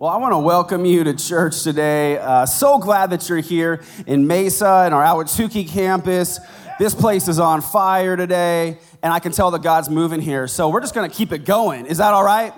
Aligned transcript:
Well, 0.00 0.10
I 0.10 0.16
want 0.16 0.32
to 0.32 0.38
welcome 0.38 0.86
you 0.86 1.04
to 1.04 1.12
church 1.12 1.62
today. 1.62 2.16
Uh, 2.16 2.46
so 2.46 2.78
glad 2.78 3.10
that 3.10 3.28
you're 3.28 3.40
here 3.40 3.82
in 4.06 4.26
Mesa 4.26 4.84
and 4.86 4.94
our 4.94 5.04
Ahwatukee 5.04 5.68
campus. 5.68 6.40
This 6.78 6.94
place 6.94 7.28
is 7.28 7.38
on 7.38 7.60
fire 7.60 8.16
today, 8.16 8.78
and 9.02 9.12
I 9.12 9.18
can 9.18 9.30
tell 9.30 9.50
that 9.50 9.62
God's 9.62 9.90
moving 9.90 10.22
here. 10.22 10.48
So 10.48 10.70
we're 10.70 10.80
just 10.80 10.94
going 10.94 11.10
to 11.10 11.14
keep 11.14 11.32
it 11.32 11.44
going. 11.44 11.84
Is 11.84 11.98
that 11.98 12.14
all 12.14 12.24
right? 12.24 12.54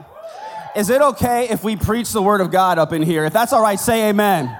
Is 0.77 0.89
it 0.89 1.03
okay 1.03 1.49
if 1.49 1.65
we 1.65 1.75
preach 1.75 2.13
the 2.13 2.23
word 2.23 2.41
of 2.41 2.53
God 2.53 2.79
up 2.79 2.93
in 2.93 3.03
here? 3.03 3.25
If 3.25 3.33
that's 3.33 3.53
all 3.53 3.61
right, 3.61 3.81
say 3.81 4.11
amen. 4.11 4.57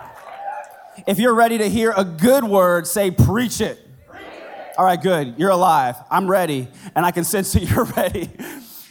If 1.07 1.21
you're 1.21 1.35
ready 1.35 1.59
to 1.59 1.71
hear 1.71 1.95
a 1.97 2.05
good 2.05 2.43
word, 2.43 2.89
say 2.89 3.13
preach 3.13 3.61
it. 3.61 3.79
All 4.77 4.85
right, 4.85 5.01
good. 5.01 5.37
You're 5.39 5.51
alive. 5.51 5.95
I'm 6.11 6.29
ready, 6.29 6.67
and 6.97 7.07
I 7.07 7.13
can 7.13 7.23
sense 7.23 7.53
that 7.53 7.63
you're 7.63 7.85
ready. 7.85 8.29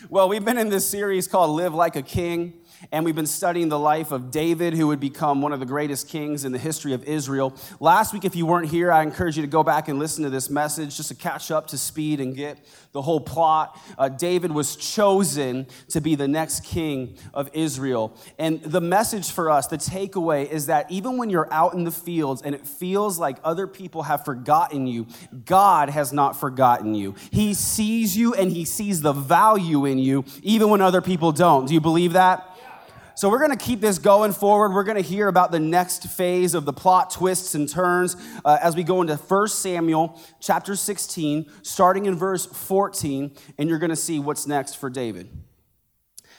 Well, 0.10 0.30
we've 0.30 0.46
been 0.46 0.58
in 0.58 0.70
this 0.70 0.88
series 0.88 1.28
called 1.28 1.58
Live 1.58 1.74
Like 1.74 1.98
a 1.98 2.02
King 2.02 2.61
and 2.92 3.06
we've 3.06 3.16
been 3.16 3.28
studying 3.28 3.70
the 3.70 3.80
life 3.80 4.12
of 4.12 4.32
David, 4.32 4.74
who 4.74 4.88
would 4.88 5.00
become 5.00 5.42
one 5.42 5.54
of 5.54 5.60
the 5.60 5.66
greatest 5.66 6.08
kings 6.08 6.46
in 6.46 6.52
the 6.52 6.58
history 6.58 6.94
of 6.94 7.04
Israel. 7.04 7.56
Last 7.80 8.14
week, 8.14 8.26
if 8.26 8.36
you 8.36 8.46
weren't 8.46 8.70
here, 8.70 8.92
I 8.92 9.04
encourage 9.04 9.36
you 9.38 9.44
to 9.44 9.48
go 9.48 9.64
back 9.64 9.88
and 9.88 10.00
listen 10.00 10.24
to 10.24 10.30
this 10.30 10.50
message 10.50 10.98
just 10.98 11.10
to 11.10 11.16
catch 11.16 11.52
up 11.52 11.68
to 11.68 11.78
speed 11.78 12.20
and 12.20 12.36
get 12.36 12.58
the 12.92 13.02
whole 13.02 13.22
plot. 13.22 13.80
Uh, 13.98 14.10
David 14.10 14.52
was 14.52 14.76
chosen 14.76 15.68
to 15.90 16.02
be 16.02 16.16
the 16.16 16.28
next 16.28 16.66
king 16.66 17.18
of 17.34 17.50
Israel. 17.54 18.18
And 18.38 18.62
the 18.64 18.82
message 18.82 19.32
for 19.32 19.50
us, 19.50 19.68
the 19.68 19.78
takeaway, 19.78 20.50
is 20.50 20.66
that 20.66 20.92
even 20.92 21.18
when 21.18 21.30
you're 21.30 21.52
out 21.54 21.74
in 21.74 21.84
the 21.84 21.92
fields 21.92 22.42
and 22.42 22.54
it 22.54 22.68
feels 22.68 23.18
like 23.20 23.38
other 23.44 23.68
people 23.68 24.04
have 24.04 24.26
forgotten 24.26 24.88
you, 24.88 25.08
God 25.46 25.90
has 25.90 26.12
not 26.12 26.40
forgotten 26.40 26.96
you. 26.96 27.16
He 27.32 27.54
sees 27.54 28.18
you 28.18 28.34
and 28.34 28.52
he 28.52 28.66
sees 28.66 29.02
the 29.02 29.14
value 29.14 29.86
in 29.86 29.98
you, 29.98 30.26
even 30.44 30.70
when 30.70 30.82
other 30.82 31.02
people 31.02 31.32
don't. 31.32 31.68
Do 31.68 31.74
you 31.74 31.82
believe 31.82 32.14
that? 32.14 32.48
So, 33.22 33.30
we're 33.30 33.38
going 33.38 33.56
to 33.56 33.66
keep 33.66 33.82
this 33.82 34.00
going 34.00 34.34
forward. 34.34 34.74
We're 34.74 34.84
going 34.84 34.98
to 34.98 35.08
hear 35.08 35.28
about 35.28 35.52
the 35.52 35.60
next 35.60 36.08
phase 36.08 36.56
of 36.56 36.66
the 36.66 36.74
plot 36.74 37.12
twists 37.12 37.54
and 37.54 37.70
turns 37.70 38.16
uh, 38.44 38.58
as 38.60 38.76
we 38.76 38.84
go 38.84 39.00
into 39.00 39.16
1 39.16 39.48
Samuel 39.50 40.20
chapter 40.40 40.76
16, 40.76 41.46
starting 41.62 42.08
in 42.08 42.16
verse 42.16 42.48
14, 42.48 43.32
and 43.60 43.70
you're 43.70 43.78
going 43.78 43.92
to 43.92 43.96
see 43.96 44.18
what's 44.18 44.48
next 44.48 44.74
for 44.74 44.90
David. 44.90 45.30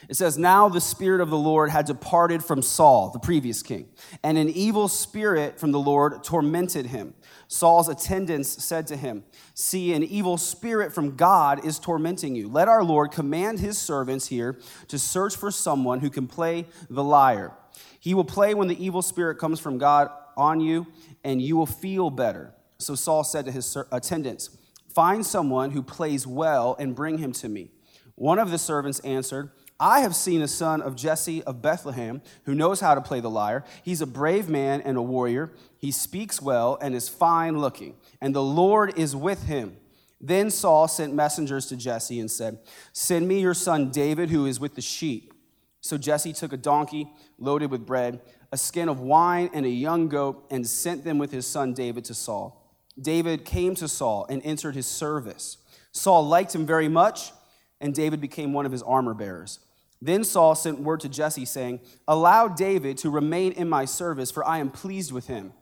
It 0.09 0.15
says, 0.15 0.37
Now 0.37 0.69
the 0.69 0.81
Spirit 0.81 1.21
of 1.21 1.29
the 1.29 1.37
Lord 1.37 1.69
had 1.69 1.85
departed 1.85 2.43
from 2.43 2.61
Saul, 2.61 3.09
the 3.11 3.19
previous 3.19 3.61
king, 3.61 3.87
and 4.23 4.37
an 4.37 4.49
evil 4.49 4.87
spirit 4.87 5.59
from 5.59 5.71
the 5.71 5.79
Lord 5.79 6.23
tormented 6.23 6.87
him. 6.87 7.13
Saul's 7.47 7.87
attendants 7.87 8.63
said 8.63 8.87
to 8.87 8.97
him, 8.97 9.23
See, 9.53 9.93
an 9.93 10.03
evil 10.03 10.37
spirit 10.37 10.93
from 10.93 11.15
God 11.15 11.65
is 11.65 11.79
tormenting 11.79 12.35
you. 12.35 12.47
Let 12.47 12.67
our 12.67 12.83
Lord 12.83 13.11
command 13.11 13.59
his 13.59 13.77
servants 13.77 14.27
here 14.27 14.59
to 14.87 14.97
search 14.97 15.35
for 15.35 15.51
someone 15.51 15.99
who 15.99 16.09
can 16.09 16.27
play 16.27 16.65
the 16.89 17.03
lyre. 17.03 17.53
He 17.99 18.13
will 18.13 18.25
play 18.25 18.53
when 18.53 18.67
the 18.67 18.83
evil 18.83 19.01
spirit 19.01 19.37
comes 19.37 19.59
from 19.59 19.77
God 19.77 20.09
on 20.35 20.59
you, 20.59 20.87
and 21.23 21.41
you 21.41 21.55
will 21.55 21.65
feel 21.65 22.09
better. 22.09 22.53
So 22.79 22.95
Saul 22.95 23.23
said 23.23 23.45
to 23.45 23.51
his 23.51 23.77
attendants, 23.91 24.57
Find 24.93 25.25
someone 25.25 25.71
who 25.71 25.81
plays 25.81 26.27
well 26.27 26.75
and 26.77 26.95
bring 26.95 27.17
him 27.17 27.31
to 27.33 27.49
me. 27.49 27.71
One 28.15 28.37
of 28.37 28.51
the 28.51 28.57
servants 28.59 28.99
answered, 28.99 29.51
I 29.83 29.99
have 29.99 30.15
seen 30.15 30.41
a 30.41 30.47
son 30.47 30.81
of 30.81 30.95
Jesse 30.95 31.43
of 31.43 31.61
Bethlehem 31.61 32.21
who 32.45 32.55
knows 32.55 32.79
how 32.79 32.95
to 32.95 33.01
play 33.01 33.19
the 33.19 33.29
lyre. 33.29 33.65
He's 33.83 33.99
a 33.99 34.07
brave 34.07 34.47
man 34.47 34.79
and 34.79 34.95
a 34.95 35.01
warrior. 35.01 35.51
He 35.77 35.91
speaks 35.91 36.41
well 36.41 36.77
and 36.81 36.95
is 36.95 37.09
fine 37.09 37.59
looking, 37.59 37.95
and 38.21 38.33
the 38.33 38.41
Lord 38.41 38.97
is 38.97 39.13
with 39.13 39.43
him. 39.43 39.75
Then 40.21 40.51
Saul 40.51 40.87
sent 40.87 41.13
messengers 41.13 41.65
to 41.65 41.75
Jesse 41.75 42.21
and 42.21 42.31
said, 42.31 42.59
Send 42.93 43.27
me 43.27 43.41
your 43.41 43.53
son 43.53 43.89
David, 43.89 44.29
who 44.29 44.45
is 44.45 44.57
with 44.57 44.75
the 44.75 44.81
sheep. 44.81 45.33
So 45.81 45.97
Jesse 45.97 46.31
took 46.31 46.53
a 46.53 46.57
donkey 46.57 47.11
loaded 47.37 47.69
with 47.69 47.85
bread, 47.85 48.21
a 48.53 48.57
skin 48.57 48.87
of 48.87 49.01
wine, 49.01 49.49
and 49.53 49.65
a 49.65 49.69
young 49.69 50.07
goat, 50.07 50.47
and 50.49 50.65
sent 50.65 51.03
them 51.03 51.17
with 51.17 51.33
his 51.33 51.45
son 51.45 51.73
David 51.73 52.05
to 52.05 52.13
Saul. 52.13 52.73
David 52.97 53.43
came 53.43 53.75
to 53.75 53.89
Saul 53.89 54.27
and 54.29 54.41
entered 54.45 54.75
his 54.75 54.87
service. 54.87 55.57
Saul 55.91 56.25
liked 56.25 56.55
him 56.55 56.65
very 56.65 56.87
much, 56.87 57.33
and 57.81 57.93
David 57.93 58.21
became 58.21 58.53
one 58.53 58.65
of 58.65 58.71
his 58.71 58.81
armor 58.81 59.13
bearers. 59.13 59.59
Then 60.03 60.25
Saul 60.25 60.53
sent 60.53 60.81
word 60.81 60.99
to 60.99 61.09
Jesse, 61.09 61.45
saying, 61.45 61.79
Allow 62.09 62.49
David 62.49 62.97
to 62.99 63.09
remain 63.09 63.53
in 63.53 63.69
my 63.69 63.85
service, 63.85 64.31
for 64.31 64.45
I 64.45 64.57
am 64.57 64.69
pleased 64.69 65.13
with 65.13 65.27
him. 65.27 65.53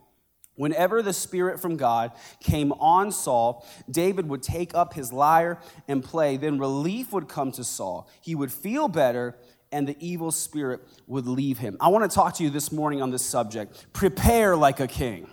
Whenever 0.56 1.04
the 1.04 1.14
Spirit 1.14 1.60
from 1.60 1.78
God 1.78 2.12
came 2.40 2.72
on 2.74 3.12
Saul, 3.12 3.64
David 3.90 4.28
would 4.30 4.42
take 4.42 4.74
up 4.74 4.96
his 4.96 5.14
lyre 5.14 5.60
and 5.88 6.04
play. 6.04 6.38
Then 6.38 6.58
relief 6.58 7.14
would 7.14 7.30
come 7.30 7.52
to 7.52 7.64
Saul. 7.64 8.10
He 8.20 8.34
would 8.34 8.52
feel 8.52 8.88
better, 8.88 9.38
and 9.72 9.88
the 9.88 9.96
evil 10.00 10.32
spirit 10.32 10.82
would 11.06 11.28
leave 11.28 11.60
him. 11.60 11.78
I 11.80 11.90
want 11.90 12.10
to 12.10 12.14
talk 12.14 12.34
to 12.36 12.44
you 12.44 12.50
this 12.50 12.72
morning 12.72 13.00
on 13.00 13.12
this 13.12 13.24
subject 13.24 13.94
prepare 13.94 14.56
like 14.58 14.80
a 14.80 14.88
king. 14.88 15.30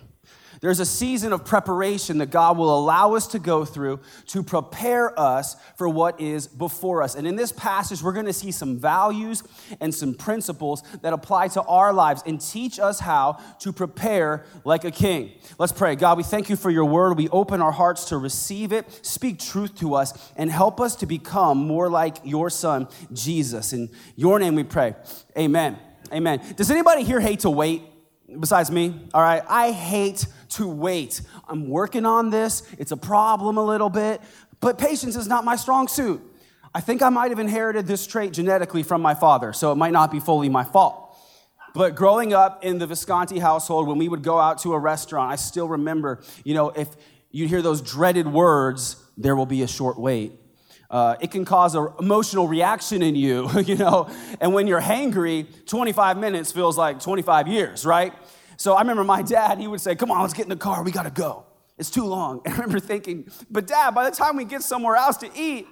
There's 0.61 0.81
a 0.81 0.87
season 0.87 1.33
of 1.33 1.45
preparation 1.45 2.19
that 2.19 2.31
God 2.31 2.57
will 2.57 2.77
allow 2.77 3.15
us 3.15 3.27
to 3.29 3.39
go 3.39 3.65
through 3.65 4.01
to 4.27 4.43
prepare 4.43 5.19
us 5.19 5.57
for 5.77 5.89
what 5.89 6.21
is 6.21 6.47
before 6.47 7.03
us. 7.03 7.15
And 7.15 7.27
in 7.27 7.37
this 7.37 7.53
passage, 7.53 8.03
we're 8.03 8.13
going 8.13 8.27
to 8.27 8.33
see 8.33 8.51
some 8.51 8.79
values 8.79 9.43
and 9.81 9.95
some 9.95 10.15
principles 10.15 10.83
that 11.03 11.13
apply 11.13 11.49
to 11.49 11.63
our 11.63 11.93
lives 11.93 12.23
and 12.27 12.41
teach 12.41 12.81
us 12.81 13.01
how 13.01 13.39
to 13.61 13.73
prepare 13.73 14.45
like 14.65 14.85
a 14.85 14.91
king. 14.91 15.33
Let's 15.59 15.73
pray. 15.73 15.95
God, 15.95 16.17
we 16.17 16.25
thank 16.25 16.51
you 16.51 16.57
for 16.57 16.71
your 16.71 16.85
word. 16.85 17.17
We 17.17 17.29
open 17.29 17.63
our 17.63 17.73
hearts 17.73 18.07
to 18.07 18.19
receive 18.19 18.73
it, 18.73 18.87
speak 19.07 19.39
truth 19.39 19.79
to 19.79 19.95
us, 19.95 20.33
and 20.37 20.51
help 20.51 20.81
us 20.81 20.97
to 20.97 21.07
become 21.07 21.59
more 21.59 21.89
like 21.89 22.17
your 22.25 22.51
son, 22.51 22.89
Jesus. 23.13 23.73
In 23.73 23.91
your 24.17 24.39
name 24.39 24.57
we 24.57 24.65
pray. 24.65 24.95
Amen. 25.37 25.79
Amen. 26.13 26.41
Does 26.57 26.71
anybody 26.71 27.05
here 27.05 27.21
hate 27.21 27.41
to 27.41 27.51
wait? 27.51 27.83
besides 28.41 28.71
me, 28.71 29.09
all 29.15 29.23
right? 29.23 29.43
I 29.49 29.73
hate 29.73 30.27
to 30.50 30.69
wait. 30.69 31.20
I'm 31.48 31.69
working 31.69 32.06
on 32.06 32.31
this. 32.31 32.62
It's 32.78 32.92
a 32.92 32.97
problem 32.97 33.56
a 33.56 33.64
little 33.64 33.91
bit, 33.91 34.20
but 34.60 34.78
patience 34.78 35.16
is 35.16 35.26
not 35.26 35.44
my 35.44 35.56
strong 35.56 35.88
suit. 35.88 36.22
I 36.75 36.81
think 36.81 37.03
I 37.03 37.09
might 37.09 37.31
have 37.31 37.38
inherited 37.38 37.86
this 37.86 38.06
trait 38.06 38.32
genetically 38.32 38.82
from 38.82 39.00
my 39.00 39.14
father, 39.14 39.53
so 39.53 39.72
it 39.72 39.76
might 39.76 39.92
not 39.92 40.10
be 40.10 40.20
fully 40.20 40.48
my 40.48 40.64
fault. 40.64 41.16
But 41.75 41.94
growing 41.94 42.32
up 42.32 42.64
in 42.64 42.78
the 42.78 42.86
Visconti 42.86 43.38
household, 43.38 43.86
when 43.86 43.98
we 43.98 44.09
would 44.09 44.22
go 44.22 44.38
out 44.38 44.59
to 44.62 44.75
a 44.75 44.78
restaurant, 44.78 45.32
I 45.32 45.36
still 45.36 45.69
remember, 45.69 46.22
you 46.44 46.54
know, 46.54 46.70
if 46.70 46.88
you 47.30 47.47
hear 47.47 47.62
those 47.62 47.82
dreaded 47.82 48.26
words, 48.26 48.97
there 49.16 49.36
will 49.36 49.47
be 49.47 49.62
a 49.62 49.69
short 49.69 49.98
wait. 49.98 50.32
Uh, 50.91 51.16
it 51.20 51.30
can 51.30 51.44
cause 51.44 51.75
an 51.75 51.88
emotional 52.00 52.48
reaction 52.48 53.03
in 53.03 53.15
you, 53.15 53.50
you 53.65 53.76
know. 53.76 54.09
And 54.41 54.54
when 54.54 54.66
you're 54.66 54.80
hangry, 54.80 55.47
25 55.66 56.16
minutes 56.16 56.50
feels 56.50 56.78
like 56.78 57.00
25 57.00 57.48
years, 57.48 57.84
right? 57.84 58.15
So 58.59 58.75
I 58.75 58.81
remember 58.81 59.05
my 59.05 59.23
dad, 59.23 59.59
he 59.59 59.69
would 59.69 59.81
say, 59.81 59.95
Come 59.95 60.11
on, 60.11 60.21
let's 60.21 60.35
get 60.35 60.43
in 60.43 60.51
the 60.51 60.57
car, 60.57 60.83
we 60.83 60.91
gotta 60.91 61.11
go. 61.11 61.45
It's 61.79 61.91
too 61.91 62.05
long. 62.05 62.43
And 62.45 62.55
I 62.55 62.57
remember 62.59 62.81
thinking, 62.81 63.31
But 63.51 63.67
dad, 63.67 63.95
by 63.95 64.11
the 64.11 64.15
time 64.15 64.37
we 64.37 64.45
get 64.45 64.63
somewhere 64.63 64.97
else 64.97 65.17
to 65.19 65.31
eat, 65.35 65.67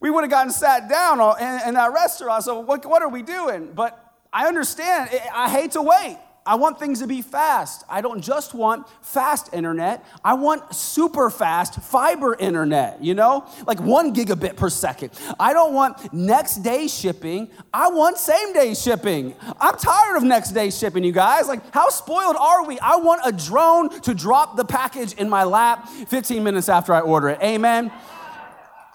we 0.00 0.10
would 0.10 0.22
have 0.22 0.30
gotten 0.30 0.52
sat 0.52 0.88
down 0.88 1.20
in, 1.40 1.68
in 1.68 1.74
that 1.74 1.92
restaurant. 1.92 2.44
So 2.44 2.60
what, 2.60 2.86
what 2.86 3.02
are 3.02 3.08
we 3.08 3.22
doing? 3.22 3.72
But 3.74 4.02
I 4.32 4.46
understand, 4.46 5.10
I 5.34 5.50
hate 5.50 5.72
to 5.72 5.82
wait. 5.82 6.18
I 6.48 6.54
want 6.54 6.80
things 6.80 7.00
to 7.00 7.06
be 7.06 7.20
fast. 7.20 7.84
I 7.90 8.00
don't 8.00 8.22
just 8.22 8.54
want 8.54 8.88
fast 9.02 9.52
internet. 9.52 10.02
I 10.24 10.32
want 10.32 10.74
super 10.74 11.28
fast 11.28 11.74
fiber 11.82 12.34
internet, 12.34 13.04
you 13.04 13.12
know? 13.14 13.46
Like 13.66 13.80
one 13.80 14.14
gigabit 14.14 14.56
per 14.56 14.70
second. 14.70 15.10
I 15.38 15.52
don't 15.52 15.74
want 15.74 16.10
next 16.14 16.62
day 16.62 16.88
shipping. 16.88 17.50
I 17.74 17.90
want 17.90 18.16
same 18.16 18.54
day 18.54 18.72
shipping. 18.72 19.34
I'm 19.60 19.76
tired 19.76 20.16
of 20.16 20.22
next 20.22 20.52
day 20.52 20.70
shipping, 20.70 21.04
you 21.04 21.12
guys. 21.12 21.48
Like, 21.48 21.70
how 21.74 21.90
spoiled 21.90 22.36
are 22.36 22.64
we? 22.64 22.78
I 22.78 22.96
want 22.96 23.20
a 23.26 23.32
drone 23.32 23.90
to 24.00 24.14
drop 24.14 24.56
the 24.56 24.64
package 24.64 25.12
in 25.12 25.28
my 25.28 25.44
lap 25.44 25.86
15 26.08 26.42
minutes 26.42 26.70
after 26.70 26.94
I 26.94 27.00
order 27.00 27.28
it. 27.28 27.40
Amen? 27.42 27.92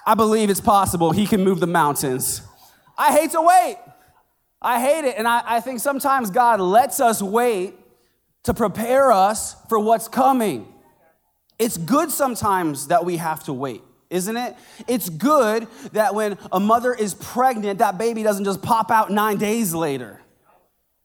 I 0.07 0.15
believe 0.15 0.49
it's 0.49 0.59
possible. 0.59 1.11
He 1.11 1.27
can 1.27 1.43
move 1.43 1.59
the 1.59 1.67
mountains. 1.67 2.41
I 2.97 3.11
hate 3.11 3.29
to 3.31 3.41
wait. 3.43 3.77
I 4.63 4.79
hate 4.79 5.05
it. 5.05 5.15
And 5.17 5.27
I, 5.27 5.43
I 5.45 5.59
think 5.59 5.79
sometimes 5.79 6.29
God 6.29 6.59
lets 6.59 6.99
us 6.99 7.21
wait 7.21 7.75
to 8.43 8.53
prepare 8.53 9.11
us 9.11 9.55
for 9.69 9.79
what's 9.79 10.07
coming. 10.07 10.67
It's 11.59 11.77
good 11.77 12.11
sometimes 12.11 12.87
that 12.87 13.05
we 13.05 13.17
have 13.17 13.43
to 13.45 13.53
wait, 13.53 13.83
isn't 14.09 14.35
it? 14.35 14.55
It's 14.87 15.09
good 15.09 15.67
that 15.91 16.15
when 16.15 16.37
a 16.51 16.59
mother 16.59 16.93
is 16.93 17.13
pregnant, 17.13 17.79
that 17.79 17.97
baby 17.97 18.23
doesn't 18.23 18.45
just 18.45 18.61
pop 18.61 18.91
out 18.91 19.11
nine 19.11 19.37
days 19.37 19.73
later. 19.73 20.19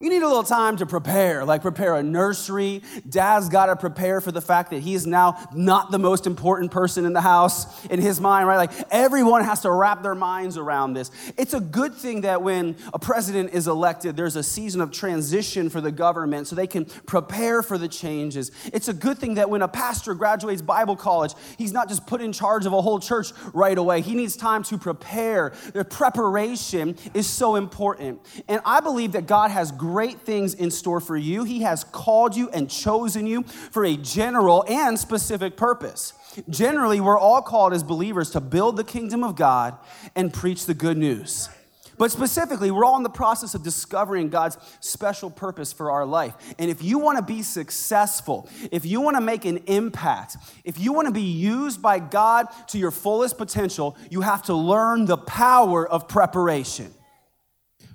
You 0.01 0.11
need 0.11 0.23
a 0.23 0.29
little 0.29 0.45
time 0.45 0.77
to 0.77 0.87
prepare, 0.87 1.45
like 1.45 1.61
prepare 1.61 1.97
a 1.97 2.05
nursery. 2.05 2.83
Dad's 3.09 3.49
got 3.49 3.67
to 3.67 3.75
prepare 3.75 4.21
for 4.21 4.31
the 4.31 4.41
fact 4.41 4.71
that 4.71 4.79
he's 4.79 5.09
now 5.09 5.37
not 5.53 5.91
the 5.91 5.99
most 5.99 6.25
important 6.25 6.71
person 6.71 7.05
in 7.05 7.13
the 7.13 7.21
house 7.21 7.85
in 7.87 8.01
his 8.01 8.21
mind, 8.21 8.47
right? 8.47 8.59
Like 8.59 8.71
everyone 8.93 9.43
has 9.43 9.63
to 9.63 9.73
wrap 9.73 10.05
their 10.05 10.15
minds 10.15 10.57
around 10.57 10.93
this. 10.93 11.11
It's 11.37 11.53
a 11.53 11.59
good 11.59 11.95
thing 11.95 12.21
that 12.21 12.43
when 12.43 12.77
a 12.95 13.01
president 13.01 13.53
is 13.53 13.67
elected, 13.67 14.17
there's 14.17 14.37
a 14.37 14.43
season 14.45 14.81
of 14.83 14.93
transition 14.93 15.69
for 15.69 15.81
the 15.81 15.91
government 15.91 16.47
so 16.47 16.55
they 16.55 16.69
can 16.69 16.85
prepare 16.85 17.61
for 17.61 17.77
the 17.77 17.89
changes. 17.89 18.53
It's 18.73 18.87
a 18.87 18.95
good 18.95 19.19
thing 19.19 19.35
that 19.35 19.51
when 19.51 19.63
a 19.63 19.69
pastor 19.69 20.15
graduates 20.15 20.63
Bible 20.63 20.95
college, 20.95 21.35
he's 21.57 21.73
not 21.73 21.89
just 21.89 22.07
put 22.07 22.21
in 22.21 22.33
charge 22.33 22.67
of 22.67 22.73
a 22.73 22.81
whole 22.81 23.01
church 23.01 23.33
right 23.53 23.77
away. 23.77 24.03
He 24.03 24.15
needs 24.15 24.37
time 24.37 24.63
to 24.63 24.79
prepare. 24.79 25.55
The 25.73 25.85
preparation 25.85 26.97
is 27.15 27.27
so 27.27 27.57
important. 27.57 28.21
And 28.47 28.61
I 28.65 28.79
believe 28.79 29.11
that 29.13 29.27
God 29.27 29.51
has 29.51 29.73
great 29.89 30.21
things 30.21 30.53
in 30.53 30.71
store 30.71 31.01
for 31.01 31.17
you. 31.17 31.45
He 31.45 31.63
has 31.63 31.83
called 31.83 32.37
you 32.37 32.51
and 32.51 32.69
chosen 32.69 33.27
you 33.27 33.43
for 33.45 33.87
a 33.87 33.97
general 33.97 34.65
and 34.69 34.99
specific 34.99 35.57
purpose. 35.57 36.13
Generally, 36.51 37.01
we're 37.01 37.19
all 37.19 37.41
called 37.41 37.73
as 37.73 37.83
believers 37.83 38.31
to 38.33 38.41
build 38.41 38.77
the 38.77 38.85
kingdom 38.85 39.25
of 39.25 39.35
God 39.35 39.79
and 40.15 40.33
preach 40.33 40.67
the 40.67 40.75
good 40.75 40.99
news. 40.99 41.49
But 41.97 42.13
specifically, 42.13 42.71
we're 42.71 42.85
all 42.85 42.99
in 42.99 43.03
the 43.03 43.09
process 43.09 43.55
of 43.55 43.65
discovering 43.65 44.29
God's 44.29 44.59
special 44.81 45.31
purpose 45.31 45.73
for 45.73 45.91
our 45.91 46.05
life. 46.05 46.35
And 46.59 46.71
if 46.71 46.83
you 46.83 46.99
want 46.99 47.19
to 47.19 47.25
be 47.25 47.43
successful, 47.43 48.49
if 48.71 48.85
you 48.85 49.01
want 49.01 49.17
to 49.17 49.23
make 49.23 49.47
an 49.47 49.57
impact, 49.67 50.37
if 50.65 50.79
you 50.79 50.93
want 50.93 51.09
to 51.09 51.15
be 51.15 51.23
used 51.23 51.83
by 51.83 51.99
God 51.99 52.47
to 52.69 52.79
your 52.79 52.93
fullest 52.93 53.37
potential, 53.39 53.97
you 54.11 54.21
have 54.21 54.43
to 54.45 54.55
learn 54.55 55.07
the 55.07 55.17
power 55.17 55.89
of 55.89 56.09
preparation. 56.09 56.93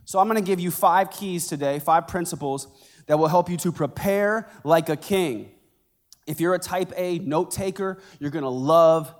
So 0.05 0.19
I'm 0.19 0.27
going 0.27 0.41
to 0.41 0.45
give 0.45 0.59
you 0.59 0.71
five 0.71 1.11
keys 1.11 1.47
today, 1.47 1.79
five 1.79 2.07
principles 2.07 2.67
that 3.07 3.17
will 3.17 3.27
help 3.27 3.49
you 3.49 3.57
to 3.57 3.71
prepare 3.71 4.49
like 4.63 4.89
a 4.89 4.97
king. 4.97 5.51
If 6.25 6.39
you're 6.39 6.53
a 6.53 6.59
type 6.59 6.93
A 6.95 7.19
note 7.19 7.51
taker, 7.51 8.01
you're 8.19 8.31
going 8.31 8.43
to 8.43 8.49
love 8.49 9.13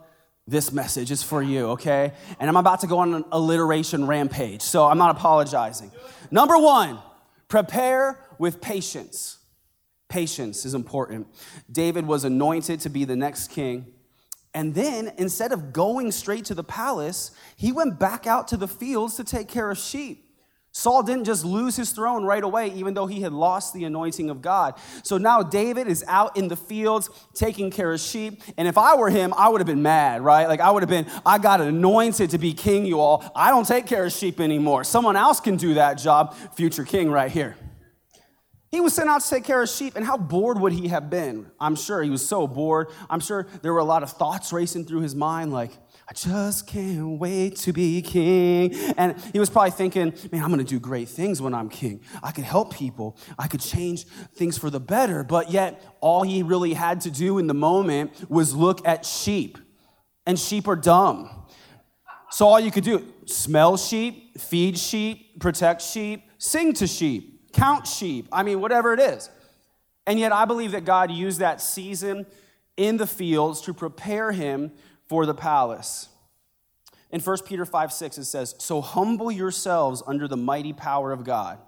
this 0.45 0.71
message 0.71 1.12
It's 1.12 1.24
for 1.24 1.41
you, 1.41 1.68
okay? 1.69 2.12
And 2.39 2.50
I'm 2.50 2.57
about 2.57 2.81
to 2.81 2.88
go 2.88 3.00
on 3.00 3.13
an 3.13 3.25
alliteration 3.31 4.07
rampage, 4.07 4.62
so 4.62 4.85
I'm 4.85 4.97
not 4.97 5.15
apologizing. 5.15 5.91
Number 6.31 6.57
one, 6.57 7.00
prepare 7.47 8.19
with 8.38 8.59
patience. 8.59 9.38
Patience 10.09 10.65
is 10.65 10.74
important. 10.74 11.27
David 11.71 12.06
was 12.06 12.25
anointed 12.25 12.81
to 12.81 12.89
be 12.89 13.06
the 13.06 13.15
next 13.15 13.51
king. 13.51 13.88
And 14.53 14.75
then, 14.75 15.13
instead 15.18 15.51
of 15.51 15.74
going 15.74 16.12
straight 16.12 16.45
to 16.45 16.53
the 16.53 16.63
palace, 16.63 17.31
he 17.56 17.71
went 17.71 17.97
back 17.97 18.27
out 18.27 18.50
to 18.50 18.57
the 18.57 18.68
fields 18.68 19.15
to 19.15 19.24
take 19.24 19.47
care 19.47 19.71
of 19.71 19.77
sheep. 19.77 20.23
Saul 20.75 21.04
didn't 21.04 21.25
just 21.25 21.46
lose 21.46 21.75
his 21.75 21.92
throne 21.92 22.25
right 22.25 22.44
away, 22.44 22.70
even 22.70 22.96
though 22.96 23.06
he 23.06 23.22
had 23.22 23.31
lost 23.31 23.75
the 23.75 23.84
anointing 23.84 24.31
of 24.31 24.42
God. 24.42 24.74
So 25.04 25.20
now 25.20 25.44
David 25.44 25.88
is 25.88 26.04
out 26.08 26.36
in 26.36 26.48
the 26.48 26.56
fields 26.56 27.12
taking 27.36 27.70
care 27.70 27.94
of 27.94 28.00
sheep. 28.00 28.42
And 28.58 28.68
if 28.68 28.75
I 28.75 28.96
were 28.96 29.12
him, 29.12 29.36
I 29.38 29.50
would 29.50 29.62
have 29.62 29.68
been 29.68 29.84
mad, 29.84 30.24
right? 30.24 30.48
Like 30.48 30.62
I 30.62 30.72
would 30.72 30.81
have 30.81 30.90
been, 30.90 31.06
I 31.24 31.38
got 31.38 31.62
anointed 31.62 32.31
to 32.31 32.40
be 32.40 32.54
king, 32.54 32.88
you 32.88 33.00
all. 33.00 33.24
I 33.36 33.52
don't 33.52 33.68
take 33.68 33.86
care 33.86 34.04
of 34.06 34.12
sheep 34.12 34.40
anymore. 34.40 34.84
Someone 34.84 35.16
else 35.16 35.40
can 35.40 35.58
do 35.58 35.75
that 35.75 36.00
job. 36.00 36.36
Future 36.56 36.86
king 36.86 37.12
right 37.12 37.31
here. 37.31 37.56
He 38.72 38.81
was 38.81 38.96
sent 38.96 39.08
out 39.08 39.22
to 39.22 39.30
take 39.30 39.44
care 39.44 39.62
of 39.62 39.69
sheep, 39.69 39.96
and 39.96 40.04
how 40.04 40.18
bored 40.18 40.60
would 40.60 40.74
he 40.74 40.88
have 40.88 41.08
been? 41.08 41.52
I'm 41.60 41.76
sure 41.76 42.02
he 42.02 42.10
was 42.10 42.28
so 42.28 42.48
bored. 42.48 42.88
I'm 43.08 43.19
sure 43.19 43.46
there 43.62 43.72
were 43.72 43.80
a 43.80 43.86
lot 43.86 44.02
of 44.02 44.10
thoughts 44.10 44.52
racing 44.52 44.86
through 44.86 45.02
his 45.02 45.14
mind, 45.14 45.54
like, 45.54 45.78
I 46.08 46.14
just 46.14 46.68
can't 46.68 47.18
wait 47.18 47.56
to 47.58 47.72
be 47.72 48.02
king. 48.02 48.74
And 48.98 49.18
he 49.32 49.40
was 49.40 49.50
probably 49.50 49.72
thinking, 49.72 50.14
man, 50.32 50.44
I'm 50.44 50.50
gonna 50.50 50.64
do 50.64 50.80
great 50.80 51.08
things 51.08 51.42
when 51.42 51.54
I'm 51.54 51.70
king. 51.70 52.02
I 52.22 52.32
could 52.32 52.44
help 52.44 52.74
people, 52.74 53.18
I 53.40 53.48
could 53.48 53.62
change 53.62 54.06
things 54.36 54.58
for 54.58 54.70
the 54.70 54.80
better. 54.80 55.24
But 55.24 55.52
yet, 55.52 55.82
all 56.02 56.24
he 56.24 56.44
really 56.44 56.74
had 56.74 57.02
to 57.02 57.12
do 57.12 57.38
in 57.38 57.48
the 57.48 57.54
moment 57.54 58.30
was 58.30 58.54
look 58.54 58.86
at 58.88 59.06
sheep. 59.06 59.58
And 60.26 60.40
sheep 60.40 60.68
are 60.68 60.76
dumb. 60.76 61.30
So 62.32 62.48
all 62.48 62.60
you 62.60 62.72
could 62.72 62.84
do, 62.84 63.06
smell 63.26 63.78
sheep, 63.78 64.40
feed 64.40 64.78
sheep, 64.78 65.40
protect 65.40 65.82
sheep, 65.82 66.24
sing 66.38 66.74
to 66.74 66.88
sheep, 66.88 67.54
count 67.54 67.88
sheep. 67.88 68.28
I 68.32 68.44
mean, 68.44 68.60
whatever 68.60 68.94
it 68.94 69.00
is. 69.00 69.30
And 70.06 70.20
yet, 70.20 70.34
I 70.34 70.46
believe 70.46 70.72
that 70.72 70.84
God 70.84 71.12
used 71.12 71.40
that 71.40 71.62
season 71.62 72.26
in 72.76 72.98
the 72.98 73.08
fields 73.08 73.62
to 73.62 73.74
prepare 73.74 74.32
him 74.32 74.72
for 75.13 75.27
the 75.27 75.36
palace. 75.36 76.10
In 77.12 77.21
1 77.21 77.38
Peter 77.45 77.68
5 77.68 77.94
6, 77.94 78.18
it 78.18 78.25
says, 78.25 78.56
So 78.57 78.81
humble 78.81 79.31
yourselves 79.31 80.01
under 80.07 80.27
the 80.27 80.36
mighty 80.36 80.74
power 80.74 81.12
of 81.12 81.24
God, 81.24 81.60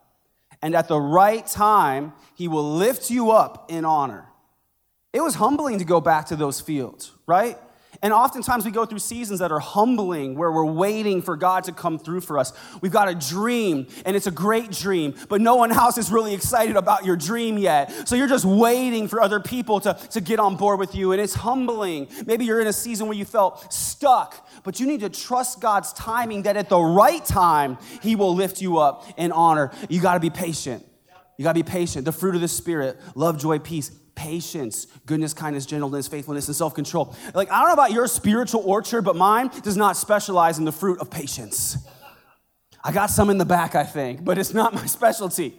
and 0.63 0.75
at 0.75 0.87
the 0.87 0.99
right 0.99 1.45
time, 1.45 2.13
he 2.33 2.47
will 2.47 2.73
lift 2.77 3.11
you 3.11 3.29
up 3.29 3.69
in 3.69 3.85
honor. 3.85 4.25
It 5.13 5.21
was 5.21 5.35
humbling 5.35 5.77
to 5.77 5.85
go 5.85 6.01
back 6.01 6.25
to 6.29 6.35
those 6.35 6.59
fields, 6.59 7.11
right? 7.27 7.59
And 8.05 8.13
oftentimes 8.13 8.65
we 8.65 8.69
go 8.69 8.85
through 8.85 8.99
seasons 8.99 9.39
that 9.39 9.51
are 9.51 9.59
humbling 9.59 10.35
where 10.35 10.51
we're 10.51 10.63
waiting 10.63 11.23
for 11.23 11.35
God 11.35 11.63
to 11.63 11.71
come 11.71 11.97
through 11.97 12.21
for 12.21 12.37
us. 12.37 12.53
We've 12.79 12.91
got 12.91 13.09
a 13.09 13.15
dream, 13.15 13.87
and 14.05 14.15
it's 14.15 14.27
a 14.27 14.31
great 14.31 14.69
dream, 14.69 15.15
but 15.27 15.41
no 15.41 15.55
one 15.55 15.71
else 15.71 15.97
is 15.97 16.11
really 16.11 16.35
excited 16.35 16.75
about 16.75 17.03
your 17.03 17.15
dream 17.15 17.57
yet. 17.57 18.07
So 18.07 18.15
you're 18.15 18.27
just 18.27 18.45
waiting 18.45 19.07
for 19.07 19.23
other 19.23 19.39
people 19.39 19.79
to, 19.79 19.95
to 20.11 20.21
get 20.21 20.39
on 20.39 20.55
board 20.55 20.77
with 20.77 20.93
you, 20.93 21.13
and 21.13 21.19
it's 21.19 21.33
humbling. 21.33 22.07
Maybe 22.27 22.45
you're 22.45 22.61
in 22.61 22.67
a 22.67 22.73
season 22.73 23.07
where 23.07 23.17
you 23.17 23.25
felt 23.25 23.73
stuck, 23.73 24.47
but 24.63 24.79
you 24.79 24.85
need 24.85 24.99
to 24.99 25.09
trust 25.09 25.59
God's 25.59 25.91
timing 25.93 26.43
that 26.43 26.57
at 26.57 26.69
the 26.69 26.79
right 26.79 27.25
time, 27.25 27.79
He 28.03 28.15
will 28.15 28.35
lift 28.35 28.61
you 28.61 28.77
up 28.77 29.07
in 29.17 29.31
honor. 29.31 29.71
You 29.89 29.99
got 29.99 30.13
to 30.13 30.19
be 30.19 30.29
patient. 30.29 30.85
You 31.39 31.43
got 31.43 31.53
to 31.53 31.63
be 31.63 31.67
patient. 31.67 32.05
The 32.05 32.11
fruit 32.11 32.35
of 32.35 32.41
the 32.41 32.47
Spirit 32.47 32.99
love, 33.15 33.39
joy, 33.39 33.57
peace 33.57 33.89
patience, 34.15 34.87
goodness, 35.05 35.33
kindness, 35.33 35.65
gentleness, 35.65 36.07
faithfulness, 36.07 36.47
and 36.47 36.55
self 36.55 36.73
control. 36.73 37.15
Like, 37.33 37.51
I 37.51 37.59
don't 37.59 37.67
know 37.67 37.73
about 37.73 37.91
your 37.91 38.07
spiritual 38.07 38.63
orchard, 38.65 39.03
but 39.03 39.15
mine 39.15 39.51
does 39.61 39.77
not 39.77 39.97
specialize 39.97 40.57
in 40.57 40.65
the 40.65 40.71
fruit 40.71 40.99
of 40.99 41.09
patience. 41.09 41.77
I 42.83 42.91
got 42.91 43.07
some 43.07 43.31
in 43.31 43.39
the 43.39 43.45
back, 43.45 43.73
I 43.73 43.83
think, 43.83 44.23
but 44.23 44.37
it's 44.37 44.53
not 44.53 44.73
my 44.75 44.85
specialty. 44.85 45.55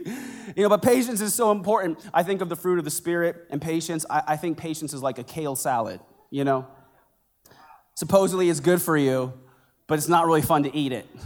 You 0.56 0.62
know, 0.62 0.68
but 0.68 0.82
patience 0.82 1.20
is 1.20 1.34
so 1.34 1.50
important. 1.50 1.98
I 2.14 2.22
think 2.22 2.40
of 2.40 2.48
the 2.48 2.56
fruit 2.56 2.78
of 2.78 2.84
the 2.84 2.90
Spirit 2.90 3.46
and 3.50 3.60
patience. 3.60 4.06
I, 4.08 4.22
I 4.28 4.36
think 4.36 4.58
patience 4.58 4.94
is 4.94 5.02
like 5.02 5.18
a 5.18 5.24
kale 5.24 5.56
salad, 5.56 6.00
you 6.30 6.44
know? 6.44 6.66
Supposedly 7.94 8.48
it's 8.48 8.60
good 8.60 8.80
for 8.80 8.96
you, 8.96 9.32
but 9.86 9.98
it's 9.98 10.08
not 10.08 10.26
really 10.26 10.42
fun 10.42 10.62
to 10.62 10.74
eat 10.74 10.92
it. 10.92 11.06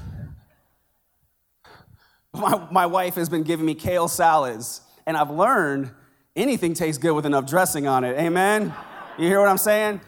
My, 2.32 2.68
my 2.70 2.86
wife 2.86 3.16
has 3.16 3.28
been 3.28 3.42
giving 3.42 3.66
me 3.66 3.74
kale 3.74 4.06
salads, 4.06 4.82
and 5.04 5.16
I've 5.16 5.30
learned 5.30 5.90
anything 6.40 6.74
tastes 6.74 6.98
good 6.98 7.12
with 7.12 7.26
enough 7.26 7.46
dressing 7.46 7.86
on 7.86 8.04
it. 8.04 8.18
Amen? 8.18 8.74
You 9.18 9.26
hear 9.26 9.40
what 9.40 9.48
I'm 9.48 9.58
saying? 9.58 10.00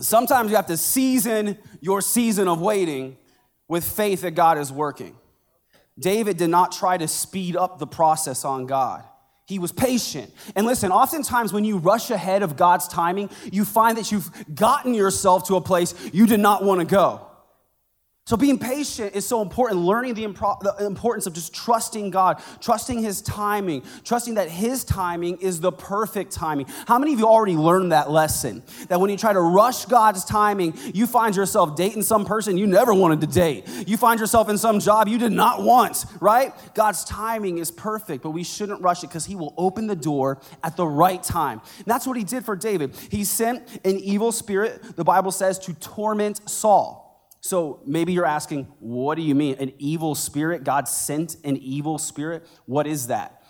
Sometimes 0.00 0.50
you 0.50 0.56
have 0.56 0.66
to 0.66 0.76
season 0.76 1.58
your 1.80 2.00
season 2.00 2.48
of 2.48 2.60
waiting 2.60 3.16
with 3.68 3.84
faith 3.84 4.22
that 4.22 4.32
God 4.32 4.58
is 4.58 4.72
working. 4.72 5.16
David 5.98 6.36
did 6.36 6.50
not 6.50 6.72
try 6.72 6.96
to 6.96 7.08
speed 7.08 7.56
up 7.56 7.78
the 7.78 7.86
process 7.86 8.44
on 8.44 8.66
God. 8.66 9.04
He 9.46 9.58
was 9.58 9.72
patient. 9.72 10.32
And 10.54 10.66
listen, 10.66 10.92
oftentimes 10.92 11.52
when 11.52 11.64
you 11.64 11.78
rush 11.78 12.10
ahead 12.10 12.42
of 12.42 12.56
God's 12.56 12.86
timing, 12.86 13.30
you 13.50 13.64
find 13.64 13.96
that 13.96 14.12
you've 14.12 14.30
gotten 14.54 14.94
yourself 14.94 15.48
to 15.48 15.56
a 15.56 15.60
place 15.60 15.94
you 16.12 16.26
did 16.26 16.40
not 16.40 16.62
want 16.62 16.80
to 16.80 16.86
go. 16.86 17.27
So, 18.28 18.36
being 18.36 18.58
patient 18.58 19.16
is 19.16 19.24
so 19.24 19.40
important, 19.40 19.80
learning 19.80 20.12
the, 20.12 20.26
impro- 20.26 20.60
the, 20.60 20.84
importance 20.84 21.26
of 21.26 21.32
just 21.32 21.54
trusting 21.54 22.10
God, 22.10 22.42
trusting 22.60 22.98
His 22.98 23.22
timing, 23.22 23.82
trusting 24.04 24.34
that 24.34 24.50
His 24.50 24.84
timing 24.84 25.38
is 25.38 25.62
the 25.62 25.72
perfect 25.72 26.30
timing. 26.30 26.66
How 26.86 26.98
many 26.98 27.14
of 27.14 27.20
you 27.20 27.26
already 27.26 27.56
learned 27.56 27.92
that 27.92 28.10
lesson? 28.10 28.62
That 28.88 29.00
when 29.00 29.08
you 29.08 29.16
try 29.16 29.32
to 29.32 29.40
rush 29.40 29.86
God's 29.86 30.26
timing, 30.26 30.74
you 30.92 31.06
find 31.06 31.34
yourself 31.34 31.74
dating 31.74 32.02
some 32.02 32.26
person 32.26 32.58
you 32.58 32.66
never 32.66 32.92
wanted 32.92 33.22
to 33.22 33.26
date. 33.26 33.66
You 33.86 33.96
find 33.96 34.20
yourself 34.20 34.50
in 34.50 34.58
some 34.58 34.78
job 34.78 35.08
you 35.08 35.16
did 35.16 35.32
not 35.32 35.62
want, 35.62 36.04
right? 36.20 36.52
God's 36.74 37.04
timing 37.04 37.56
is 37.56 37.70
perfect, 37.70 38.22
but 38.22 38.32
we 38.32 38.44
shouldn't 38.44 38.82
rush 38.82 39.02
it 39.04 39.06
because 39.06 39.24
He 39.24 39.36
will 39.36 39.54
open 39.56 39.86
the 39.86 39.96
door 39.96 40.38
at 40.62 40.76
the 40.76 40.86
right 40.86 41.22
time. 41.22 41.62
And 41.78 41.86
that's 41.86 42.06
what 42.06 42.18
He 42.18 42.24
did 42.24 42.44
for 42.44 42.56
David. 42.56 42.94
He 43.10 43.24
sent 43.24 43.66
an 43.86 43.96
evil 43.96 44.32
spirit, 44.32 44.96
the 44.96 45.04
Bible 45.04 45.30
says, 45.30 45.58
to 45.60 45.72
torment 45.72 46.46
Saul. 46.46 47.07
So 47.40 47.80
maybe 47.86 48.12
you're 48.12 48.26
asking, 48.26 48.64
what 48.80 49.14
do 49.14 49.22
you 49.22 49.34
mean? 49.34 49.56
An 49.58 49.72
evil 49.78 50.14
spirit? 50.14 50.64
God 50.64 50.88
sent 50.88 51.36
an 51.44 51.56
evil 51.56 51.98
spirit? 51.98 52.46
What 52.66 52.86
is 52.86 53.06
that? 53.06 53.42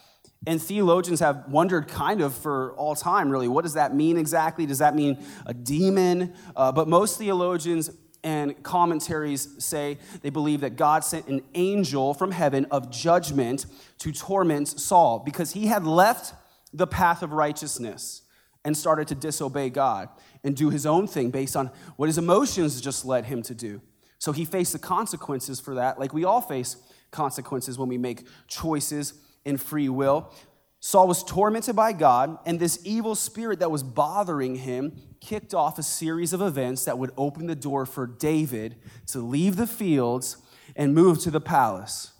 And 0.46 0.62
theologians 0.62 1.20
have 1.20 1.46
wondered 1.48 1.88
kind 1.88 2.20
of 2.20 2.34
for 2.34 2.72
all 2.74 2.94
time, 2.94 3.28
really. 3.30 3.48
What 3.48 3.62
does 3.62 3.74
that 3.74 3.94
mean 3.94 4.16
exactly? 4.16 4.66
Does 4.66 4.78
that 4.78 4.94
mean 4.94 5.24
a 5.46 5.54
demon? 5.54 6.34
Uh, 6.54 6.70
but 6.70 6.86
most 6.86 7.18
theologians 7.18 7.90
and 8.22 8.62
commentaries 8.62 9.48
say 9.58 9.98
they 10.22 10.30
believe 10.30 10.60
that 10.60 10.76
God 10.76 11.04
sent 11.04 11.26
an 11.28 11.42
angel 11.54 12.14
from 12.14 12.30
heaven 12.30 12.66
of 12.70 12.90
judgment 12.90 13.66
to 13.98 14.12
torment 14.12 14.68
Saul 14.68 15.20
because 15.20 15.52
he 15.52 15.66
had 15.66 15.84
left 15.84 16.34
the 16.72 16.86
path 16.86 17.22
of 17.22 17.32
righteousness 17.32 18.22
and 18.64 18.76
started 18.76 19.08
to 19.08 19.14
disobey 19.14 19.70
God 19.70 20.08
and 20.44 20.56
do 20.56 20.70
his 20.70 20.86
own 20.86 21.06
thing 21.06 21.30
based 21.30 21.56
on 21.56 21.70
what 21.96 22.06
his 22.06 22.18
emotions 22.18 22.80
just 22.80 23.04
led 23.04 23.26
him 23.26 23.42
to 23.42 23.54
do. 23.54 23.80
So 24.18 24.32
he 24.32 24.44
faced 24.44 24.72
the 24.72 24.78
consequences 24.78 25.60
for 25.60 25.76
that, 25.76 25.98
like 25.98 26.12
we 26.12 26.24
all 26.24 26.40
face 26.40 26.76
consequences 27.10 27.78
when 27.78 27.88
we 27.88 27.98
make 27.98 28.26
choices 28.48 29.14
in 29.44 29.56
free 29.56 29.88
will. 29.88 30.32
Saul 30.80 31.08
was 31.08 31.24
tormented 31.24 31.74
by 31.74 31.92
God, 31.92 32.38
and 32.46 32.60
this 32.60 32.78
evil 32.84 33.14
spirit 33.14 33.58
that 33.58 33.70
was 33.70 33.82
bothering 33.82 34.56
him 34.56 34.96
kicked 35.20 35.52
off 35.52 35.78
a 35.78 35.82
series 35.82 36.32
of 36.32 36.40
events 36.40 36.84
that 36.84 36.98
would 36.98 37.10
open 37.16 37.46
the 37.46 37.56
door 37.56 37.84
for 37.84 38.06
David 38.06 38.76
to 39.08 39.18
leave 39.18 39.56
the 39.56 39.66
fields 39.66 40.36
and 40.76 40.94
move 40.94 41.18
to 41.20 41.30
the 41.30 41.40
palace. 41.40 42.12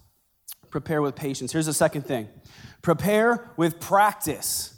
Prepare 0.69 1.01
with 1.01 1.15
patience. 1.15 1.51
Here's 1.53 1.65
the 1.65 1.73
second 1.73 2.03
thing 2.05 2.27
prepare 2.81 3.51
with 3.57 3.79
practice. 3.79 4.75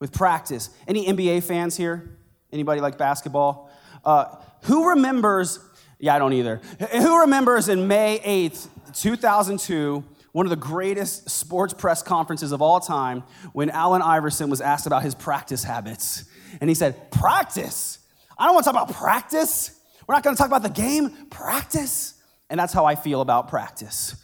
With 0.00 0.12
practice. 0.12 0.70
Any 0.86 1.06
NBA 1.06 1.42
fans 1.42 1.76
here? 1.76 2.17
Anybody 2.52 2.80
like 2.80 2.98
basketball? 2.98 3.70
Uh, 4.04 4.36
who 4.62 4.90
remembers? 4.90 5.58
Yeah, 5.98 6.14
I 6.14 6.18
don't 6.18 6.32
either. 6.32 6.60
Who 6.92 7.20
remembers 7.20 7.68
in 7.68 7.88
May 7.88 8.20
8th, 8.20 8.68
2002, 8.94 10.04
one 10.32 10.46
of 10.46 10.50
the 10.50 10.56
greatest 10.56 11.28
sports 11.30 11.74
press 11.74 12.02
conferences 12.02 12.52
of 12.52 12.62
all 12.62 12.80
time 12.80 13.24
when 13.52 13.70
Allen 13.70 14.02
Iverson 14.02 14.50
was 14.50 14.60
asked 14.60 14.86
about 14.86 15.02
his 15.02 15.14
practice 15.14 15.64
habits. 15.64 16.24
And 16.60 16.70
he 16.70 16.74
said, 16.74 17.10
Practice? 17.10 17.98
I 18.38 18.44
don't 18.44 18.54
want 18.54 18.64
to 18.64 18.72
talk 18.72 18.82
about 18.82 18.96
practice. 18.96 19.78
We're 20.06 20.14
not 20.14 20.22
going 20.22 20.36
to 20.36 20.38
talk 20.38 20.48
about 20.48 20.62
the 20.62 20.70
game. 20.70 21.10
Practice? 21.28 22.14
And 22.50 22.58
that's 22.58 22.72
how 22.72 22.84
I 22.84 22.94
feel 22.94 23.20
about 23.20 23.48
practice. 23.48 24.16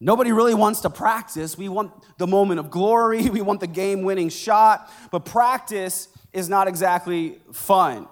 Nobody 0.00 0.30
really 0.30 0.54
wants 0.54 0.80
to 0.82 0.90
practice. 0.90 1.58
We 1.58 1.68
want 1.68 1.92
the 2.18 2.26
moment 2.26 2.60
of 2.60 2.70
glory, 2.70 3.28
we 3.30 3.40
want 3.40 3.60
the 3.60 3.66
game 3.66 4.02
winning 4.02 4.28
shot, 4.28 4.90
but 5.10 5.24
practice 5.24 6.08
is 6.32 6.48
not 6.48 6.68
exactly 6.68 7.38
fun. 7.52 8.06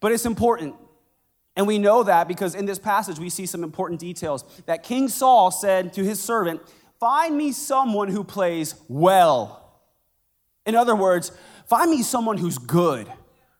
But 0.00 0.12
it's 0.12 0.26
important. 0.26 0.74
And 1.56 1.66
we 1.66 1.78
know 1.78 2.02
that 2.04 2.28
because 2.28 2.54
in 2.54 2.66
this 2.66 2.78
passage 2.78 3.18
we 3.18 3.28
see 3.28 3.46
some 3.46 3.64
important 3.64 4.00
details 4.00 4.44
that 4.66 4.82
King 4.82 5.08
Saul 5.08 5.50
said 5.50 5.92
to 5.94 6.04
his 6.04 6.20
servant, 6.20 6.60
Find 6.98 7.36
me 7.36 7.52
someone 7.52 8.08
who 8.08 8.22
plays 8.22 8.74
well. 8.86 9.80
In 10.66 10.74
other 10.74 10.94
words, 10.94 11.32
find 11.66 11.90
me 11.90 12.02
someone 12.02 12.36
who's 12.36 12.58
good, 12.58 13.10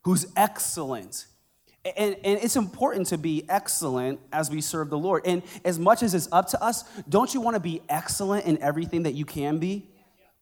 who's 0.02 0.26
excellent. 0.36 1.26
And, 1.84 2.14
and, 2.22 2.38
it's 2.42 2.56
important 2.56 3.06
to 3.06 3.16
be 3.16 3.44
excellent 3.48 4.20
as 4.30 4.50
we 4.50 4.60
serve 4.60 4.90
the 4.90 4.98
Lord. 4.98 5.22
And 5.24 5.42
as 5.64 5.78
much 5.78 6.02
as 6.02 6.14
it's 6.14 6.28
up 6.30 6.48
to 6.48 6.62
us, 6.62 6.84
don't 7.08 7.32
you 7.32 7.40
want 7.40 7.54
to 7.54 7.60
be 7.60 7.80
excellent 7.88 8.44
in 8.44 8.62
everything 8.62 9.04
that 9.04 9.14
you 9.14 9.24
can 9.24 9.56
be? 9.56 9.88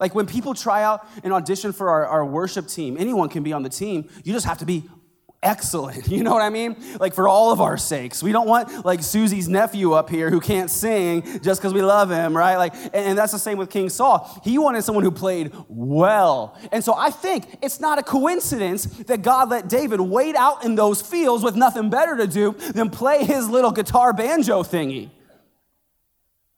Like 0.01 0.15
when 0.15 0.27
people 0.27 0.55
try 0.55 0.83
out 0.83 1.07
an 1.25 1.33
audition 1.33 1.73
for 1.73 1.89
our, 1.89 2.07
our 2.07 2.25
worship 2.25 2.69
team, 2.69 2.97
anyone 2.99 3.29
can 3.29 3.43
be 3.43 3.53
on 3.53 3.63
the 3.63 3.69
team. 3.69 4.09
You 4.23 4.33
just 4.33 4.47
have 4.47 4.59
to 4.59 4.67
be 4.67 4.89
excellent. 5.43 6.09
You 6.19 6.25
know 6.25 6.33
what 6.33 6.43
I 6.43 6.51
mean? 6.51 6.77
Like 6.99 7.15
for 7.15 7.29
all 7.29 7.53
of 7.53 7.61
our 7.61 7.77
sakes. 7.77 8.23
We 8.23 8.33
don't 8.33 8.49
want 8.49 8.85
like 8.85 9.03
Susie's 9.03 9.49
nephew 9.49 9.93
up 9.93 10.11
here 10.11 10.31
who 10.31 10.41
can't 10.41 10.69
sing 10.69 11.23
just 11.43 11.61
because 11.61 11.73
we 11.73 11.81
love 11.81 12.11
him, 12.11 12.37
right? 12.37 12.57
Like, 12.57 12.75
and 12.93 13.17
that's 13.17 13.33
the 13.33 13.39
same 13.39 13.57
with 13.57 13.71
King 13.71 13.89
Saul. 13.89 14.41
He 14.43 14.59
wanted 14.59 14.83
someone 14.83 15.05
who 15.05 15.13
played 15.13 15.53
well. 15.69 16.59
And 16.73 16.83
so 16.83 16.95
I 16.95 17.11
think 17.11 17.59
it's 17.63 17.79
not 17.79 17.99
a 17.99 18.03
coincidence 18.03 18.87
that 19.05 19.23
God 19.23 19.51
let 19.51 19.69
David 19.69 20.01
wait 20.01 20.35
out 20.35 20.65
in 20.65 20.75
those 20.75 21.01
fields 21.01 21.45
with 21.45 21.55
nothing 21.55 21.89
better 21.89 22.17
to 22.17 22.27
do 22.27 22.53
than 22.53 22.91
play 22.91 23.25
his 23.25 23.49
little 23.49 23.71
guitar 23.71 24.13
banjo 24.13 24.65
thingy. 24.65 25.11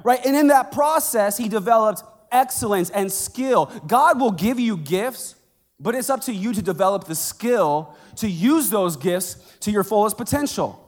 Right? 0.03 0.25
And 0.25 0.35
in 0.35 0.47
that 0.47 0.73
process, 0.73 1.37
he 1.37 1.49
developed 1.49 2.03
excellence 2.33 2.91
and 2.91 3.11
skill. 3.11 3.67
God 3.87 4.21
will 4.21 4.33
give 4.33 4.59
you 4.59 4.77
gifts 4.77 5.35
but 5.81 5.95
it's 5.95 6.11
up 6.11 6.21
to 6.23 6.33
you 6.33 6.53
to 6.53 6.61
develop 6.61 7.05
the 7.05 7.15
skill 7.15 7.97
to 8.17 8.29
use 8.29 8.69
those 8.69 8.97
gifts 8.97 9.37
to 9.61 9.71
your 9.71 9.83
fullest 9.83 10.19
potential. 10.19 10.87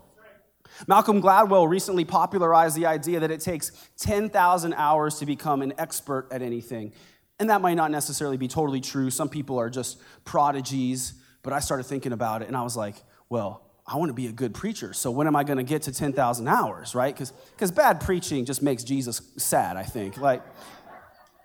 Malcolm 0.86 1.22
Gladwell 1.22 1.68
recently 1.68 2.04
popularized 2.04 2.76
the 2.76 2.86
idea 2.86 3.20
that 3.20 3.30
it 3.30 3.40
takes 3.40 3.72
10,000 3.98 4.74
hours 4.74 5.18
to 5.18 5.26
become 5.26 5.62
an 5.62 5.72
expert 5.78 6.28
at 6.30 6.42
anything. 6.42 6.92
And 7.38 7.48
that 7.50 7.60
might 7.60 7.74
not 7.74 7.90
necessarily 7.90 8.36
be 8.36 8.48
totally 8.48 8.80
true. 8.80 9.08
Some 9.08 9.28
people 9.28 9.58
are 9.58 9.70
just 9.70 9.98
prodigies, 10.24 11.14
but 11.42 11.52
I 11.52 11.60
started 11.60 11.84
thinking 11.84 12.12
about 12.12 12.42
it 12.42 12.48
and 12.48 12.56
I 12.56 12.62
was 12.62 12.76
like, 12.76 12.96
well, 13.28 13.62
I 13.86 13.96
want 13.96 14.10
to 14.10 14.14
be 14.14 14.26
a 14.26 14.32
good 14.32 14.54
preacher. 14.54 14.92
So 14.92 15.10
when 15.10 15.26
am 15.26 15.34
I 15.34 15.42
going 15.42 15.56
to 15.56 15.64
get 15.64 15.82
to 15.82 15.92
10,000 15.92 16.48
hours, 16.48 16.94
right? 16.94 17.16
Because 17.16 17.70
bad 17.70 18.00
preaching 18.00 18.44
just 18.44 18.62
makes 18.62 18.84
Jesus 18.84 19.22
sad, 19.38 19.76
I 19.76 19.82
think. 19.82 20.18
Like, 20.18 20.42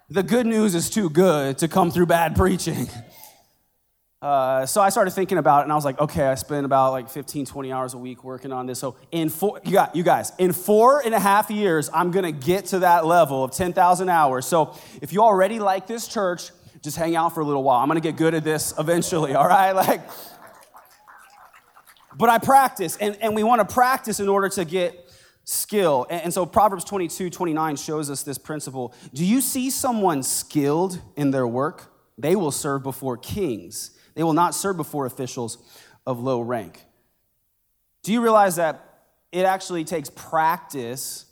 the 0.10 0.24
good 0.24 0.46
news 0.46 0.74
is 0.74 0.90
too 0.90 1.10
good 1.10 1.58
to 1.58 1.68
come 1.68 1.92
through 1.92 2.08
bad 2.08 2.36
preaching. 2.36 2.88
Uh, 4.20 4.66
so 4.66 4.82
I 4.82 4.90
started 4.90 5.12
thinking 5.12 5.38
about 5.38 5.60
it, 5.60 5.64
and 5.66 5.72
I 5.72 5.76
was 5.76 5.86
like, 5.86 6.00
okay, 6.02 6.26
I 6.26 6.34
spend 6.34 6.66
about 6.66 6.92
like 6.92 7.08
15, 7.08 7.46
20 7.46 7.72
hours 7.72 7.94
a 7.94 8.00
week 8.00 8.24
working 8.24 8.52
on 8.52 8.66
this. 8.66 8.80
So 8.80 8.96
in 9.12 9.30
four, 9.30 9.62
you 9.64 9.74
got, 9.74 9.96
you 9.96 10.02
guys, 10.02 10.32
in 10.40 10.54
four 10.54 11.06
and 11.06 11.14
a 11.14 11.20
half 11.20 11.52
years, 11.52 11.88
I'm 11.94 12.10
gonna 12.10 12.32
get 12.32 12.66
to 12.66 12.80
that 12.80 13.06
level 13.06 13.44
of 13.44 13.52
10,000 13.52 14.10
hours. 14.10 14.48
So 14.48 14.76
if 15.04 15.14
you 15.14 15.22
already 15.22 15.60
like 15.60 15.86
this 15.86 16.08
church, 16.08 16.50
just 16.82 16.98
hang 16.98 17.16
out 17.16 17.36
for 17.36 17.42
a 17.42 17.46
little 17.46 17.62
while. 17.62 17.80
I'm 17.80 17.88
gonna 17.88 18.00
get 18.00 18.18
good 18.18 18.34
at 18.34 18.44
this 18.44 18.74
eventually, 18.80 19.36
all 19.36 19.48
right? 19.48 19.72
Like, 19.76 20.02
but 22.18 22.30
I 22.30 22.40
practice, 22.40 22.98
and, 22.98 23.16
and 23.22 23.36
we 23.36 23.44
wanna 23.44 23.66
practice 23.66 24.20
in 24.20 24.30
order 24.30 24.50
to 24.50 24.66
get 24.66 25.07
skill. 25.48 26.06
And, 26.10 26.34
so 26.34 26.46
Proverbs 26.46 26.84
22, 26.84 27.30
29 27.30 27.76
shows 27.76 28.10
us 28.10 28.24
this 28.24 28.38
principle. 28.38 28.94
Do 29.14 29.26
you 29.26 29.42
see 29.42 29.70
someone 29.70 30.22
skilled 30.24 31.02
in 31.16 31.32
their 31.32 31.48
work? 31.48 31.94
They 32.18 32.36
will 32.36 32.52
serve 32.52 32.84
before 32.84 33.18
kings 33.18 33.98
they 34.18 34.24
will 34.24 34.34
not 34.34 34.56
serve 34.56 34.78
before 34.78 35.06
officials 35.06 35.60
of 36.08 36.20
low 36.20 36.42
rank. 36.42 36.84
Do 38.02 38.12
you 38.12 38.20
realize 38.20 38.56
that 38.56 38.84
it 39.32 39.46
actually 39.46 39.84
takes 39.84 40.10
practice 40.10 41.26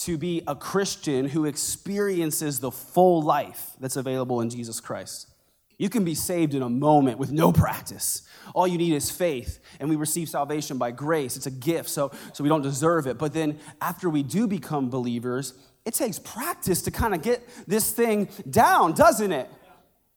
to 0.00 0.18
be 0.18 0.42
a 0.46 0.54
Christian 0.54 1.26
who 1.30 1.46
experiences 1.46 2.60
the 2.60 2.70
full 2.70 3.22
life 3.22 3.70
that's 3.80 3.96
available 3.96 4.42
in 4.42 4.50
Jesus 4.50 4.78
Christ? 4.78 5.30
You 5.78 5.88
can 5.88 6.04
be 6.04 6.16
saved 6.16 6.54
in 6.54 6.62
a 6.62 6.68
moment 6.68 7.18
with 7.18 7.30
no 7.30 7.52
practice. 7.52 8.22
All 8.52 8.66
you 8.66 8.76
need 8.76 8.92
is 8.92 9.10
faith, 9.10 9.60
and 9.78 9.88
we 9.88 9.94
receive 9.94 10.28
salvation 10.28 10.76
by 10.76 10.90
grace. 10.90 11.36
It's 11.36 11.46
a 11.46 11.52
gift, 11.52 11.88
so, 11.88 12.10
so 12.32 12.42
we 12.42 12.48
don't 12.48 12.62
deserve 12.62 13.06
it. 13.06 13.16
But 13.16 13.32
then 13.32 13.60
after 13.80 14.10
we 14.10 14.24
do 14.24 14.48
become 14.48 14.90
believers, 14.90 15.54
it 15.84 15.94
takes 15.94 16.18
practice 16.18 16.82
to 16.82 16.90
kind 16.90 17.14
of 17.14 17.22
get 17.22 17.48
this 17.68 17.92
thing 17.92 18.28
down, 18.50 18.92
doesn't 18.92 19.30
it? 19.30 19.48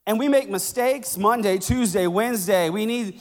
And 0.08 0.18
we 0.18 0.28
make 0.28 0.50
mistakes 0.50 1.16
Monday, 1.16 1.60
Tuesday, 1.60 2.08
Wednesday. 2.08 2.72
We 2.72 2.88
need 2.88 3.20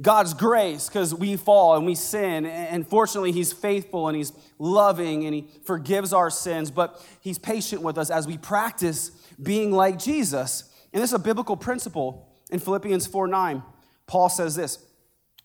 God's 0.00 0.32
grace 0.32 0.88
because 0.88 1.12
we 1.12 1.36
fall 1.36 1.76
and 1.76 1.84
we 1.84 1.96
sin. 1.96 2.46
And 2.46 2.86
fortunately, 2.86 3.32
He's 3.32 3.52
faithful 3.52 4.06
and 4.06 4.16
He's 4.16 4.32
loving 4.60 5.26
and 5.26 5.34
He 5.34 5.48
forgives 5.64 6.12
our 6.12 6.30
sins, 6.30 6.70
but 6.70 7.04
He's 7.20 7.38
patient 7.38 7.82
with 7.82 7.98
us 7.98 8.10
as 8.10 8.28
we 8.28 8.38
practice 8.38 9.10
being 9.42 9.72
like 9.72 9.98
Jesus. 9.98 10.69
And 10.92 11.02
this 11.02 11.10
is 11.10 11.14
a 11.14 11.18
biblical 11.18 11.56
principle 11.56 12.28
in 12.50 12.58
Philippians 12.58 13.06
4 13.06 13.28
9. 13.28 13.62
Paul 14.06 14.28
says 14.28 14.56
this 14.56 14.78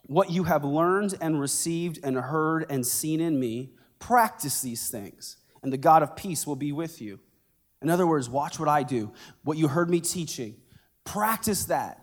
What 0.07 0.31
you 0.31 0.45
have 0.45 0.63
learned 0.63 1.15
and 1.21 1.39
received 1.39 1.99
and 2.03 2.17
heard 2.17 2.65
and 2.69 2.85
seen 2.85 3.21
in 3.21 3.39
me, 3.39 3.71
practice 3.99 4.61
these 4.61 4.89
things, 4.89 5.37
and 5.61 5.71
the 5.71 5.77
God 5.77 6.03
of 6.03 6.15
peace 6.15 6.45
will 6.45 6.55
be 6.55 6.71
with 6.71 7.01
you. 7.01 7.19
In 7.81 7.89
other 7.89 8.07
words, 8.07 8.29
watch 8.29 8.59
what 8.59 8.69
I 8.69 8.83
do, 8.83 9.11
what 9.43 9.57
you 9.57 9.67
heard 9.67 9.89
me 9.89 10.01
teaching 10.01 10.55
Practice 11.05 11.65
that. 11.65 12.01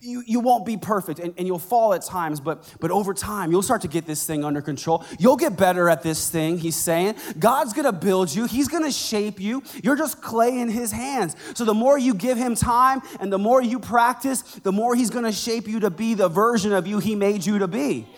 You, 0.00 0.24
you 0.26 0.40
won't 0.40 0.66
be 0.66 0.76
perfect 0.76 1.20
and, 1.20 1.32
and 1.38 1.46
you'll 1.46 1.60
fall 1.60 1.94
at 1.94 2.02
times, 2.02 2.40
but, 2.40 2.68
but 2.80 2.90
over 2.90 3.14
time, 3.14 3.52
you'll 3.52 3.62
start 3.62 3.82
to 3.82 3.88
get 3.88 4.06
this 4.06 4.26
thing 4.26 4.44
under 4.44 4.60
control. 4.60 5.04
You'll 5.20 5.36
get 5.36 5.56
better 5.56 5.88
at 5.88 6.02
this 6.02 6.30
thing, 6.30 6.58
he's 6.58 6.74
saying. 6.74 7.14
God's 7.38 7.72
gonna 7.72 7.92
build 7.92 8.34
you, 8.34 8.46
he's 8.46 8.66
gonna 8.66 8.90
shape 8.90 9.38
you. 9.38 9.62
You're 9.84 9.94
just 9.94 10.20
clay 10.20 10.58
in 10.58 10.68
his 10.68 10.90
hands. 10.90 11.36
So 11.54 11.64
the 11.64 11.74
more 11.74 11.96
you 11.96 12.14
give 12.14 12.36
him 12.36 12.56
time 12.56 13.02
and 13.20 13.32
the 13.32 13.38
more 13.38 13.62
you 13.62 13.78
practice, 13.78 14.42
the 14.42 14.72
more 14.72 14.96
he's 14.96 15.10
gonna 15.10 15.30
shape 15.30 15.68
you 15.68 15.78
to 15.80 15.90
be 15.90 16.14
the 16.14 16.28
version 16.28 16.72
of 16.72 16.88
you 16.88 16.98
he 16.98 17.14
made 17.14 17.46
you 17.46 17.60
to 17.60 17.68
be. 17.68 18.08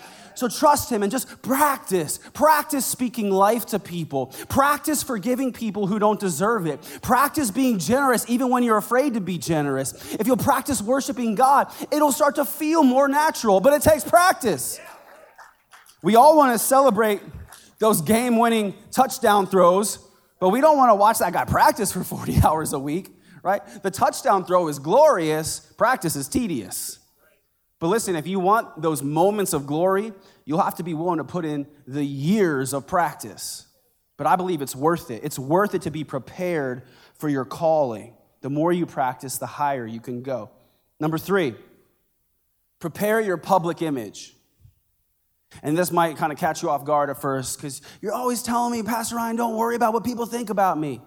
So 0.40 0.48
trust 0.48 0.90
Him 0.90 1.02
and 1.02 1.12
just 1.12 1.42
practice. 1.42 2.18
Practice 2.32 2.86
speaking 2.86 3.30
life 3.30 3.66
to 3.66 3.78
people. 3.78 4.28
Practice 4.48 5.02
forgiving 5.02 5.52
people 5.52 5.86
who 5.86 5.98
don't 5.98 6.18
deserve 6.18 6.66
it. 6.66 6.80
Practice 7.02 7.50
being 7.50 7.78
generous 7.78 8.24
even 8.26 8.48
when 8.48 8.62
you're 8.62 8.78
afraid 8.78 9.12
to 9.12 9.20
be 9.20 9.36
generous. 9.36 10.14
If 10.14 10.26
you'll 10.26 10.38
practice 10.38 10.80
worshiping 10.80 11.34
God, 11.34 11.70
it'll 11.90 12.10
start 12.10 12.36
to 12.36 12.46
feel 12.46 12.82
more 12.84 13.06
natural, 13.06 13.60
but 13.60 13.74
it 13.74 13.82
takes 13.82 14.02
practice. 14.02 14.80
We 16.02 16.16
all 16.16 16.38
want 16.38 16.54
to 16.54 16.58
celebrate 16.58 17.20
those 17.78 18.00
game 18.00 18.38
winning 18.38 18.72
touchdown 18.92 19.46
throws, 19.46 19.98
but 20.38 20.48
we 20.48 20.62
don't 20.62 20.78
want 20.78 20.88
to 20.88 20.94
watch 20.94 21.18
that 21.18 21.34
guy 21.34 21.44
practice 21.44 21.92
for 21.92 22.02
40 22.02 22.40
hours 22.46 22.72
a 22.72 22.78
week, 22.78 23.10
right? 23.42 23.60
The 23.82 23.90
touchdown 23.90 24.46
throw 24.46 24.68
is 24.68 24.78
glorious, 24.78 25.60
practice 25.76 26.16
is 26.16 26.28
tedious. 26.28 26.98
But 27.80 27.88
listen, 27.88 28.14
if 28.14 28.26
you 28.26 28.38
want 28.38 28.80
those 28.80 29.02
moments 29.02 29.52
of 29.54 29.66
glory, 29.66 30.12
you'll 30.44 30.60
have 30.60 30.76
to 30.76 30.82
be 30.82 30.94
willing 30.94 31.16
to 31.16 31.24
put 31.24 31.44
in 31.44 31.66
the 31.86 32.04
years 32.04 32.72
of 32.74 32.86
practice. 32.86 33.66
But 34.18 34.26
I 34.26 34.36
believe 34.36 34.60
it's 34.60 34.76
worth 34.76 35.10
it. 35.10 35.24
It's 35.24 35.38
worth 35.38 35.74
it 35.74 35.82
to 35.82 35.90
be 35.90 36.04
prepared 36.04 36.82
for 37.14 37.28
your 37.28 37.46
calling. 37.46 38.14
The 38.42 38.50
more 38.50 38.70
you 38.70 38.84
practice, 38.84 39.38
the 39.38 39.46
higher 39.46 39.86
you 39.86 39.98
can 39.98 40.22
go. 40.22 40.50
Number 41.00 41.16
three, 41.16 41.54
prepare 42.80 43.18
your 43.18 43.38
public 43.38 43.80
image. 43.80 44.34
And 45.62 45.76
this 45.76 45.90
might 45.90 46.18
kind 46.18 46.32
of 46.32 46.38
catch 46.38 46.62
you 46.62 46.68
off 46.68 46.84
guard 46.84 47.08
at 47.08 47.20
first 47.20 47.56
because 47.56 47.80
you're 48.02 48.12
always 48.12 48.42
telling 48.42 48.72
me, 48.72 48.82
Pastor 48.82 49.16
Ryan, 49.16 49.36
don't 49.36 49.56
worry 49.56 49.74
about 49.74 49.94
what 49.94 50.04
people 50.04 50.26
think 50.26 50.50
about 50.50 50.78
me. 50.78 51.00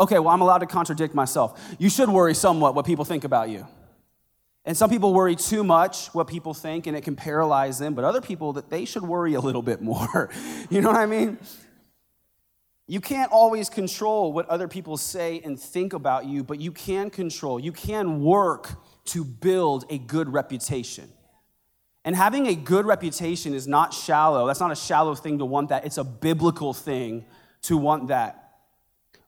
Okay, 0.00 0.18
well, 0.18 0.34
I'm 0.34 0.40
allowed 0.40 0.58
to 0.58 0.66
contradict 0.66 1.14
myself. 1.14 1.76
You 1.78 1.88
should 1.88 2.08
worry 2.08 2.34
somewhat 2.34 2.74
what 2.74 2.84
people 2.84 3.04
think 3.04 3.22
about 3.22 3.48
you. 3.48 3.64
And 4.64 4.76
some 4.76 4.88
people 4.88 5.12
worry 5.12 5.36
too 5.36 5.62
much 5.62 6.08
what 6.14 6.26
people 6.26 6.54
think 6.54 6.86
and 6.86 6.96
it 6.96 7.02
can 7.02 7.16
paralyze 7.16 7.78
them, 7.78 7.94
but 7.94 8.04
other 8.04 8.22
people 8.22 8.54
that 8.54 8.70
they 8.70 8.84
should 8.86 9.02
worry 9.02 9.34
a 9.34 9.40
little 9.40 9.62
bit 9.62 9.82
more. 9.82 10.30
you 10.70 10.80
know 10.80 10.88
what 10.90 11.00
I 11.00 11.06
mean? 11.06 11.38
You 12.86 13.00
can't 13.00 13.30
always 13.32 13.70
control 13.70 14.32
what 14.32 14.48
other 14.48 14.68
people 14.68 14.96
say 14.96 15.40
and 15.44 15.58
think 15.58 15.92
about 15.92 16.26
you, 16.26 16.44
but 16.44 16.60
you 16.60 16.72
can 16.72 17.10
control, 17.10 17.58
you 17.58 17.72
can 17.72 18.22
work 18.22 18.70
to 19.06 19.24
build 19.24 19.84
a 19.90 19.98
good 19.98 20.32
reputation. 20.32 21.10
And 22.04 22.14
having 22.14 22.46
a 22.46 22.54
good 22.54 22.84
reputation 22.84 23.54
is 23.54 23.66
not 23.66 23.94
shallow. 23.94 24.46
That's 24.46 24.60
not 24.60 24.70
a 24.70 24.76
shallow 24.76 25.14
thing 25.14 25.38
to 25.38 25.46
want 25.46 25.70
that. 25.70 25.86
It's 25.86 25.96
a 25.96 26.04
biblical 26.04 26.74
thing 26.74 27.24
to 27.62 27.78
want 27.78 28.08
that. 28.08 28.43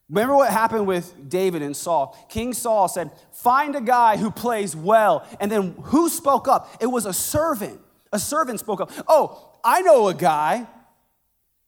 Remember 0.08 0.36
what 0.36 0.52
happened 0.52 0.86
with 0.86 1.28
David 1.28 1.62
and 1.62 1.76
Saul? 1.76 2.16
King 2.28 2.52
Saul 2.52 2.88
said, 2.88 3.10
Find 3.32 3.75
a 3.75 3.80
guy 3.80 4.16
who 4.16 4.30
plays 4.30 4.76
well. 4.76 5.26
And 5.40 5.50
then 5.50 5.75
who 5.82 6.08
spoke 6.08 6.46
up? 6.46 6.76
It 6.80 6.86
was 6.86 7.06
a 7.06 7.12
servant. 7.12 7.80
A 8.12 8.18
servant 8.18 8.60
spoke 8.60 8.80
up. 8.80 8.92
Oh, 9.08 9.52
I 9.64 9.80
know 9.82 10.06
a 10.08 10.14
guy. 10.14 10.66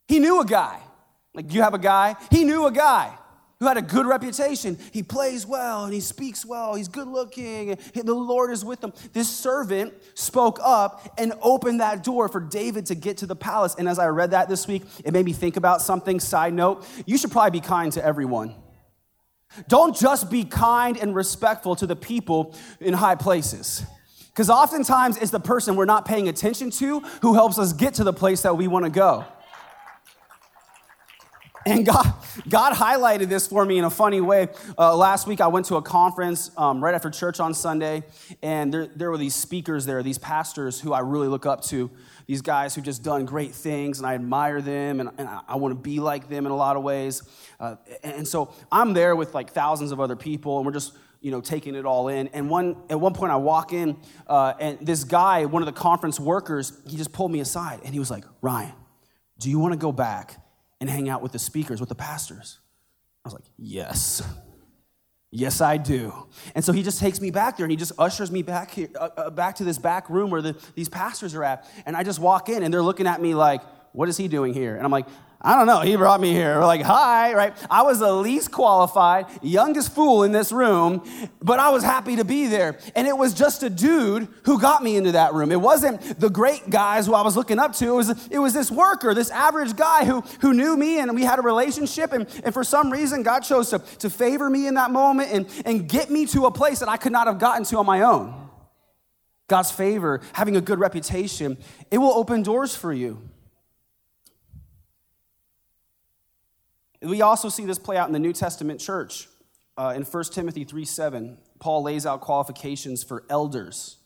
He 0.07 0.21
knew 0.21 0.40
a 0.40 0.45
guy. 0.45 0.80
Like, 1.35 1.52
you 1.52 1.62
have 1.62 1.75
a 1.75 1.78
guy? 1.78 2.16
He 2.30 2.45
knew 2.45 2.66
a 2.66 2.73
guy 2.73 3.17
who 3.61 3.67
had 3.67 3.77
a 3.77 3.83
good 3.83 4.07
reputation. 4.07 4.79
He 4.93 5.03
plays 5.03 5.45
well 5.45 5.85
and 5.85 5.93
he 5.93 6.00
speaks 6.00 6.47
well. 6.47 6.75
He's 6.75 6.87
good 6.87 7.09
looking. 7.09 7.71
And 7.71 8.07
the 8.07 8.15
Lord 8.15 8.53
is 8.53 8.65
with 8.65 8.83
him. 8.83 8.93
This 9.12 9.29
servant 9.29 9.95
spoke 10.15 10.61
up 10.62 11.15
and 11.19 11.33
opened 11.43 11.81
that 11.81 12.05
door 12.05 12.29
for 12.29 12.41
David 12.41 12.87
to 12.87 12.95
get 12.95 13.19
to 13.19 13.27
the 13.27 13.35
palace. 13.35 13.75
And 13.77 13.88
as 13.88 13.99
I 13.99 14.07
read 14.07 14.31
that 14.31 14.49
this 14.49 14.69
week, 14.69 14.85
it 15.05 15.12
made 15.12 15.25
me 15.25 15.33
think 15.33 15.57
about 15.57 15.83
something. 15.83 16.21
Side 16.21 16.55
note, 16.55 16.87
you 17.05 17.19
should 17.19 17.33
probably 17.33 17.59
be 17.59 17.67
kind 17.67 17.93
to 17.93 18.05
everyone. 18.05 18.55
Don't 19.67 19.97
just 19.97 20.31
be 20.31 20.45
kind 20.45 20.97
and 20.97 21.15
respectful 21.15 21.75
to 21.77 21.87
the 21.87 21.97
people 21.97 22.55
in 22.81 22.95
high 22.95 23.17
places. 23.17 23.85
Because 24.29 24.50
oftentimes 24.50 25.17
it's 25.17 25.33
the 25.33 25.41
person 25.41 25.75
we're 25.75 25.85
not 25.85 26.05
paying 26.05 26.29
attention 26.29 26.71
to 26.73 27.00
who 27.23 27.35
helps 27.35 27.59
us 27.59 27.73
get 27.73 27.95
to 27.95 28.05
the 28.05 28.12
place 28.12 28.43
that 28.43 28.57
we 28.57 28.69
want 28.69 28.85
to 28.85 28.91
go. 28.91 29.25
And 31.68 31.84
God, 31.84 32.14
God 32.48 32.72
highlighted 32.72 33.28
this 33.28 33.46
for 33.46 33.62
me 33.62 33.76
in 33.76 33.84
a 33.84 33.90
funny 33.90 34.22
way. 34.22 34.48
Uh, 34.78 34.96
last 34.96 35.26
week, 35.26 35.42
I 35.42 35.48
went 35.48 35.66
to 35.66 35.76
a 35.76 35.82
conference 35.82 36.50
um, 36.56 36.82
right 36.82 36.94
after 36.94 37.10
church 37.10 37.40
on 37.40 37.52
Sunday, 37.52 38.04
and 38.42 38.72
there, 38.72 38.87
there 38.87 39.10
were 39.10 39.18
these 39.18 39.34
speakers 39.34 39.84
there, 39.84 40.02
these 40.02 40.16
pastors 40.16 40.80
who 40.80 40.94
I 40.94 41.00
really 41.00 41.28
look 41.28 41.44
up 41.44 41.62
to, 41.64 41.90
these 42.26 42.40
guys 42.40 42.75
who've 42.75 42.84
just 42.84 43.02
done 43.02 43.26
great 43.26 43.54
things, 43.54 43.98
and 43.98 44.06
I 44.06 44.14
admire 44.14 44.62
them, 44.62 45.00
and, 45.00 45.10
and 45.18 45.28
I, 45.28 45.42
I 45.46 45.56
want 45.56 45.72
to 45.72 45.78
be 45.78 46.00
like 46.00 46.30
them 46.30 46.46
in 46.46 46.52
a 46.52 46.56
lot 46.56 46.76
of 46.76 46.82
ways. 46.82 47.22
Uh, 47.60 47.76
and 48.02 48.26
so 48.26 48.54
I'm 48.72 48.94
there 48.94 49.14
with 49.14 49.34
like 49.34 49.50
thousands 49.50 49.92
of 49.92 50.00
other 50.00 50.16
people, 50.16 50.56
and 50.56 50.64
we're 50.64 50.72
just 50.72 50.96
you 51.20 51.30
know 51.30 51.42
taking 51.42 51.75
it 51.75 51.84
all 51.84 52.08
in 52.08 52.28
and 52.28 52.48
one 52.48 52.76
at 52.88 53.00
one 53.00 53.12
point 53.12 53.32
i 53.32 53.37
walk 53.37 53.72
in 53.72 53.96
uh, 54.28 54.54
and 54.60 54.78
this 54.80 55.02
guy 55.02 55.46
one 55.46 55.60
of 55.62 55.66
the 55.66 55.72
conference 55.72 56.20
workers 56.20 56.80
he 56.87 56.96
just 56.96 57.12
pulled 57.12 57.32
me 57.32 57.40
aside 57.40 57.80
and 57.84 57.92
he 57.92 57.98
was 57.98 58.08
like 58.08 58.22
ryan 58.40 58.72
do 59.40 59.50
you 59.50 59.58
want 59.58 59.72
to 59.72 59.76
go 59.76 59.90
back 59.90 60.37
and 60.80 60.88
hang 60.88 61.08
out 61.08 61.23
with 61.23 61.32
the 61.32 61.38
speakers, 61.38 61.80
with 61.80 61.88
the 61.88 61.94
pastors? 61.94 62.58
I 63.25 63.28
was 63.28 63.35
like, 63.35 63.44
Yes. 63.56 64.23
Yes, 65.30 65.61
I 65.61 65.76
do. 65.76 66.14
And 66.54 66.64
so 66.64 66.73
he 66.73 66.82
just 66.82 67.00
takes 67.00 67.20
me 67.20 67.30
back 67.30 67.58
there 67.58 67.64
and 67.64 67.70
he 67.70 67.76
just 67.76 67.92
ushers 67.99 68.30
me 68.30 68.42
back 68.42 68.70
here, 68.70 68.88
uh, 68.99 69.11
uh, 69.14 69.30
back 69.30 69.56
to 69.56 69.64
this 69.64 69.76
back 69.76 70.08
room 70.08 70.30
where 70.30 70.40
the, 70.40 70.56
these 70.75 70.88
pastors 70.88 71.35
are 71.35 71.44
at. 71.44 71.68
And 71.85 71.94
I 71.94 72.02
just 72.02 72.18
walk 72.18 72.49
in 72.49 72.62
and 72.62 72.73
they're 72.73 72.82
looking 72.82 73.06
at 73.06 73.20
me 73.20 73.35
like, 73.35 73.61
what 73.92 74.08
is 74.08 74.16
he 74.16 74.26
doing 74.26 74.54
here? 74.54 74.75
And 74.75 74.87
I'm 74.87 74.90
like, 74.90 75.06
I 75.40 75.54
don't 75.54 75.68
know. 75.68 75.83
He 75.83 75.95
brought 75.95 76.21
me 76.21 76.33
here. 76.33 76.59
We're 76.59 76.66
like, 76.66 76.83
hi, 76.83 77.33
right? 77.33 77.57
I 77.71 77.83
was 77.83 78.00
the 78.00 78.12
least 78.12 78.50
qualified, 78.50 79.26
youngest 79.40 79.95
fool 79.95 80.25
in 80.25 80.33
this 80.33 80.50
room, 80.50 81.09
but 81.40 81.61
I 81.61 81.71
was 81.71 81.85
happy 81.85 82.16
to 82.16 82.25
be 82.25 82.49
there. 82.49 82.76
And 82.97 83.07
it 83.07 83.16
was 83.16 83.35
just 83.35 83.62
a 83.62 83.71
dude 83.71 84.26
who 84.42 84.61
got 84.61 84.83
me 84.83 84.97
into 84.97 85.12
that 85.12 85.35
room. 85.35 85.52
It 85.52 85.61
wasn't 85.61 86.18
the 86.18 86.28
great 86.28 86.68
guys 86.71 87.07
who 87.07 87.14
I 87.14 87.23
was 87.23 87.37
looking 87.37 87.61
up 87.61 87.73
to. 87.75 87.87
It 87.87 87.95
was, 87.95 88.28
it 88.33 88.38
was 88.40 88.52
this 88.52 88.68
worker, 88.68 89.14
this 89.14 89.30
average 89.30 89.76
guy 89.76 90.04
who, 90.04 90.23
who 90.40 90.52
knew 90.54 90.76
me 90.76 90.99
and 90.99 91.14
we 91.14 91.23
had 91.23 91.38
a 91.38 91.42
relationship. 91.42 92.12
And, 92.12 92.26
and 92.42 92.52
for 92.52 92.64
some 92.64 92.90
reason, 92.90 93.23
God 93.23 93.40
chose 93.40 93.71
to, 93.71 93.78
to 94.00 94.11
favor 94.11 94.50
me 94.50 94.66
in 94.66 94.75
that 94.75 94.90
moment 94.90 95.30
and, 95.30 95.47
and 95.64 95.88
get 95.88 96.11
me 96.11 96.26
to 96.26 96.47
a 96.47 96.50
place 96.50 96.80
that 96.80 96.88
I 96.88 96.97
could 96.97 97.12
not 97.12 97.28
have 97.28 97.38
gotten 97.38 97.62
to 97.66 97.78
on 97.78 97.87
my 97.87 98.02
own. 98.02 98.35
God's 99.47 99.71
favor, 99.71 100.21
having 100.33 100.57
a 100.57 100.61
good 100.61 100.80
reputation, 100.80 101.59
it 101.92 101.99
will 101.99 102.12
open 102.12 102.42
doors 102.42 102.75
for 102.75 102.92
you. 102.92 103.23
We 107.00 107.23
also 107.23 107.49
see 107.49 107.64
this 107.64 107.78
play 107.78 107.97
out 107.97 108.09
in 108.09 108.12
the 108.12 108.19
New 108.19 108.33
Testament 108.33 108.81
church. 108.81 109.28
Uh, 109.76 109.93
in 109.95 110.02
1 110.02 110.25
Timothy 110.33 110.64
3 110.64 110.85
7, 110.85 111.38
Paul 111.61 111.83
lays 111.85 112.05
out 112.05 112.21
qualifications 112.21 113.05
for 113.05 113.25
elders. 113.31 113.99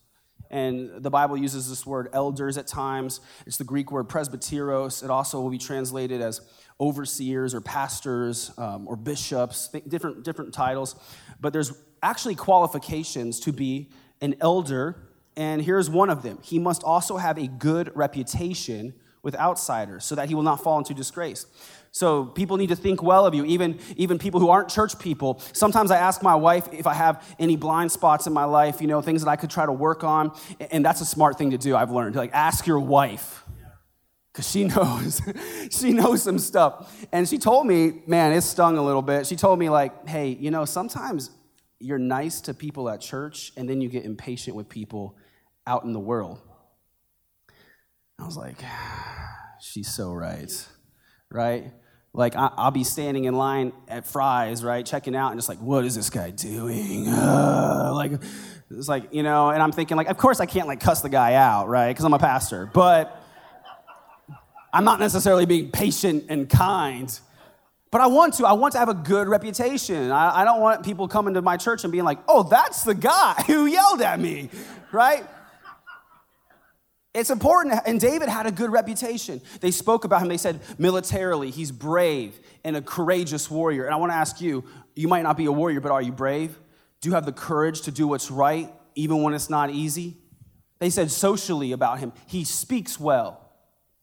And 0.51 1.03
the 1.03 1.09
Bible 1.09 1.39
uses 1.39 1.71
this 1.71 1.87
word 1.87 2.11
elders 2.13 2.59
at 2.59 2.67
times. 2.67 3.21
It's 3.47 3.57
the 3.57 3.65
Greek 3.65 3.91
word 3.91 4.09
presbyteros. 4.09 5.03
It 5.03 5.09
also 5.09 5.41
will 5.41 5.49
be 5.49 5.57
translated 5.57 6.21
as 6.21 6.43
overseers 6.79 7.55
or 7.55 7.63
pastors 7.63 8.51
um, 8.59 8.87
or 8.87 8.97
bishops, 8.97 9.69
different, 9.89 10.25
different 10.25 10.53
titles. 10.53 10.95
But 11.41 11.55
there's 11.55 11.73
actually 12.03 12.35
qualifications 12.35 13.41
to 13.41 13.53
be 13.53 13.89
an 14.21 14.35
elder. 14.43 15.09
And 15.39 15.63
here's 15.63 15.89
one 15.89 16.11
of 16.11 16.23
them 16.23 16.39
he 16.43 16.59
must 16.59 16.85
also 16.85 17.17
have 17.17 17.39
a 17.39 17.47
good 17.47 17.91
reputation 17.97 18.93
with 19.23 19.35
outsiders 19.37 20.05
so 20.05 20.15
that 20.17 20.29
he 20.29 20.35
will 20.35 20.43
not 20.43 20.63
fall 20.63 20.77
into 20.77 20.93
disgrace. 20.93 21.47
So 21.95 22.25
people 22.25 22.57
need 22.57 22.71
to 22.71 22.77
think 22.77 23.03
well 23.03 23.27
of 23.27 23.35
you, 23.35 23.45
even, 23.45 23.79
even 23.97 24.19
people 24.19 24.41
who 24.41 24.49
aren't 24.49 24.71
church 24.71 24.99
people. 24.99 25.43
Sometimes 25.53 25.91
I 25.91 25.99
ask 25.99 26.23
my 26.23 26.35
wife 26.35 26.67
if 26.73 26.87
I 26.87 26.95
have 26.95 27.23
any 27.39 27.55
blind 27.55 27.93
spots 27.93 28.27
in 28.27 28.33
my 28.33 28.45
life, 28.45 28.81
you 28.81 28.87
know, 28.87 29.03
things 29.03 29.23
that 29.23 29.31
I 29.31 29.37
could 29.37 29.51
try 29.51 29.67
to 29.67 29.73
work 29.73 30.03
on. 30.03 30.35
And 30.71 30.83
that's 30.83 31.03
a 31.03 31.05
smart 31.05 31.37
thing 31.37 31.51
to 31.51 31.59
do, 31.59 31.77
I've 31.77 31.91
learned. 31.91 32.17
Like, 32.17 32.33
ask 32.33 32.67
your 32.67 32.81
wife. 32.81 33.45
Because 34.33 34.51
she 34.51 34.65
knows, 34.75 35.21
she 35.71 35.93
knows 35.93 36.23
some 36.23 36.39
stuff. 36.39 37.07
And 37.13 37.29
she 37.29 37.37
told 37.37 37.67
me, 37.67 38.01
man, 38.07 38.33
it 38.33 38.41
stung 38.41 38.79
a 38.79 38.83
little 38.83 39.03
bit. 39.03 39.27
She 39.27 39.37
told 39.37 39.59
me, 39.59 39.69
like, 39.69 40.09
hey, 40.09 40.29
you 40.29 40.51
know, 40.51 40.65
sometimes 40.65 41.31
you're 41.79 41.99
nice 41.99 42.41
to 42.43 42.55
people 42.55 42.89
at 42.89 43.03
church 43.03 43.53
and 43.55 43.69
then 43.69 43.83
you 43.83 43.91
get 43.91 44.07
impatient 44.07 44.57
with 44.57 44.71
people 44.71 45.19
out 45.67 45.85
in 45.85 45.93
the 45.93 46.01
world. 46.01 46.41
I 48.19 48.25
was 48.25 48.39
like, 48.39 48.57
she's 49.61 49.95
so 49.95 50.11
right, 50.15 50.51
right? 51.31 51.71
Like, 52.15 52.35
I'll 52.37 52.71
be 52.71 52.85
standing 52.85 53.25
in 53.25 53.35
line 53.35 53.73
at 53.89 54.07
Fry's, 54.07 54.63
right, 54.63 54.85
checking 54.85 55.17
out, 55.17 55.31
and 55.31 55.39
just 55.39 55.49
like, 55.49 55.61
what 55.61 55.87
is 55.87 55.95
this 55.95 56.11
guy 56.11 56.31
doing? 56.31 57.09
Uh, 57.09 57.93
like, 57.95 58.13
it's 58.71 58.89
like, 58.89 59.15
you 59.15 59.23
know, 59.23 59.49
and 59.49 59.63
I'm 59.63 59.73
thinking, 59.73 59.97
like, 59.97 60.09
of 60.09 60.19
course 60.19 60.39
I 60.39 60.45
can't, 60.45 60.69
like, 60.69 60.81
cuss 60.81 61.01
the 61.01 61.09
guy 61.09 61.35
out, 61.35 61.69
right, 61.69 61.89
because 61.89 62.05
I'm 62.05 62.13
a 62.13 62.19
pastor, 62.19 62.67
but 62.67 63.19
I'm 64.75 64.85
not 64.85 65.01
necessarily 65.01 65.47
being 65.47 65.71
patient 65.71 66.27
and 66.29 66.51
kind. 66.51 67.19
But 67.91 68.01
I 68.01 68.07
want 68.07 68.35
to. 68.35 68.47
I 68.47 68.55
want 68.55 68.73
to 68.73 68.79
have 68.79 68.89
a 68.89 68.95
good 68.95 69.29
reputation. 69.29 70.11
I, 70.11 70.41
I 70.41 70.45
don't 70.47 70.61
want 70.61 70.83
people 70.83 71.09
coming 71.09 71.35
to 71.35 71.43
my 71.43 71.59
church 71.59 71.85
and 71.85 71.93
being 71.93 72.05
like, 72.05 72.19
oh, 72.27 72.43
that's 72.43 72.85
the 72.85 72.95
guy 72.95 73.35
who 73.47 73.67
yelled 73.67 74.01
at 74.01 74.19
me, 74.19 74.49
right? 74.93 75.27
It's 77.15 77.29
important, 77.29 77.79
and 77.85 78.01
David 78.01 78.29
had 78.31 78.47
a 78.47 78.51
good 78.51 78.73
reputation. 78.73 79.43
They 79.61 79.71
spoke 79.71 80.05
about 80.05 80.23
him, 80.23 80.29
they 80.29 80.39
said 80.39 80.61
militarily, 80.79 81.51
he's 81.51 81.71
brave 81.71 82.39
and 82.65 82.75
a 82.75 82.81
courageous 82.81 83.51
warrior. 83.51 83.85
And 83.85 83.93
I 83.93 83.99
want 83.99 84.13
to 84.13 84.17
ask 84.17 84.41
you 84.41 84.65
you 84.95 85.09
might 85.09 85.23
not 85.23 85.37
be 85.37 85.45
a 85.45 85.53
warrior, 85.53 85.81
but 85.81 85.93
are 85.93 86.01
you 86.01 86.13
brave? 86.13 86.59
Do 87.03 87.11
you 87.11 87.15
have 87.15 87.27
the 87.27 87.33
courage 87.33 87.83
to 87.83 87.91
do 87.91 88.09
what's 88.09 88.31
right, 88.31 88.73
even 88.95 89.23
when 89.23 89.35
it's 89.35 89.51
not 89.51 89.71
easy? 89.71 90.17
They 90.79 90.89
said 90.89 91.11
socially 91.11 91.73
about 91.73 91.99
him, 91.99 92.13
he 92.27 92.45
speaks 92.45 92.99
well. 92.99 93.42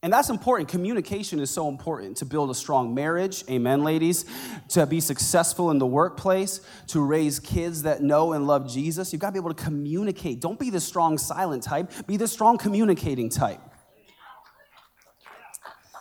And 0.02 0.14
that's 0.14 0.30
important. 0.30 0.70
Communication 0.70 1.42
is 1.42 1.50
so 1.50 1.68
important 1.68 2.18
to 2.18 2.26
build 2.26 2.50
a 2.50 2.56
strong 2.56 2.96
marriage. 2.96 3.44
Amen, 3.50 3.84
ladies. 3.84 4.26
To 4.70 4.86
be 4.86 5.02
successful 5.02 5.72
in 5.72 5.78
the 5.78 5.86
workplace, 5.86 6.62
to 6.88 7.02
raise 7.02 7.40
kids 7.40 7.84
that 7.84 8.02
know 8.02 8.32
and 8.32 8.48
love 8.48 8.70
Jesus. 8.70 9.12
You've 9.12 9.22
got 9.22 9.28
to 9.28 9.34
be 9.34 9.40
able 9.40 9.54
to 9.54 9.62
communicate. 9.62 10.40
Don't 10.40 10.58
be 10.58 10.70
the 10.70 10.80
strong 10.80 11.18
silent 11.18 11.64
type, 11.64 11.92
be 12.08 12.16
the 12.16 12.30
strong 12.30 12.58
communicating 12.58 13.30
type. 13.30 13.60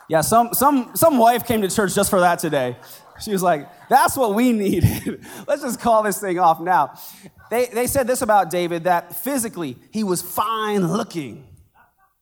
Yeah, 0.09 0.21
some, 0.23 0.55
some, 0.55 0.93
some 0.95 1.19
wife 1.19 1.45
came 1.45 1.61
to 1.63 1.69
church 1.69 1.95
just 1.95 2.09
for 2.09 2.21
that 2.21 2.39
today. 2.39 2.77
She 3.21 3.33
was 3.33 3.43
like, 3.43 3.69
that's 3.89 4.17
what 4.17 4.35
we 4.35 4.53
needed. 4.53 5.25
Let's 5.47 5.63
just 5.63 5.81
call 5.81 6.05
this 6.05 6.21
thing 6.21 6.39
off 6.39 6.61
now. 6.61 6.95
They, 7.51 7.67
they 7.67 7.89
said 7.89 8.07
this 8.07 8.23
about 8.23 8.49
David 8.49 8.85
that 8.85 9.17
physically 9.17 9.77
he 9.91 10.05
was 10.05 10.23
fine 10.23 10.87
looking. 10.87 11.47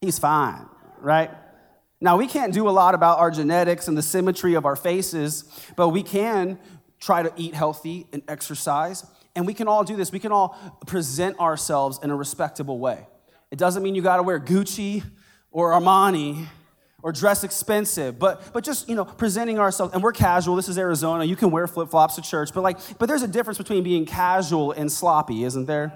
He's 0.00 0.18
fine, 0.18 0.66
right? 1.00 1.30
Now, 2.06 2.16
we 2.16 2.28
can't 2.28 2.54
do 2.54 2.68
a 2.68 2.70
lot 2.70 2.94
about 2.94 3.18
our 3.18 3.32
genetics 3.32 3.88
and 3.88 3.98
the 3.98 4.02
symmetry 4.02 4.54
of 4.54 4.64
our 4.64 4.76
faces, 4.76 5.42
but 5.74 5.88
we 5.88 6.04
can 6.04 6.56
try 7.00 7.20
to 7.20 7.32
eat 7.36 7.52
healthy 7.52 8.06
and 8.12 8.22
exercise. 8.28 9.04
And 9.34 9.44
we 9.44 9.54
can 9.54 9.66
all 9.66 9.82
do 9.82 9.96
this. 9.96 10.12
We 10.12 10.20
can 10.20 10.30
all 10.30 10.56
present 10.86 11.40
ourselves 11.40 11.98
in 12.04 12.12
a 12.12 12.14
respectable 12.14 12.78
way. 12.78 13.08
It 13.50 13.58
doesn't 13.58 13.82
mean 13.82 13.96
you 13.96 14.02
got 14.02 14.18
to 14.18 14.22
wear 14.22 14.38
Gucci 14.38 15.02
or 15.50 15.72
Armani 15.72 16.46
or 17.02 17.10
dress 17.10 17.42
expensive, 17.42 18.20
but, 18.20 18.52
but 18.52 18.62
just, 18.62 18.88
you 18.88 18.94
know, 18.94 19.04
presenting 19.04 19.58
ourselves. 19.58 19.92
And 19.92 20.00
we're 20.00 20.12
casual. 20.12 20.54
This 20.54 20.68
is 20.68 20.78
Arizona. 20.78 21.24
You 21.24 21.34
can 21.34 21.50
wear 21.50 21.66
flip 21.66 21.90
flops 21.90 22.14
to 22.14 22.22
church, 22.22 22.50
but 22.54 22.62
like, 22.62 22.78
but 23.00 23.06
there's 23.06 23.22
a 23.22 23.28
difference 23.28 23.58
between 23.58 23.82
being 23.82 24.06
casual 24.06 24.70
and 24.70 24.92
sloppy, 24.92 25.42
isn't 25.42 25.66
there? 25.66 25.92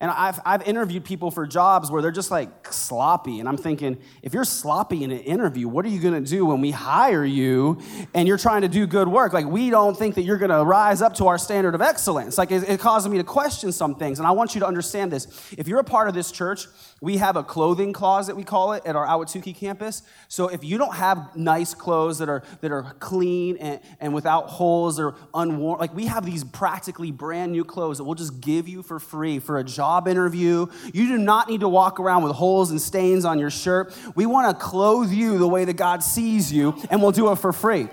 And 0.00 0.12
I've, 0.12 0.38
I've 0.46 0.62
interviewed 0.62 1.04
people 1.04 1.32
for 1.32 1.44
jobs 1.44 1.90
where 1.90 2.00
they're 2.00 2.12
just 2.12 2.30
like 2.30 2.72
sloppy. 2.72 3.40
And 3.40 3.48
I'm 3.48 3.56
thinking, 3.56 3.98
if 4.22 4.32
you're 4.32 4.44
sloppy 4.44 5.02
in 5.02 5.10
an 5.10 5.18
interview, 5.18 5.66
what 5.66 5.84
are 5.84 5.88
you 5.88 5.98
gonna 5.98 6.20
do 6.20 6.46
when 6.46 6.60
we 6.60 6.70
hire 6.70 7.24
you 7.24 7.80
and 8.14 8.28
you're 8.28 8.38
trying 8.38 8.62
to 8.62 8.68
do 8.68 8.86
good 8.86 9.08
work? 9.08 9.32
Like, 9.32 9.46
we 9.46 9.70
don't 9.70 9.98
think 9.98 10.14
that 10.14 10.22
you're 10.22 10.38
gonna 10.38 10.64
rise 10.64 11.02
up 11.02 11.14
to 11.14 11.26
our 11.26 11.36
standard 11.36 11.74
of 11.74 11.80
excellence. 11.80 12.38
Like, 12.38 12.52
it, 12.52 12.68
it 12.68 12.78
causes 12.78 13.10
me 13.10 13.18
to 13.18 13.24
question 13.24 13.72
some 13.72 13.96
things. 13.96 14.20
And 14.20 14.28
I 14.28 14.30
want 14.30 14.54
you 14.54 14.60
to 14.60 14.68
understand 14.68 15.10
this. 15.10 15.26
If 15.58 15.66
you're 15.66 15.80
a 15.80 15.84
part 15.84 16.06
of 16.06 16.14
this 16.14 16.30
church, 16.30 16.68
we 17.00 17.16
have 17.16 17.34
a 17.34 17.42
clothing 17.42 17.92
closet, 17.92 18.36
we 18.36 18.44
call 18.44 18.74
it, 18.74 18.86
at 18.86 18.94
our 18.94 19.06
Ahwatukee 19.06 19.56
campus. 19.56 20.02
So 20.28 20.46
if 20.46 20.62
you 20.62 20.78
don't 20.78 20.94
have 20.94 21.34
nice 21.34 21.74
clothes 21.74 22.18
that 22.18 22.28
are, 22.28 22.44
that 22.60 22.70
are 22.70 22.94
clean 23.00 23.56
and, 23.56 23.80
and 23.98 24.14
without 24.14 24.46
holes 24.48 25.00
or 25.00 25.16
unworn, 25.34 25.80
like 25.80 25.92
we 25.92 26.06
have 26.06 26.24
these 26.24 26.44
practically 26.44 27.10
brand 27.10 27.50
new 27.50 27.64
clothes 27.64 27.98
that 27.98 28.04
we'll 28.04 28.14
just 28.14 28.40
give 28.40 28.68
you 28.68 28.84
for 28.84 29.00
free 29.00 29.40
for 29.40 29.58
a 29.58 29.64
job 29.64 29.87
job 29.88 30.06
interview. 30.06 30.66
You 30.92 31.08
do 31.08 31.16
not 31.16 31.48
need 31.48 31.60
to 31.60 31.68
walk 31.68 31.98
around 31.98 32.22
with 32.22 32.32
holes 32.32 32.70
and 32.70 32.78
stains 32.78 33.24
on 33.24 33.38
your 33.38 33.48
shirt. 33.48 33.96
We 34.14 34.26
want 34.26 34.50
to 34.50 34.64
clothe 34.64 35.10
you 35.10 35.38
the 35.38 35.48
way 35.48 35.64
that 35.64 35.78
God 35.78 36.02
sees 36.02 36.52
you, 36.52 36.76
and 36.90 37.00
we'll 37.00 37.10
do 37.10 37.32
it 37.32 37.36
for 37.36 37.54
free. 37.54 37.88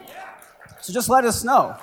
So 0.82 0.92
just 0.92 1.08
let 1.08 1.24
us 1.24 1.46
know. 1.46 1.78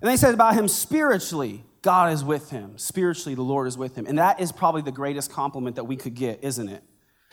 And 0.00 0.08
they 0.08 0.16
said 0.16 0.32
about 0.32 0.54
him 0.54 0.68
spiritually, 0.68 1.64
God 1.82 2.12
is 2.12 2.22
with 2.22 2.50
him. 2.50 2.78
Spiritually, 2.78 3.34
the 3.34 3.42
Lord 3.42 3.66
is 3.66 3.76
with 3.76 3.96
him. 3.96 4.06
And 4.06 4.18
that 4.18 4.38
is 4.38 4.52
probably 4.52 4.82
the 4.82 4.92
greatest 4.92 5.32
compliment 5.32 5.74
that 5.76 5.84
we 5.84 5.96
could 5.96 6.14
get, 6.14 6.44
isn't 6.44 6.68
it? 6.68 6.84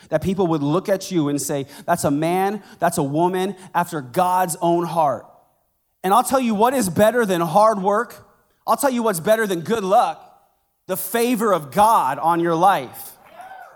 That 0.08 0.20
people 0.20 0.48
would 0.48 0.64
look 0.64 0.88
at 0.88 1.12
you 1.12 1.28
and 1.28 1.40
say, 1.40 1.66
That's 1.86 2.02
a 2.02 2.10
man, 2.10 2.60
that's 2.80 2.98
a 2.98 3.04
woman 3.04 3.54
after 3.72 4.00
God's 4.00 4.56
own 4.60 4.84
heart. 4.84 5.26
And 6.02 6.12
I'll 6.12 6.24
tell 6.24 6.40
you 6.40 6.56
what 6.56 6.74
is 6.74 6.88
better 6.88 7.24
than 7.24 7.40
hard 7.40 7.80
work 7.80 8.23
I'll 8.66 8.76
tell 8.76 8.90
you 8.90 9.02
what's 9.02 9.20
better 9.20 9.46
than 9.46 9.60
good 9.60 9.84
luck 9.84 10.30
the 10.86 10.96
favor 10.96 11.52
of 11.52 11.70
God 11.70 12.18
on 12.18 12.40
your 12.40 12.54
life. 12.54 13.12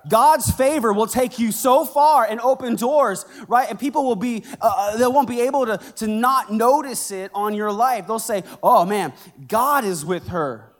God's 0.08 0.50
favor 0.50 0.92
will 0.92 1.06
take 1.06 1.38
you 1.38 1.52
so 1.52 1.84
far 1.84 2.24
and 2.24 2.40
open 2.40 2.76
doors, 2.76 3.24
right? 3.46 3.68
And 3.68 3.78
people 3.78 4.04
will 4.04 4.16
be, 4.16 4.44
uh, 4.60 4.72
uh, 4.76 4.96
they 4.96 5.06
won't 5.06 5.28
be 5.28 5.40
able 5.42 5.66
to, 5.66 5.78
to 5.96 6.06
not 6.06 6.52
notice 6.52 7.10
it 7.10 7.30
on 7.34 7.54
your 7.54 7.72
life. 7.72 8.06
They'll 8.06 8.18
say, 8.18 8.44
oh 8.62 8.84
man, 8.84 9.12
God 9.46 9.84
is 9.84 10.04
with 10.04 10.28
her, 10.28 10.72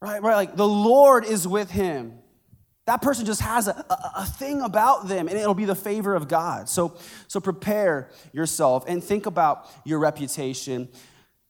right? 0.00 0.22
Right? 0.22 0.36
Like 0.36 0.56
the 0.56 0.68
Lord 0.68 1.24
is 1.24 1.46
with 1.46 1.70
him. 1.70 2.18
That 2.86 3.00
person 3.00 3.26
just 3.26 3.40
has 3.42 3.68
a, 3.68 3.84
a, 3.90 4.12
a 4.18 4.26
thing 4.26 4.60
about 4.60 5.06
them, 5.06 5.28
and 5.28 5.38
it'll 5.38 5.54
be 5.54 5.66
the 5.66 5.74
favor 5.74 6.14
of 6.14 6.26
God. 6.26 6.68
So, 6.68 6.96
so 7.28 7.40
prepare 7.40 8.10
yourself 8.32 8.84
and 8.88 9.02
think 9.02 9.26
about 9.26 9.68
your 9.84 9.98
reputation. 9.98 10.88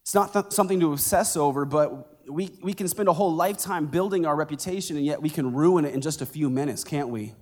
It's 0.02 0.14
not 0.14 0.32
th- 0.32 0.46
something 0.50 0.80
to 0.80 0.92
obsess 0.92 1.36
over, 1.36 1.64
but 1.64 2.28
we, 2.28 2.50
we 2.62 2.74
can 2.74 2.88
spend 2.88 3.08
a 3.08 3.12
whole 3.12 3.34
lifetime 3.34 3.86
building 3.86 4.26
our 4.26 4.36
reputation, 4.36 4.96
and 4.96 5.04
yet 5.04 5.22
we 5.22 5.30
can 5.30 5.52
ruin 5.52 5.84
it 5.84 5.94
in 5.94 6.00
just 6.00 6.22
a 6.22 6.26
few 6.26 6.50
minutes, 6.50 6.84
can't 6.84 7.08
we? 7.08 7.34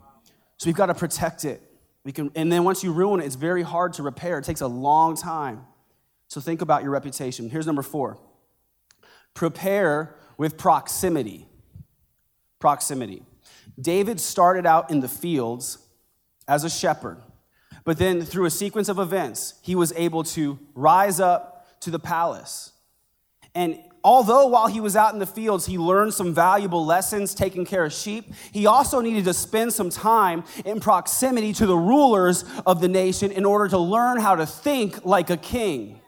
So 0.59 0.67
we've 0.67 0.77
got 0.77 0.87
to 0.87 0.95
protect 0.95 1.45
it. 1.45 1.63
We 2.05 2.13
can, 2.13 2.31
and 2.35 2.51
then 2.51 2.65
once 2.65 2.83
you 2.83 2.93
ruin 2.93 3.21
it, 3.21 3.27
it's 3.27 3.35
very 3.35 3.63
hard 3.63 3.95
to 3.95 4.03
repair. 4.03 4.39
It 4.39 4.45
takes 4.45 4.61
a 4.61 4.67
long 4.67 5.17
time. 5.17 5.65
So 6.29 6.41
think 6.41 6.63
about 6.63 6.83
your 6.83 6.93
reputation. 6.93 7.51
Here's 7.51 7.67
number 7.67 7.83
four 7.83 8.19
prepare 9.35 10.17
with 10.37 10.57
proximity. 10.57 11.47
Proximity. 12.59 13.23
David 13.81 14.21
started 14.21 14.67
out 14.67 14.91
in 14.91 15.01
the 15.01 15.09
fields 15.09 15.79
as 16.47 16.65
a 16.65 16.71
shepherd, 16.71 17.23
but 17.85 17.97
then 17.97 18.23
through 18.23 18.45
a 18.45 18.51
sequence 18.51 18.89
of 18.89 18.99
events, 18.99 19.55
he 19.63 19.75
was 19.75 19.93
able 19.97 20.25
to 20.25 20.59
rise 20.75 21.21
up 21.21 21.50
to 21.81 21.91
the 21.91 21.99
palace. 21.99 22.73
And 23.55 23.79
although 24.05 24.47
while 24.47 24.69
he 24.69 24.81
was 24.81 24.97
out 24.97 25.13
in 25.13 25.19
the 25.19 25.27
fields, 25.27 25.67
he 25.67 25.79
learned 25.79 26.15
some 26.15 26.35
valuable 26.35 26.85
lessons 26.85 27.35
taking 27.35 27.65
care 27.65 27.85
of 27.85 27.93
sheep, 27.93 28.33
he 28.53 28.67
also 28.67 29.01
needed 29.01 29.25
to 29.25 29.35
spend 29.35 29.73
some 29.73 29.91
time 29.91 30.45
in 30.65 30.81
proximity 30.81 31.53
to 31.55 31.67
the 31.67 31.77
rulers 31.77 32.45
of 32.67 32.81
the 32.81 32.89
nation 32.89 33.31
in 33.33 33.45
order 33.45 33.69
to 33.69 33.79
learn 33.79 34.21
how 34.21 34.37
to 34.37 34.47
think 34.47 35.05
like 35.05 35.31
a 35.31 35.37
king. 35.37 36.01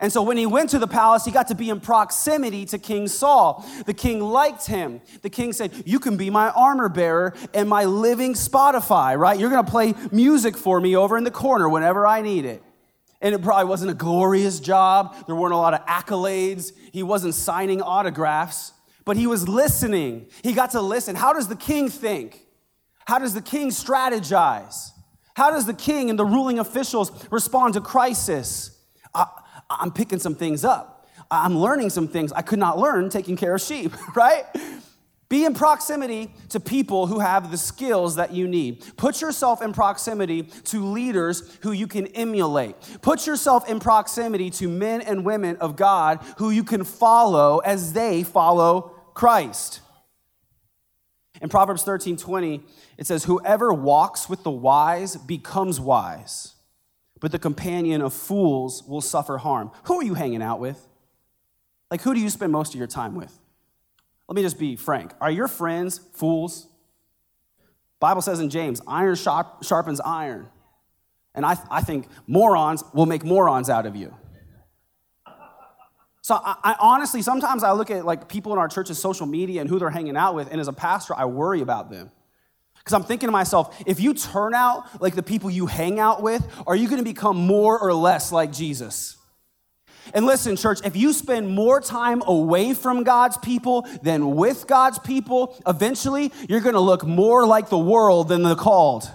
And 0.00 0.12
so 0.12 0.22
when 0.22 0.36
he 0.36 0.44
went 0.44 0.70
to 0.70 0.78
the 0.78 0.86
palace, 0.86 1.24
he 1.24 1.30
got 1.30 1.48
to 1.48 1.54
be 1.54 1.70
in 1.70 1.80
proximity 1.80 2.66
to 2.66 2.78
King 2.78 3.06
Saul. 3.08 3.64
The 3.86 3.94
king 3.94 4.20
liked 4.20 4.66
him. 4.66 5.00
The 5.22 5.30
king 5.30 5.52
said, 5.52 5.84
You 5.86 6.00
can 6.00 6.16
be 6.16 6.30
my 6.30 6.50
armor 6.50 6.88
bearer 6.88 7.34
and 7.54 7.68
my 7.68 7.84
living 7.84 8.34
Spotify, 8.34 9.16
right? 9.16 9.38
You're 9.38 9.50
gonna 9.50 9.64
play 9.64 9.94
music 10.10 10.56
for 10.56 10.80
me 10.80 10.96
over 10.96 11.16
in 11.16 11.24
the 11.24 11.30
corner 11.30 11.68
whenever 11.68 12.06
I 12.06 12.22
need 12.22 12.44
it. 12.44 12.62
And 13.24 13.34
it 13.34 13.42
probably 13.42 13.64
wasn't 13.64 13.90
a 13.90 13.94
glorious 13.94 14.60
job. 14.60 15.16
There 15.26 15.34
weren't 15.34 15.54
a 15.54 15.56
lot 15.56 15.72
of 15.72 15.84
accolades. 15.86 16.72
He 16.92 17.02
wasn't 17.02 17.34
signing 17.34 17.80
autographs, 17.80 18.74
but 19.06 19.16
he 19.16 19.26
was 19.26 19.48
listening. 19.48 20.26
He 20.42 20.52
got 20.52 20.72
to 20.72 20.82
listen. 20.82 21.16
How 21.16 21.32
does 21.32 21.48
the 21.48 21.56
king 21.56 21.88
think? 21.88 22.38
How 23.06 23.18
does 23.18 23.32
the 23.32 23.40
king 23.40 23.70
strategize? 23.70 24.90
How 25.34 25.50
does 25.50 25.64
the 25.64 25.72
king 25.72 26.10
and 26.10 26.18
the 26.18 26.24
ruling 26.26 26.58
officials 26.58 27.26
respond 27.30 27.74
to 27.74 27.80
crisis? 27.80 28.78
I, 29.14 29.26
am 29.80 29.90
picking 29.90 30.18
some 30.18 30.34
things 30.34 30.62
up. 30.62 31.08
I'm 31.30 31.58
learning 31.58 31.88
some 31.90 32.08
things 32.08 32.30
I 32.30 32.42
could 32.42 32.58
not 32.58 32.78
learn 32.78 33.08
taking 33.08 33.36
care 33.36 33.54
of 33.54 33.62
sheep, 33.62 33.94
right? 34.14 34.44
Be 35.34 35.44
in 35.44 35.52
proximity 35.52 36.32
to 36.50 36.60
people 36.60 37.08
who 37.08 37.18
have 37.18 37.50
the 37.50 37.58
skills 37.58 38.14
that 38.14 38.32
you 38.32 38.46
need. 38.46 38.84
Put 38.96 39.20
yourself 39.20 39.62
in 39.62 39.72
proximity 39.72 40.44
to 40.44 40.84
leaders 40.84 41.58
who 41.62 41.72
you 41.72 41.88
can 41.88 42.06
emulate. 42.06 42.76
Put 43.02 43.26
yourself 43.26 43.68
in 43.68 43.80
proximity 43.80 44.48
to 44.50 44.68
men 44.68 45.00
and 45.00 45.24
women 45.24 45.56
of 45.56 45.74
God 45.74 46.20
who 46.36 46.50
you 46.50 46.62
can 46.62 46.84
follow 46.84 47.58
as 47.58 47.94
they 47.94 48.22
follow 48.22 48.94
Christ. 49.14 49.80
In 51.42 51.48
Proverbs 51.48 51.82
13 51.82 52.16
20, 52.16 52.62
it 52.96 53.08
says, 53.08 53.24
Whoever 53.24 53.74
walks 53.74 54.28
with 54.28 54.44
the 54.44 54.52
wise 54.52 55.16
becomes 55.16 55.80
wise, 55.80 56.54
but 57.18 57.32
the 57.32 57.40
companion 57.40 58.02
of 58.02 58.14
fools 58.14 58.84
will 58.84 59.00
suffer 59.00 59.38
harm. 59.38 59.72
Who 59.86 59.98
are 59.98 60.04
you 60.04 60.14
hanging 60.14 60.42
out 60.42 60.60
with? 60.60 60.86
Like, 61.90 62.02
who 62.02 62.14
do 62.14 62.20
you 62.20 62.30
spend 62.30 62.52
most 62.52 62.72
of 62.72 62.78
your 62.78 62.86
time 62.86 63.16
with? 63.16 63.36
Let 64.28 64.36
me 64.36 64.42
just 64.42 64.58
be 64.58 64.76
frank. 64.76 65.12
Are 65.20 65.30
your 65.30 65.48
friends 65.48 66.00
fools? 66.12 66.68
Bible 68.00 68.22
says 68.22 68.40
in 68.40 68.50
James, 68.50 68.80
iron 68.86 69.14
sharp, 69.14 69.64
sharpens 69.64 70.00
iron. 70.00 70.48
And 71.34 71.44
I, 71.44 71.56
I 71.70 71.82
think 71.82 72.06
morons 72.26 72.84
will 72.92 73.06
make 73.06 73.24
morons 73.24 73.68
out 73.68 73.86
of 73.86 73.96
you. 73.96 74.14
So 76.22 76.34
I, 76.34 76.56
I, 76.62 76.76
honestly, 76.80 77.20
sometimes 77.20 77.62
I 77.62 77.72
look 77.72 77.90
at 77.90 78.06
like 78.06 78.28
people 78.28 78.52
in 78.52 78.58
our 78.58 78.68
church's 78.68 78.98
social 78.98 79.26
media 79.26 79.60
and 79.60 79.68
who 79.68 79.78
they're 79.78 79.90
hanging 79.90 80.16
out 80.16 80.34
with, 80.34 80.50
and 80.50 80.60
as 80.60 80.68
a 80.68 80.72
pastor, 80.72 81.14
I 81.14 81.26
worry 81.26 81.60
about 81.60 81.90
them. 81.90 82.10
Because 82.78 82.94
I'm 82.94 83.04
thinking 83.04 83.28
to 83.28 83.32
myself, 83.32 83.82
if 83.86 84.00
you 84.00 84.14
turn 84.14 84.54
out 84.54 85.02
like 85.02 85.14
the 85.14 85.22
people 85.22 85.50
you 85.50 85.66
hang 85.66 85.98
out 85.98 86.22
with, 86.22 86.46
are 86.66 86.76
you 86.76 86.88
going 86.88 86.98
to 86.98 87.04
become 87.04 87.36
more 87.36 87.78
or 87.78 87.92
less 87.92 88.32
like 88.32 88.52
Jesus? 88.52 89.16
And 90.12 90.26
listen, 90.26 90.56
church, 90.56 90.80
if 90.84 90.96
you 90.96 91.12
spend 91.12 91.48
more 91.48 91.80
time 91.80 92.22
away 92.26 92.74
from 92.74 93.04
God's 93.04 93.38
people 93.38 93.86
than 94.02 94.34
with 94.34 94.66
God's 94.66 94.98
people, 94.98 95.56
eventually 95.66 96.32
you're 96.48 96.60
going 96.60 96.74
to 96.74 96.80
look 96.80 97.06
more 97.06 97.46
like 97.46 97.70
the 97.70 97.78
world 97.78 98.28
than 98.28 98.42
the 98.42 98.54
called. 98.54 99.10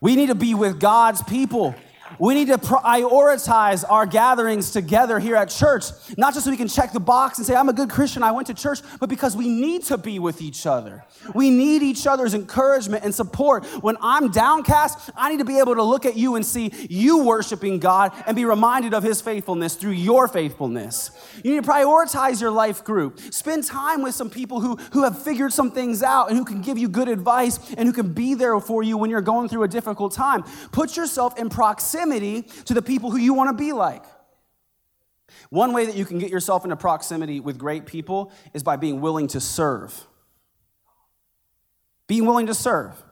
We 0.00 0.14
need 0.14 0.26
to 0.26 0.34
be 0.34 0.54
with 0.54 0.78
God's 0.78 1.22
people. 1.22 1.74
We 2.18 2.34
need 2.34 2.48
to 2.48 2.58
prioritize 2.58 3.84
our 3.88 4.06
gatherings 4.06 4.70
together 4.70 5.18
here 5.18 5.36
at 5.36 5.50
church, 5.50 5.84
not 6.16 6.32
just 6.34 6.44
so 6.44 6.50
we 6.50 6.56
can 6.56 6.68
check 6.68 6.92
the 6.92 7.00
box 7.00 7.38
and 7.38 7.46
say, 7.46 7.54
I'm 7.54 7.68
a 7.68 7.72
good 7.72 7.90
Christian, 7.90 8.22
I 8.22 8.32
went 8.32 8.46
to 8.46 8.54
church, 8.54 8.80
but 9.00 9.08
because 9.08 9.36
we 9.36 9.48
need 9.48 9.82
to 9.84 9.98
be 9.98 10.18
with 10.18 10.40
each 10.40 10.66
other. 10.66 11.04
We 11.34 11.50
need 11.50 11.82
each 11.82 12.06
other's 12.06 12.34
encouragement 12.34 13.04
and 13.04 13.14
support. 13.14 13.64
When 13.82 13.96
I'm 14.00 14.30
downcast, 14.30 15.10
I 15.16 15.30
need 15.30 15.38
to 15.38 15.44
be 15.44 15.58
able 15.58 15.74
to 15.74 15.82
look 15.82 16.06
at 16.06 16.16
you 16.16 16.36
and 16.36 16.46
see 16.46 16.72
you 16.88 17.24
worshiping 17.24 17.78
God 17.78 18.12
and 18.26 18.36
be 18.36 18.44
reminded 18.44 18.94
of 18.94 19.02
His 19.02 19.20
faithfulness 19.20 19.74
through 19.74 19.92
your 19.92 20.28
faithfulness. 20.28 21.10
You 21.42 21.54
need 21.54 21.64
to 21.64 21.70
prioritize 21.70 22.40
your 22.40 22.50
life 22.50 22.84
group. 22.84 23.18
Spend 23.30 23.64
time 23.64 24.02
with 24.02 24.14
some 24.14 24.30
people 24.30 24.60
who, 24.60 24.76
who 24.92 25.02
have 25.02 25.22
figured 25.22 25.52
some 25.52 25.70
things 25.70 26.02
out 26.02 26.28
and 26.28 26.38
who 26.38 26.44
can 26.44 26.62
give 26.62 26.78
you 26.78 26.88
good 26.88 27.08
advice 27.08 27.58
and 27.74 27.86
who 27.88 27.92
can 27.92 28.12
be 28.12 28.34
there 28.34 28.58
for 28.60 28.82
you 28.82 28.96
when 28.96 29.10
you're 29.10 29.20
going 29.20 29.48
through 29.48 29.64
a 29.64 29.68
difficult 29.68 30.12
time. 30.12 30.44
Put 30.72 30.96
yourself 30.96 31.38
in 31.38 31.48
proximity 31.48 31.95
proximity 31.96 32.42
to 32.64 32.74
the 32.74 32.82
people 32.82 33.10
who 33.10 33.18
you 33.18 33.34
want 33.34 33.48
to 33.48 33.54
be 33.54 33.72
like. 33.72 34.04
One 35.50 35.72
way 35.72 35.86
that 35.86 35.96
you 35.96 36.04
can 36.04 36.18
get 36.18 36.30
yourself 36.30 36.64
into 36.64 36.76
proximity 36.76 37.40
with 37.40 37.58
great 37.58 37.86
people 37.86 38.32
is 38.54 38.62
by 38.62 38.76
being 38.76 39.00
willing 39.00 39.26
to 39.28 39.40
serve. 39.40 40.06
Being 42.06 42.26
willing 42.26 42.46
to 42.46 42.54
serve. 42.54 43.02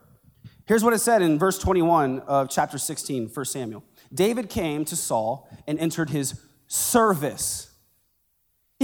Here's 0.66 0.83
what 0.83 0.94
it 0.94 1.01
said 1.01 1.23
in 1.23 1.38
verse 1.38 1.59
21 1.59 2.20
of 2.20 2.49
chapter 2.49 2.79
16, 2.79 3.29
1 3.29 3.44
Samuel. 3.44 3.85
David 4.12 4.49
came 4.49 4.85
to 4.87 4.97
Saul 4.97 5.49
and 5.66 5.79
entered 5.79 6.11
his 6.11 6.40
service. 6.66 7.70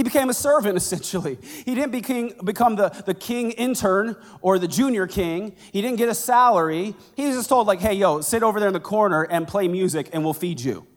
He 0.01 0.03
became 0.03 0.31
a 0.31 0.33
servant, 0.33 0.77
essentially. 0.77 1.37
He 1.63 1.75
didn't 1.75 1.91
become 1.91 2.75
the, 2.75 2.89
the 3.05 3.13
king 3.13 3.51
intern 3.51 4.15
or 4.41 4.57
the 4.57 4.67
junior 4.67 5.05
king. 5.05 5.55
He 5.71 5.79
didn't 5.79 5.97
get 5.97 6.09
a 6.09 6.15
salary. 6.15 6.95
He 7.15 7.27
was 7.27 7.35
just 7.35 7.49
told, 7.49 7.67
like, 7.67 7.81
hey, 7.81 7.93
yo, 7.93 8.21
sit 8.21 8.41
over 8.41 8.59
there 8.59 8.69
in 8.69 8.73
the 8.73 8.79
corner 8.79 9.21
and 9.21 9.47
play 9.47 9.67
music 9.67 10.09
and 10.11 10.23
we'll 10.23 10.33
feed 10.33 10.59
you. 10.59 10.87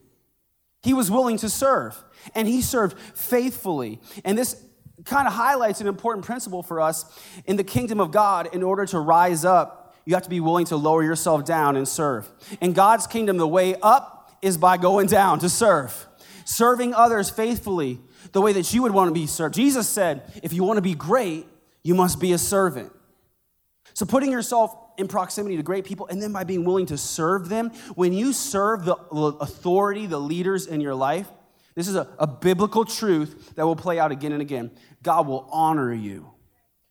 He 0.83 0.95
was 0.95 1.11
willing 1.11 1.37
to 1.39 1.51
serve, 1.51 2.03
and 2.35 2.49
he 2.49 2.63
served 2.63 2.99
faithfully. 3.15 4.01
And 4.25 4.39
this 4.39 4.65
kind 5.05 5.27
of 5.27 5.35
highlights 5.35 5.83
an 5.83 5.87
important 5.87 6.25
principle 6.25 6.63
for 6.63 6.81
us 6.81 7.05
in 7.45 7.57
the 7.57 7.65
kingdom 7.65 8.01
of 8.01 8.11
God. 8.11 8.55
In 8.55 8.63
order 8.63 8.87
to 8.87 8.99
rise 8.99 9.45
up, 9.45 9.95
you 10.07 10.15
have 10.15 10.23
to 10.23 10.31
be 10.31 10.41
willing 10.41 10.65
to 10.67 10.77
lower 10.77 11.03
yourself 11.03 11.45
down 11.45 11.77
and 11.77 11.87
serve. 11.87 12.27
In 12.63 12.73
God's 12.73 13.07
kingdom, 13.07 13.37
the 13.37 13.47
way 13.47 13.75
up 13.83 14.35
is 14.41 14.57
by 14.57 14.79
going 14.79 15.07
down 15.21 15.41
to 15.41 15.51
serve, 15.51 16.07
serving 16.47 16.95
others 16.95 17.29
faithfully 17.29 18.01
the 18.33 18.41
way 18.41 18.53
that 18.53 18.73
you 18.73 18.83
would 18.83 18.93
want 18.93 19.09
to 19.09 19.15
be 19.15 19.27
served. 19.27 19.55
Jesus 19.55 19.89
said, 19.89 20.23
if 20.43 20.53
you 20.53 20.65
want 20.65 20.79
to 20.79 20.83
be 20.83 20.95
great, 20.95 21.47
you 21.83 21.95
must 21.95 22.21
be 22.21 22.33
a 22.33 22.39
servant. 22.39 22.93
So, 23.93 24.07
putting 24.07 24.33
yourself 24.33 24.77
in 24.97 25.09
proximity 25.09 25.57
to 25.57 25.63
great 25.63 25.85
people 25.85 26.07
and 26.09 26.21
then 26.21 26.33
by 26.33 26.45
being 26.45 26.65
willing 26.65 26.87
to 26.87 26.99
serve 26.99 27.49
them, 27.49 27.71
when 27.95 28.13
you 28.13 28.33
serve 28.33 28.85
the 28.85 28.95
authority, 28.95 30.07
the 30.07 30.21
leaders 30.21 30.67
in 30.67 30.81
your 30.81 30.95
life, 30.95 31.29
this 31.75 31.89
is 31.89 31.97
a, 31.97 32.09
a 32.19 32.27
biblical 32.27 32.85
truth 32.85 33.55
that 33.57 33.67
will 33.67 33.77
play 33.77 33.99
out 33.99 34.13
again 34.13 34.33
and 34.33 34.43
again. 34.43 34.71
God 35.03 35.27
will 35.27 35.49
honor 35.53 35.93
you. 35.93 36.31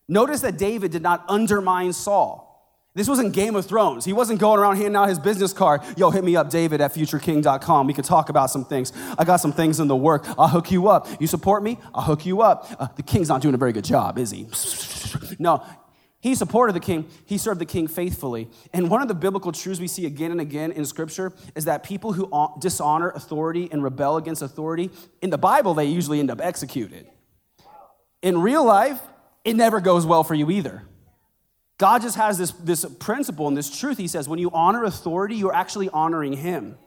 Notice 0.08 0.42
that 0.42 0.58
David 0.58 0.92
did 0.92 1.02
not 1.02 1.26
undermine 1.30 1.94
Saul. 1.94 2.53
This 2.96 3.08
wasn't 3.08 3.34
Game 3.34 3.56
of 3.56 3.66
Thrones. 3.66 4.06
He 4.06 4.14
wasn't 4.14 4.40
going 4.40 4.60
around 4.60 4.76
handing 4.76 4.96
out 4.96 5.10
his 5.10 5.18
business 5.18 5.52
card. 5.52 5.82
Yo, 5.98 6.12
hit 6.12 6.24
me 6.24 6.36
up, 6.36 6.52
David 6.52 6.80
at 6.80 6.94
futureking.com. 6.94 7.88
We 7.88 7.94
could 7.94 8.06
talk 8.06 8.30
about 8.30 8.52
some 8.52 8.66
things. 8.66 8.94
I 9.18 9.24
got 9.24 9.38
some 9.38 9.52
things 9.52 9.80
in 9.80 9.88
the 9.88 9.96
work. 9.96 10.26
I'll 10.38 10.48
hook 10.48 10.70
you 10.70 10.88
up. 10.90 11.08
You 11.20 11.26
support 11.26 11.64
me? 11.64 11.80
I'll 11.94 12.04
hook 12.04 12.26
you 12.26 12.42
up. 12.42 12.68
Uh, 12.78 12.88
the 12.96 13.02
king's 13.02 13.30
not 13.30 13.42
doing 13.42 13.56
a 13.56 13.58
very 13.58 13.74
good 13.74 13.86
job, 13.86 14.18
is 14.18 14.32
he? 14.32 14.48
No, 15.40 15.64
he 16.20 16.36
supported 16.36 16.74
the 16.74 16.80
king. 16.80 17.08
He 17.26 17.38
served 17.38 17.60
the 17.60 17.66
king 17.66 17.88
faithfully. 17.88 18.50
And 18.72 18.90
one 18.90 19.02
of 19.02 19.08
the 19.08 19.14
biblical 19.14 19.52
truths 19.52 19.80
we 19.80 19.88
see 19.88 20.06
again 20.06 20.32
and 20.32 20.40
again 20.40 20.72
in 20.72 20.86
scripture 20.86 21.34
is 21.56 21.66
that 21.66 21.84
people 21.84 22.14
who 22.14 22.30
dishonor 22.60 23.10
authority 23.10 23.68
and 23.72 23.84
rebel 23.84 24.18
against 24.18 24.42
authority, 24.42 24.90
in 25.22 25.32
the 25.32 25.38
Bible, 25.38 25.74
they 25.74 25.86
usually 25.86 26.20
end 26.20 26.32
up 26.32 26.40
executed. 26.40 27.08
In 28.22 28.42
real 28.42 28.64
life, 28.64 29.02
it 29.44 29.56
never 29.56 29.82
goes 29.82 30.06
well 30.06 30.24
for 30.24 30.34
you 30.34 30.50
either. 30.50 30.84
God 31.78 32.02
just 32.02 32.16
has 32.18 32.38
this, 32.38 32.52
this 32.52 32.86
principle 33.00 33.48
and 33.48 33.58
this 33.58 33.76
truth. 33.76 33.98
He 33.98 34.08
says, 34.08 34.30
when 34.30 34.40
you 34.40 34.52
honor 34.52 34.84
authority, 34.84 35.36
you're 35.36 35.56
actually 35.56 35.90
honoring 35.90 36.34
Him. 36.34 36.78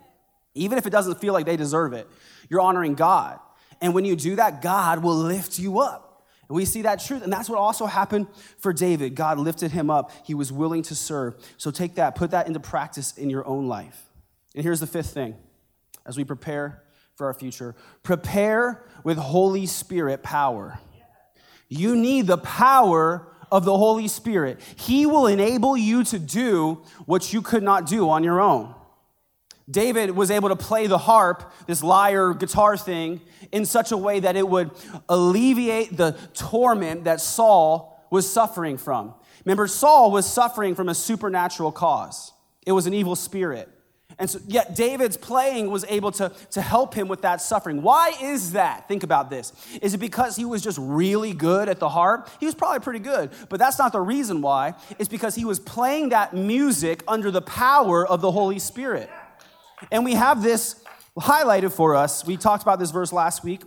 Even 0.55 0.79
if 0.79 0.87
it 0.87 0.91
doesn't 0.91 1.21
feel 1.21 1.33
like 1.33 1.47
they 1.47 1.57
deserve 1.57 1.93
it, 1.93 2.09
you're 2.49 2.61
honoring 2.61 2.95
God. 2.95 3.39
And 3.81 3.95
when 3.95 4.05
you 4.05 4.17
do 4.17 4.37
that, 4.37 4.63
God 4.63 5.03
will 5.03 5.17
lift 5.17 5.59
you 5.59 5.81
up. 5.81 6.07
And 6.49 6.57
we 6.57 6.65
see 6.65 6.83
that 6.83 7.05
truth. 7.05 7.23
And 7.23 7.33
that's 7.33 7.49
what 7.49 7.59
also 7.59 7.87
happened 7.87 8.29
for 8.59 8.73
David. 8.73 9.15
God 9.15 9.39
lifted 9.39 9.73
him 9.73 9.91
up. 9.91 10.13
He 10.25 10.35
was 10.35 10.53
willing 10.53 10.83
to 10.85 10.95
serve. 10.95 11.35
So 11.57 11.71
take 11.71 11.97
that, 11.97 12.15
put 12.15 12.31
that 12.31 12.47
into 12.47 12.61
practice 12.61 13.17
in 13.19 13.29
your 13.29 13.47
own 13.47 13.67
life. 13.67 14.05
And 14.55 14.63
here's 14.63 14.81
the 14.81 14.87
fifth 14.87 15.13
thing 15.13 15.37
as 16.07 16.17
we 16.17 16.25
prepare 16.25 16.83
for 17.17 17.27
our 17.27 17.35
future 17.35 17.75
prepare 18.03 18.85
with 19.03 19.19
Holy 19.19 19.67
Spirit 19.67 20.23
power. 20.23 20.79
You 21.69 21.97
need 21.97 22.29
the 22.29 22.39
power 22.39 23.27
of 23.51 23.65
the 23.65 23.77
Holy 23.77 24.09
Spirit. 24.09 24.61
He 24.77 25.07
will 25.07 25.27
enable 25.27 25.77
you 25.77 26.05
to 26.05 26.19
do 26.19 26.83
what 27.05 27.33
you 27.33 27.43
could 27.43 27.63
not 27.63 27.87
do 27.87 28.09
on 28.11 28.25
your 28.25 28.41
own. 28.41 28.75
David 29.69 30.11
was 30.11 30.31
able 30.31 30.49
to 30.49 30.57
play 30.57 30.87
the 30.87 30.99
harp, 30.99 31.53
this 31.67 31.83
lyre 31.83 32.35
guitar 32.35 32.77
thing, 32.77 33.21
in 33.51 33.65
such 33.65 33.91
a 33.91 33.97
way 33.97 34.21
that 34.21 34.37
it 34.37 34.49
would 34.49 34.71
alleviate 35.09 35.97
the 35.97 36.13
torment 36.35 37.05
that 37.05 37.21
Saul 37.21 38.07
was 38.11 38.31
suffering 38.31 38.79
from. 38.79 39.15
Remember, 39.45 39.67
Saul 39.67 40.11
was 40.11 40.25
suffering 40.25 40.75
from 40.75 40.89
a 40.89 40.95
supernatural 40.95 41.73
cause, 41.73 42.33
it 42.65 42.73
was 42.73 42.87
an 42.87 42.95
evil 42.95 43.17
spirit. 43.17 43.69
And 44.19 44.31
so, 44.31 44.39
yet 44.47 44.75
David's 44.75 45.19
playing 45.19 45.71
was 45.71 45.85
able 45.89 46.11
to, 46.13 46.33
to 46.53 46.63
help 46.63 46.95
him 46.95 47.07
with 47.07 47.23
that 47.23 47.43
suffering. 47.43 47.83
Why 47.83 48.15
is 48.23 48.53
that? 48.53 48.89
Think 48.89 49.03
about 49.03 49.29
this. 49.29 49.53
Is 49.83 49.93
it 49.93 49.99
because 49.99 50.37
he 50.37 50.47
was 50.47 50.63
just 50.63 50.79
really 50.81 51.35
good 51.35 51.69
at 51.69 51.81
the 51.81 51.89
harp? 51.89 52.31
He 52.41 52.47
was 52.47 52.55
probably 52.55 52.81
pretty 52.81 53.01
good, 53.01 53.31
but 53.51 53.59
that's 53.59 53.79
not 53.79 53.93
the 53.93 54.01
reason 54.01 54.41
why. 54.41 54.75
It's 54.99 55.09
because 55.09 55.35
he 55.35 55.45
was 55.45 55.61
playing 55.61 56.11
that 56.11 56.33
music 56.33 57.03
under 57.07 57.31
the 57.31 57.43
power 57.43 58.07
of 58.07 58.23
the 58.23 58.31
Holy 58.31 58.59
Spirit. 58.59 59.11
And 59.93 60.03
we 60.03 60.15
have 60.15 60.43
this 60.43 60.83
highlighted 61.19 61.73
for 61.73 61.95
us. 61.95 62.25
We 62.25 62.39
talked 62.39 62.63
about 62.63 62.79
this 62.79 62.91
verse 62.91 63.13
last 63.13 63.45
week, 63.45 63.63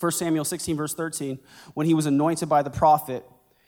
1 0.00 0.12
Samuel 0.12 0.44
16, 0.44 0.76
verse 0.76 0.94
13, 0.94 1.38
when 1.72 1.86
he 1.86 1.94
was 1.94 2.04
anointed 2.04 2.48
by 2.48 2.62
the 2.62 2.70
prophet. 2.70 3.24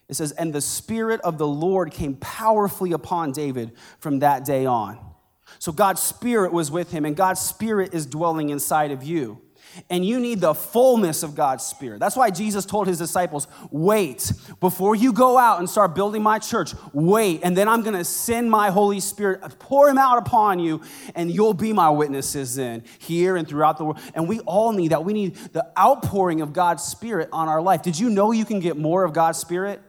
It 0.09 0.15
says, 0.15 0.33
And 0.33 0.53
the 0.53 0.61
Spirit 0.61 1.23
of 1.23 1.39
the 1.39 1.47
Lord 1.47 1.93
came 1.93 2.17
powerfully 2.17 2.93
upon 2.93 3.33
David 3.33 3.73
from 4.01 4.19
that 4.19 4.45
day 4.45 4.67
on. 4.67 5.14
So 5.59 5.73
God's 5.73 6.03
Spirit 6.03 6.53
was 6.53 6.71
with 6.71 6.91
him, 6.91 7.05
and 7.05 7.17
God's 7.17 7.41
Spirit 7.41 7.95
is 7.95 8.07
dwelling 8.07 8.51
inside 8.51 8.91
of 8.91 9.03
you. 9.03 9.41
And 9.91 10.07
you 10.07 10.21
need 10.21 10.41
the 10.41 10.55
fullness 10.55 11.25
of 11.25 11.35
God's 11.35 11.65
Spirit. 11.65 11.99
That's 11.99 12.15
why 12.15 12.31
Jesus 12.31 12.65
told 12.65 12.87
his 12.87 12.99
disciples, 12.99 13.49
wait, 13.73 14.33
before 14.61 14.95
you 14.95 15.13
go 15.13 15.37
out 15.37 15.59
and 15.59 15.69
start 15.69 15.97
building 15.97 16.23
my 16.23 16.39
church, 16.39 16.75
wait, 16.93 17.41
and 17.43 17.57
then 17.57 17.69
I'm 17.69 17.83
gonna 17.83 18.05
send 18.05 18.49
my 18.49 18.71
Holy 18.71 19.01
Spirit, 19.01 19.59
pour 19.59 19.89
him 19.89 19.99
out 19.99 20.19
upon 20.19 20.61
you, 20.61 20.81
and 21.17 21.29
you'll 21.29 21.55
be 21.55 21.73
my 21.73 21.91
witnesses 21.91 22.55
then, 22.55 22.85
here 22.99 23.37
and 23.37 23.49
throughout 23.49 23.79
the 23.79 23.85
world. 23.85 23.99
And 24.15 24.29
we 24.29 24.39
all 24.41 24.71
need 24.71 24.93
that. 24.93 25.05
We 25.05 25.13
need 25.13 25.35
the 25.35 25.67
outpouring 25.77 26.41
of 26.41 26.53
God's 26.53 26.85
Spirit 26.85 27.29
on 27.33 27.49
our 27.49 27.61
life. 27.61 27.83
Did 27.83 27.99
you 27.99 28.11
know 28.11 28.31
you 28.31 28.45
can 28.45 28.61
get 28.61 28.77
more 28.77 29.03
of 29.03 29.13
God's 29.13 29.39
Spirit? 29.39 29.83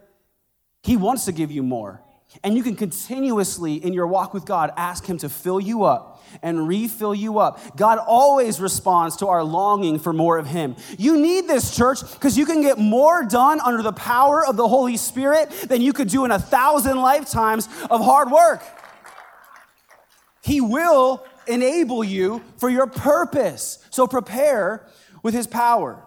He 0.82 0.97
wants 0.97 1.25
to 1.25 1.32
give 1.32 1.51
you 1.51 1.62
more. 1.62 2.01
And 2.44 2.58
you 2.58 2.64
can 2.64 2.76
continuously, 2.76 3.76
in 3.76 3.94
your 3.94 4.08
walk 4.08 4.34
with 4.34 4.46
God, 4.46 4.74
ask 4.76 5.06
Him 5.06 5.18
to 5.20 5.30
fill 5.30 5.60
you 5.60 5.84
up 5.84 6.24
and 6.42 6.68
refill 6.68 7.16
you 7.16 7.40
up. 7.40 7.78
God 7.78 7.98
always 7.98 8.60
responds 8.60 9.16
to 9.18 9.28
our 9.28 9.44
longing 9.44 10.00
for 10.00 10.12
more 10.12 10.38
of 10.38 10.48
Him. 10.48 10.76
You 10.98 11.18
need 11.18 11.48
this, 11.48 11.76
church, 11.76 12.02
because 12.02 12.38
you 12.38 12.46
can 12.46 12.62
get 12.62 12.78
more 12.78 13.24
done 13.24 13.62
under 13.62 13.82
the 13.82 13.94
power 13.94 14.46
of 14.46 14.58
the 14.58 14.68
Holy 14.68 14.98
Spirit 14.98 15.50
than 15.68 15.82
you 15.82 15.94
could 15.94 16.10
do 16.10 16.26
in 16.26 16.32
a 16.32 16.40
thousand 16.40 16.98
lifetimes 16.98 17.68
of 17.90 18.04
hard 18.04 18.30
work. 18.32 18.64
He 20.44 20.62
will 20.62 21.26
enable 21.48 22.04
you 22.04 22.44
for 22.58 22.70
your 22.70 22.88
purpose. 22.88 23.80
So 23.92 24.08
prepare 24.08 24.86
with 25.24 25.34
His 25.34 25.48
power. 25.48 26.04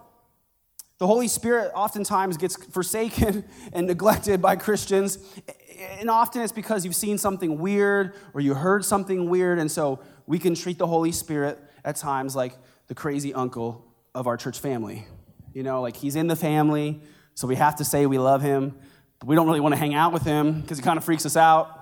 The 0.99 1.07
Holy 1.07 1.27
Spirit 1.27 1.71
oftentimes 1.73 2.37
gets 2.37 2.55
forsaken 2.67 3.45
and 3.73 3.87
neglected 3.87 4.41
by 4.41 4.55
Christians 4.55 5.17
and 5.79 6.09
often 6.09 6.41
it's 6.41 6.51
because 6.51 6.85
you've 6.85 6.95
seen 6.95 7.17
something 7.17 7.57
weird 7.57 8.13
or 8.33 8.41
you 8.41 8.53
heard 8.53 8.83
something 8.83 9.29
weird. 9.29 9.59
And 9.59 9.71
so 9.71 9.99
we 10.25 10.39
can 10.39 10.55
treat 10.55 10.77
the 10.77 10.87
Holy 10.87 11.11
Spirit 11.11 11.59
at 11.85 11.95
times 11.95 12.35
like 12.35 12.53
the 12.87 12.95
crazy 12.95 13.33
uncle 13.33 13.85
of 14.13 14.27
our 14.27 14.37
church 14.37 14.59
family. 14.59 15.05
You 15.53 15.63
know, 15.63 15.81
like 15.81 15.95
he's 15.95 16.15
in 16.15 16.27
the 16.27 16.35
family, 16.35 17.01
so 17.33 17.47
we 17.47 17.55
have 17.55 17.77
to 17.77 17.85
say 17.85 18.05
we 18.05 18.17
love 18.17 18.41
him, 18.41 18.77
but 19.19 19.27
we 19.27 19.35
don't 19.35 19.47
really 19.47 19.59
want 19.59 19.73
to 19.73 19.79
hang 19.79 19.95
out 19.95 20.13
with 20.13 20.23
him 20.23 20.61
because 20.61 20.77
he 20.77 20.83
kind 20.83 20.97
of 20.97 21.03
freaks 21.03 21.25
us 21.25 21.35
out. 21.35 21.78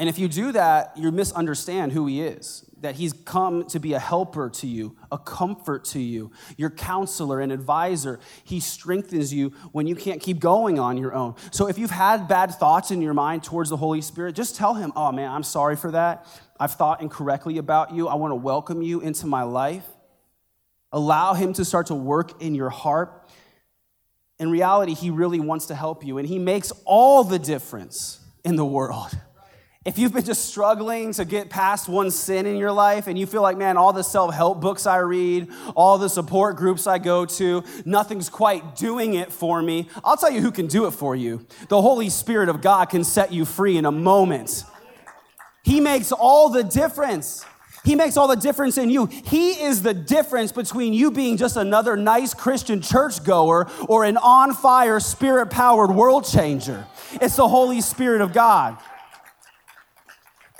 And 0.00 0.08
if 0.08 0.18
you 0.18 0.28
do 0.28 0.50
that, 0.52 0.96
you 0.96 1.12
misunderstand 1.12 1.92
who 1.92 2.06
he 2.06 2.22
is 2.22 2.64
that 2.80 2.94
he's 2.94 3.12
come 3.12 3.66
to 3.66 3.78
be 3.78 3.92
a 3.92 3.98
helper 3.98 4.48
to 4.48 4.66
you, 4.66 4.96
a 5.12 5.18
comfort 5.18 5.84
to 5.84 6.00
you, 6.00 6.32
your 6.56 6.70
counselor 6.70 7.38
and 7.38 7.52
advisor. 7.52 8.18
He 8.42 8.60
strengthens 8.60 9.34
you 9.34 9.50
when 9.72 9.86
you 9.86 9.94
can't 9.94 10.22
keep 10.22 10.38
going 10.38 10.78
on 10.78 10.96
your 10.96 11.12
own. 11.12 11.34
So 11.50 11.68
if 11.68 11.76
you've 11.76 11.90
had 11.90 12.28
bad 12.28 12.54
thoughts 12.54 12.90
in 12.90 13.02
your 13.02 13.12
mind 13.12 13.44
towards 13.44 13.68
the 13.68 13.76
Holy 13.76 14.00
Spirit, 14.00 14.34
just 14.34 14.56
tell 14.56 14.72
him, 14.72 14.90
oh 14.96 15.12
man, 15.12 15.30
I'm 15.30 15.42
sorry 15.42 15.76
for 15.76 15.90
that. 15.90 16.26
I've 16.58 16.72
thought 16.72 17.02
incorrectly 17.02 17.58
about 17.58 17.92
you. 17.92 18.08
I 18.08 18.14
want 18.14 18.30
to 18.30 18.36
welcome 18.36 18.80
you 18.80 19.02
into 19.02 19.26
my 19.26 19.42
life. 19.42 19.84
Allow 20.92 21.34
him 21.34 21.52
to 21.52 21.64
start 21.66 21.88
to 21.88 21.94
work 21.94 22.40
in 22.40 22.54
your 22.54 22.70
heart. 22.70 23.28
In 24.38 24.50
reality, 24.50 24.94
he 24.94 25.10
really 25.10 25.40
wants 25.40 25.66
to 25.66 25.74
help 25.74 26.06
you, 26.06 26.16
and 26.16 26.26
he 26.26 26.38
makes 26.38 26.72
all 26.86 27.22
the 27.22 27.38
difference 27.38 28.20
in 28.42 28.56
the 28.56 28.64
world. 28.64 29.14
If 29.86 29.98
you've 29.98 30.12
been 30.12 30.26
just 30.26 30.44
struggling 30.44 31.14
to 31.14 31.24
get 31.24 31.48
past 31.48 31.88
one 31.88 32.10
sin 32.10 32.44
in 32.44 32.58
your 32.58 32.70
life 32.70 33.06
and 33.06 33.18
you 33.18 33.24
feel 33.24 33.40
like, 33.40 33.56
man, 33.56 33.78
all 33.78 33.94
the 33.94 34.04
self 34.04 34.34
help 34.34 34.60
books 34.60 34.86
I 34.86 34.98
read, 34.98 35.48
all 35.74 35.96
the 35.96 36.10
support 36.10 36.56
groups 36.56 36.86
I 36.86 36.98
go 36.98 37.24
to, 37.24 37.64
nothing's 37.86 38.28
quite 38.28 38.76
doing 38.76 39.14
it 39.14 39.32
for 39.32 39.62
me, 39.62 39.88
I'll 40.04 40.18
tell 40.18 40.30
you 40.30 40.42
who 40.42 40.50
can 40.50 40.66
do 40.66 40.86
it 40.86 40.90
for 40.90 41.16
you. 41.16 41.46
The 41.68 41.80
Holy 41.80 42.10
Spirit 42.10 42.50
of 42.50 42.60
God 42.60 42.90
can 42.90 43.04
set 43.04 43.32
you 43.32 43.46
free 43.46 43.78
in 43.78 43.86
a 43.86 43.90
moment. 43.90 44.64
He 45.62 45.80
makes 45.80 46.12
all 46.12 46.50
the 46.50 46.62
difference. 46.62 47.46
He 47.82 47.94
makes 47.94 48.18
all 48.18 48.28
the 48.28 48.36
difference 48.36 48.76
in 48.76 48.90
you. 48.90 49.06
He 49.06 49.52
is 49.52 49.82
the 49.82 49.94
difference 49.94 50.52
between 50.52 50.92
you 50.92 51.10
being 51.10 51.38
just 51.38 51.56
another 51.56 51.96
nice 51.96 52.34
Christian 52.34 52.82
churchgoer 52.82 53.66
or 53.88 54.04
an 54.04 54.18
on 54.18 54.52
fire, 54.52 55.00
spirit 55.00 55.48
powered 55.48 55.90
world 55.90 56.26
changer. 56.26 56.86
It's 57.12 57.36
the 57.36 57.48
Holy 57.48 57.80
Spirit 57.80 58.20
of 58.20 58.34
God. 58.34 58.76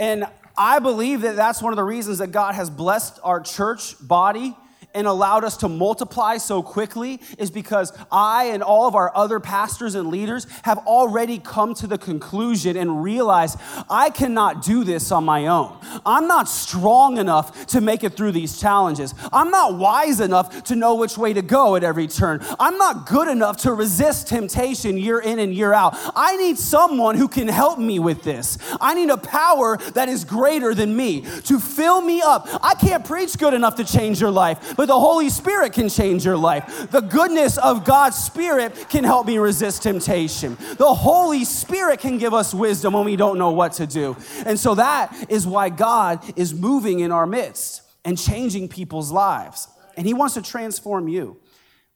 And 0.01 0.25
I 0.57 0.79
believe 0.79 1.21
that 1.21 1.37
that's 1.37 1.61
one 1.61 1.75
of 1.75 1.77
the 1.77 1.85
reasons 1.85 2.19
that 2.19 2.29
God 2.29 2.55
has 2.55 2.71
blessed 2.71 3.21
our 3.23 3.39
church 3.39 3.95
body 4.01 4.57
and 4.95 5.07
allowed 5.07 5.45
us 5.45 5.57
to 5.59 5.69
multiply 5.69 6.37
so 6.37 6.63
quickly 6.63 7.21
is 7.39 7.51
because 7.51 7.93
I 8.11 8.45
and 8.45 8.63
all 8.63 8.87
of 8.87 8.95
our 8.95 9.15
other 9.17 9.41
pastors 9.41 9.95
and 9.95 10.09
leaders 10.09 10.47
have 10.63 10.79
already 10.79 11.39
come 11.39 11.75
to 11.75 11.87
the 11.87 11.99
conclusion 11.99 12.77
and 12.77 13.03
realized 13.03 13.59
I 13.89 14.11
cannot 14.11 14.63
do 14.63 14.85
this 14.85 15.13
on 15.13 15.25
my 15.25 15.47
own. 15.47 15.77
I'm 16.05 16.27
not 16.27 16.49
strong 16.49 17.19
enough 17.19 17.67
to 17.69 17.81
make 17.81 18.05
it 18.05 18.17
through 18.17 18.33
these 18.33 18.61
challenges. 18.61 19.15
I'm 19.33 19.51
not 19.51 19.75
wise 19.75 20.21
enough 20.21 20.65
to 20.65 20.77
know 20.77 20.95
which 20.95 21.17
way 21.17 21.33
to 21.33 21.43
go 21.43 21.77
at 21.77 21.85
every 21.85 22.07
turn. 22.07 22.45
I'm 22.59 22.79
not 22.79 23.07
good 23.07 23.29
enough 23.29 23.59
to 23.59 23.73
resist 23.73 24.29
temptation 24.29 24.97
year 24.99 25.21
in 25.21 25.39
and 25.39 25.55
year 25.55 25.73
out. 25.73 25.95
I 26.15 26.37
need 26.37 26.59
someone 26.59 27.17
who 27.17 27.29
can 27.29 27.49
help 27.49 27.79
me 27.79 27.99
with 27.99 28.23
this. 28.23 28.59
I 28.81 28.95
need 28.95 29.11
a 29.11 29.17
power 29.17 29.77
that 29.95 30.09
is 30.09 30.25
greater 30.25 30.75
than 30.75 30.97
me 30.97 31.23
to 31.45 31.61
fill 31.61 32.01
me 32.01 32.21
up. 32.23 32.49
I 32.63 32.75
can't 32.75 33.05
preach 33.05 33.39
good 33.39 33.55
enough 33.55 33.77
to 33.77 33.85
change 33.85 34.21
your 34.21 34.31
life, 34.31 34.77
but 34.81 34.87
the 34.87 34.99
Holy 34.99 35.29
Spirit 35.29 35.75
can 35.75 35.91
change 35.91 36.25
your 36.25 36.39
life. 36.39 36.91
The 36.91 37.03
goodness 37.03 37.59
of 37.59 37.85
God's 37.85 38.17
Spirit 38.17 38.89
can 38.89 39.05
help 39.05 39.27
me 39.27 39.37
resist 39.37 39.83
temptation. 39.83 40.57
The 40.79 40.95
Holy 40.95 41.45
Spirit 41.45 42.01
can 42.01 42.17
give 42.17 42.33
us 42.33 42.55
wisdom 42.55 42.95
when 42.95 43.05
we 43.05 43.15
don't 43.15 43.37
know 43.37 43.51
what 43.51 43.75
to 43.75 43.87
do. 43.87 44.17
And 44.47 44.59
so 44.59 44.75
that 44.77 45.15
is 45.29 45.47
why 45.47 45.69
God 45.69 46.25
is 46.35 46.55
moving 46.55 47.01
in 47.01 47.13
our 47.13 47.27
midst 47.27 47.83
and 48.07 48.17
changing 48.17 48.71
people's 48.71 49.13
lives. 49.13 49.69
And 49.99 50.07
He 50.07 50.15
wants 50.15 50.33
to 50.33 50.41
transform 50.41 51.09
you. 51.09 51.37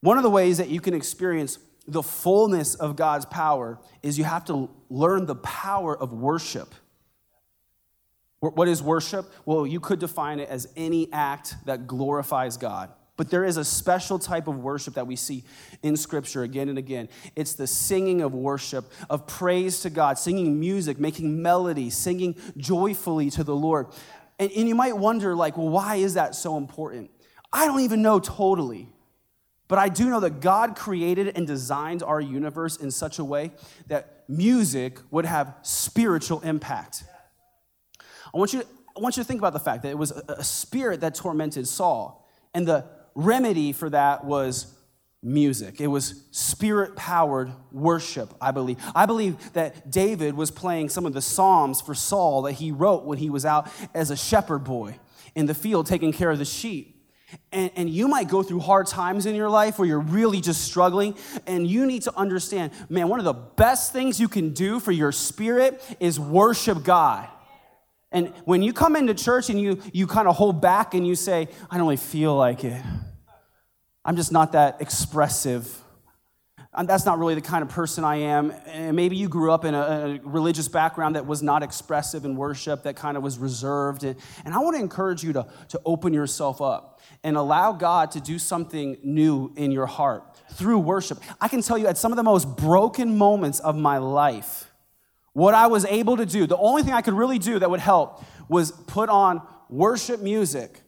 One 0.01 0.17
of 0.17 0.23
the 0.23 0.29
ways 0.29 0.59
that 0.59 0.69
you 0.69 0.79
can 0.79 0.93
experience 0.93 1.57
the 1.87 2.03
fullness 2.03 2.75
of 2.75 2.95
God's 2.95 3.25
power 3.25 3.79
is 4.03 4.19
you 4.19 4.25
have 4.25 4.45
to 4.45 4.69
learn 4.91 5.25
the 5.25 5.37
power 5.37 5.97
of 5.97 6.13
worship. 6.13 6.75
What 8.39 8.67
is 8.67 8.83
worship? 8.83 9.25
Well, 9.45 9.65
you 9.65 9.79
could 9.79 9.99
define 9.99 10.39
it 10.39 10.49
as 10.49 10.67
any 10.75 11.11
act 11.11 11.55
that 11.65 11.87
glorifies 11.87 12.57
God. 12.57 12.91
But 13.17 13.29
there 13.29 13.45
is 13.45 13.57
a 13.57 13.63
special 13.63 14.19
type 14.19 14.47
of 14.47 14.57
worship 14.57 14.95
that 14.95 15.07
we 15.07 15.15
see 15.15 15.45
in 15.81 15.95
Scripture 15.95 16.43
again 16.43 16.67
and 16.67 16.77
again. 16.77 17.07
It's 17.35 17.53
the 17.53 17.65
singing 17.65 18.21
of 18.21 18.33
worship, 18.33 18.91
of 19.09 19.25
praise 19.25 19.79
to 19.81 19.89
God, 19.89 20.19
singing 20.19 20.59
music, 20.59 20.99
making 20.99 21.41
melody, 21.41 21.89
singing 21.89 22.35
joyfully 22.57 23.29
to 23.31 23.43
the 23.43 23.55
Lord. 23.55 23.87
And, 24.37 24.51
and 24.51 24.67
you 24.67 24.75
might 24.75 24.97
wonder, 24.97 25.33
like, 25.33 25.57
well, 25.57 25.69
why 25.69 25.95
is 25.95 26.15
that 26.15 26.35
so 26.35 26.57
important? 26.57 27.09
I 27.53 27.65
don't 27.65 27.79
even 27.79 28.01
know 28.01 28.19
totally. 28.19 28.89
But 29.67 29.79
I 29.79 29.89
do 29.89 30.09
know 30.09 30.19
that 30.19 30.41
God 30.41 30.75
created 30.75 31.37
and 31.37 31.47
designed 31.47 32.03
our 32.03 32.21
universe 32.21 32.75
in 32.75 32.91
such 32.91 33.17
a 33.17 33.23
way 33.23 33.51
that 33.87 34.25
music 34.27 34.99
would 35.09 35.25
have 35.25 35.55
spiritual 35.61 36.41
impact. 36.41 37.05
I 38.35 38.37
want 38.37 38.51
you 38.51 38.61
to, 38.61 38.67
I 38.97 38.99
want 38.99 39.15
you 39.15 39.23
to 39.23 39.27
think 39.27 39.39
about 39.39 39.53
the 39.53 39.59
fact 39.59 39.83
that 39.83 39.89
it 39.89 39.97
was 39.97 40.11
a, 40.11 40.33
a 40.33 40.43
spirit 40.43 40.99
that 41.01 41.15
tormented 41.15 41.67
Saul, 41.67 42.29
and 42.53 42.67
the 42.67 42.85
remedy 43.15 43.71
for 43.71 43.89
that 43.89 44.25
was 44.25 44.73
music. 45.23 45.79
It 45.79 45.87
was 45.87 46.25
spirit 46.31 46.95
powered 46.97 47.51
worship, 47.71 48.33
I 48.41 48.51
believe. 48.51 48.77
I 48.93 49.05
believe 49.05 49.53
that 49.53 49.89
David 49.89 50.35
was 50.35 50.51
playing 50.51 50.89
some 50.89 51.05
of 51.05 51.13
the 51.13 51.21
Psalms 51.21 51.81
for 51.81 51.95
Saul 51.95 52.43
that 52.43 52.53
he 52.53 52.71
wrote 52.71 53.05
when 53.05 53.17
he 53.17 53.29
was 53.29 53.45
out 53.45 53.69
as 53.93 54.11
a 54.11 54.17
shepherd 54.17 54.59
boy 54.59 54.99
in 55.33 55.45
the 55.45 55.55
field 55.55 55.87
taking 55.87 56.11
care 56.11 56.29
of 56.29 56.37
the 56.37 56.45
sheep. 56.45 56.91
And, 57.51 57.71
and, 57.75 57.89
you 57.89 58.07
might 58.07 58.27
go 58.29 58.43
through 58.43 58.59
hard 58.59 58.85
times 58.87 59.25
in 59.25 59.35
your 59.35 59.49
life 59.49 59.79
where 59.79 59.87
you're 59.87 59.99
really 59.99 60.39
just 60.41 60.61
struggling, 60.61 61.17
and 61.47 61.65
you 61.65 61.85
need 61.85 62.03
to 62.03 62.15
understand 62.15 62.71
man, 62.87 63.09
one 63.09 63.19
of 63.19 63.25
the 63.25 63.33
best 63.33 63.91
things 63.91 64.19
you 64.19 64.27
can 64.27 64.53
do 64.53 64.79
for 64.79 64.91
your 64.91 65.11
spirit 65.11 65.83
is 65.99 66.19
worship 66.19 66.83
God. 66.83 67.27
And 68.15 68.29
when 68.45 68.63
you 68.63 68.71
come 68.71 68.95
into 68.95 69.13
church 69.13 69.49
and 69.49 69.59
you, 69.59 69.81
you 69.91 70.07
kind 70.07 70.29
of 70.29 70.37
hold 70.37 70.61
back 70.61 70.93
and 70.93 71.05
you 71.05 71.15
say, 71.15 71.49
I 71.69 71.77
don't 71.77 71.85
really 71.85 71.97
feel 71.97 72.33
like 72.33 72.63
it, 72.63 72.81
I'm 74.05 74.15
just 74.15 74.31
not 74.31 74.53
that 74.53 74.79
expressive. 74.79 75.81
And 76.73 76.87
That's 76.87 77.05
not 77.05 77.19
really 77.19 77.35
the 77.35 77.41
kind 77.41 77.61
of 77.61 77.67
person 77.67 78.05
I 78.05 78.15
am. 78.15 78.53
And 78.67 78.95
maybe 78.95 79.17
you 79.17 79.27
grew 79.27 79.51
up 79.51 79.65
in 79.65 79.75
a, 79.75 79.79
a 79.79 80.19
religious 80.23 80.69
background 80.69 81.17
that 81.17 81.25
was 81.25 81.43
not 81.43 81.61
expressive 81.61 82.23
in 82.23 82.37
worship, 82.37 82.83
that 82.83 82.95
kind 82.95 83.17
of 83.17 83.23
was 83.23 83.37
reserved. 83.37 84.05
And, 84.05 84.15
and 84.45 84.53
I 84.53 84.59
want 84.59 84.77
to 84.77 84.81
encourage 84.81 85.21
you 85.21 85.33
to, 85.33 85.45
to 85.69 85.81
open 85.83 86.13
yourself 86.13 86.61
up 86.61 87.01
and 87.21 87.35
allow 87.35 87.73
God 87.73 88.11
to 88.11 88.21
do 88.21 88.39
something 88.39 88.97
new 89.03 89.51
in 89.57 89.73
your 89.73 89.87
heart 89.87 90.23
through 90.53 90.79
worship. 90.79 91.19
I 91.41 91.49
can 91.49 91.61
tell 91.61 91.77
you 91.77 91.87
at 91.87 91.97
some 91.97 92.13
of 92.13 92.15
the 92.15 92.23
most 92.23 92.55
broken 92.55 93.17
moments 93.17 93.59
of 93.59 93.75
my 93.75 93.97
life, 93.97 94.64
what 95.35 95.53
I 95.53 95.67
was 95.67 95.83
able 95.83 96.15
to 96.15 96.25
do, 96.25 96.47
the 96.47 96.55
only 96.55 96.81
thing 96.81 96.93
I 96.93 97.01
could 97.01 97.13
really 97.13 97.39
do 97.39 97.59
that 97.59 97.69
would 97.69 97.81
help 97.81 98.23
was 98.47 98.71
put 98.71 99.09
on 99.09 99.41
worship 99.69 100.21
music 100.21 100.79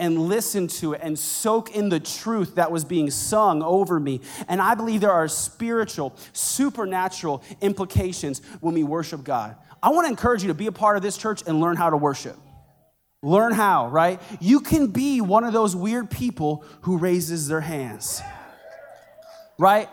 and 0.00 0.18
listen 0.18 0.66
to 0.66 0.94
it 0.94 1.00
and 1.04 1.16
soak 1.16 1.76
in 1.76 1.88
the 1.88 2.00
truth 2.00 2.56
that 2.56 2.72
was 2.72 2.84
being 2.84 3.12
sung 3.12 3.62
over 3.62 4.00
me. 4.00 4.20
And 4.48 4.60
I 4.60 4.74
believe 4.74 5.02
there 5.02 5.12
are 5.12 5.28
spiritual, 5.28 6.16
supernatural 6.32 7.44
implications 7.60 8.42
when 8.58 8.74
we 8.74 8.82
worship 8.82 9.22
God. 9.22 9.54
I 9.80 9.90
want 9.90 10.06
to 10.06 10.10
encourage 10.10 10.42
you 10.42 10.48
to 10.48 10.54
be 10.54 10.66
a 10.66 10.72
part 10.72 10.96
of 10.96 11.04
this 11.04 11.16
church 11.16 11.44
and 11.46 11.60
learn 11.60 11.76
how 11.76 11.88
to 11.88 11.96
worship. 11.96 12.36
Learn 13.22 13.52
how, 13.52 13.86
right? 13.86 14.20
You 14.40 14.58
can 14.58 14.88
be 14.88 15.20
one 15.20 15.44
of 15.44 15.52
those 15.52 15.76
weird 15.76 16.10
people 16.10 16.64
who 16.80 16.98
raises 16.98 17.46
their 17.46 17.60
hands, 17.60 18.20
right? 19.58 19.88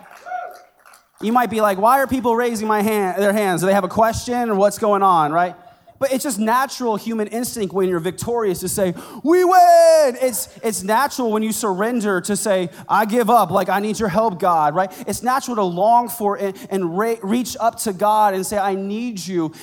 You 1.22 1.34
might 1.34 1.50
be 1.50 1.60
like, 1.60 1.78
why 1.78 2.00
are 2.00 2.08
people 2.08 2.34
raising 2.34 2.66
my 2.68 2.82
hand, 2.82 3.22
their 3.22 3.34
hands? 3.34 3.62
Do 3.62 3.68
they 3.68 3.74
have 3.74 3.84
a 3.84 3.90
question 3.90 4.50
or 4.50 4.56
what's 4.56 4.80
going 4.80 5.04
on, 5.04 5.34
right? 5.34 5.54
But 6.00 6.14
it's 6.14 6.24
just 6.24 6.40
natural 6.40 6.96
human 6.96 7.28
instinct 7.28 7.74
when 7.74 7.90
you're 7.90 8.00
victorious 8.00 8.62
to 8.62 8.70
say, 8.70 8.94
We 9.22 9.44
win. 9.44 10.18
It's, 10.22 10.58
it's 10.64 10.82
natural 10.82 11.30
when 11.30 11.44
you 11.44 11.52
surrender 11.52 12.22
to 12.22 12.38
say, 12.38 12.70
I 12.88 13.06
give 13.06 13.30
up, 13.30 13.52
like, 13.52 13.68
I 13.68 13.82
need 13.82 14.00
your 14.00 14.08
help, 14.08 14.40
God, 14.40 14.74
right? 14.74 14.92
It's 15.08 15.22
natural 15.22 15.58
to 15.58 15.64
long 15.64 16.08
for 16.08 16.38
and, 16.38 16.58
and 16.70 16.98
re- 16.98 17.20
reach 17.22 17.58
up 17.60 17.78
to 17.80 17.92
God 17.92 18.34
and 18.34 18.46
say, 18.46 18.58
I 18.58 18.76
need 18.76 19.20
you. 19.26 19.54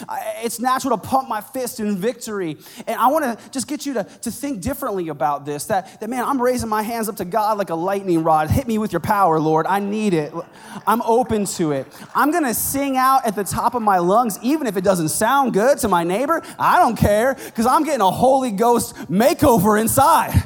It's 0.44 0.60
natural 0.60 0.98
to 0.98 1.02
pump 1.02 1.26
my 1.26 1.40
fist 1.40 1.80
in 1.80 1.96
victory. 1.96 2.58
And 2.86 3.00
I 3.00 3.08
want 3.08 3.24
to 3.24 3.50
just 3.50 3.66
get 3.66 3.86
you 3.86 3.94
to, 3.94 4.04
to 4.04 4.30
think 4.30 4.60
differently 4.60 5.08
about 5.08 5.46
this 5.46 5.64
that, 5.66 6.00
that, 6.00 6.10
man, 6.10 6.24
I'm 6.24 6.40
raising 6.40 6.68
my 6.68 6.82
hands 6.82 7.08
up 7.08 7.16
to 7.16 7.24
God 7.24 7.56
like 7.56 7.70
a 7.70 7.74
lightning 7.74 8.22
rod. 8.22 8.50
Hit 8.50 8.68
me 8.68 8.76
with 8.76 8.92
your 8.92 9.00
power, 9.00 9.40
Lord. 9.40 9.66
I 9.66 9.78
need 9.80 10.12
it. 10.12 10.34
I'm 10.86 11.00
open 11.02 11.46
to 11.46 11.72
it. 11.72 11.86
I'm 12.14 12.30
going 12.30 12.44
to 12.44 12.54
sing 12.54 12.98
out 12.98 13.26
at 13.26 13.34
the 13.34 13.44
top 13.44 13.74
of 13.74 13.80
my 13.80 13.98
lungs, 13.98 14.38
even 14.42 14.66
if 14.66 14.76
it 14.76 14.84
doesn't 14.84 15.08
sound 15.08 15.54
good 15.54 15.78
to 15.78 15.88
my 15.88 16.04
neighbor 16.04 16.25
neighbor? 16.26 16.46
I 16.58 16.78
don't 16.78 16.96
care 16.96 17.34
because 17.34 17.66
I'm 17.66 17.84
getting 17.84 18.00
a 18.00 18.10
Holy 18.10 18.50
Ghost 18.50 18.94
makeover 19.10 19.80
inside. 19.80 20.44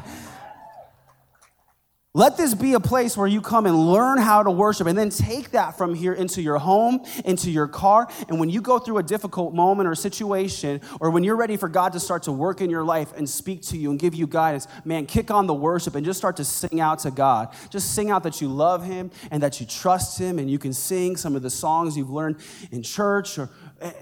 Let 2.12 2.36
this 2.36 2.54
be 2.54 2.72
a 2.72 2.80
place 2.80 3.16
where 3.16 3.28
you 3.28 3.40
come 3.40 3.66
and 3.66 3.92
learn 3.92 4.18
how 4.18 4.42
to 4.42 4.50
worship 4.50 4.88
and 4.88 4.98
then 4.98 5.10
take 5.10 5.52
that 5.52 5.78
from 5.78 5.94
here 5.94 6.12
into 6.12 6.42
your 6.42 6.58
home, 6.58 7.04
into 7.24 7.52
your 7.52 7.68
car. 7.68 8.08
And 8.28 8.40
when 8.40 8.50
you 8.50 8.60
go 8.60 8.80
through 8.80 8.98
a 8.98 9.02
difficult 9.04 9.54
moment 9.54 9.88
or 9.88 9.94
situation, 9.94 10.80
or 11.00 11.10
when 11.10 11.22
you're 11.22 11.36
ready 11.36 11.56
for 11.56 11.68
God 11.68 11.92
to 11.92 12.00
start 12.00 12.24
to 12.24 12.32
work 12.32 12.60
in 12.60 12.68
your 12.68 12.82
life 12.82 13.12
and 13.16 13.30
speak 13.30 13.62
to 13.68 13.78
you 13.78 13.90
and 13.90 13.98
give 13.98 14.16
you 14.16 14.26
guidance, 14.26 14.66
man, 14.84 15.06
kick 15.06 15.30
on 15.30 15.46
the 15.46 15.54
worship 15.54 15.94
and 15.94 16.04
just 16.04 16.18
start 16.18 16.36
to 16.38 16.44
sing 16.44 16.80
out 16.80 16.98
to 17.00 17.12
God. 17.12 17.54
Just 17.70 17.94
sing 17.94 18.10
out 18.10 18.24
that 18.24 18.40
you 18.40 18.48
love 18.48 18.84
Him 18.84 19.12
and 19.30 19.40
that 19.44 19.60
you 19.60 19.66
trust 19.66 20.18
Him, 20.18 20.40
and 20.40 20.50
you 20.50 20.58
can 20.58 20.72
sing 20.72 21.16
some 21.16 21.36
of 21.36 21.42
the 21.42 21.50
songs 21.50 21.96
you've 21.96 22.10
learned 22.10 22.38
in 22.72 22.82
church, 22.82 23.38
or, 23.38 23.50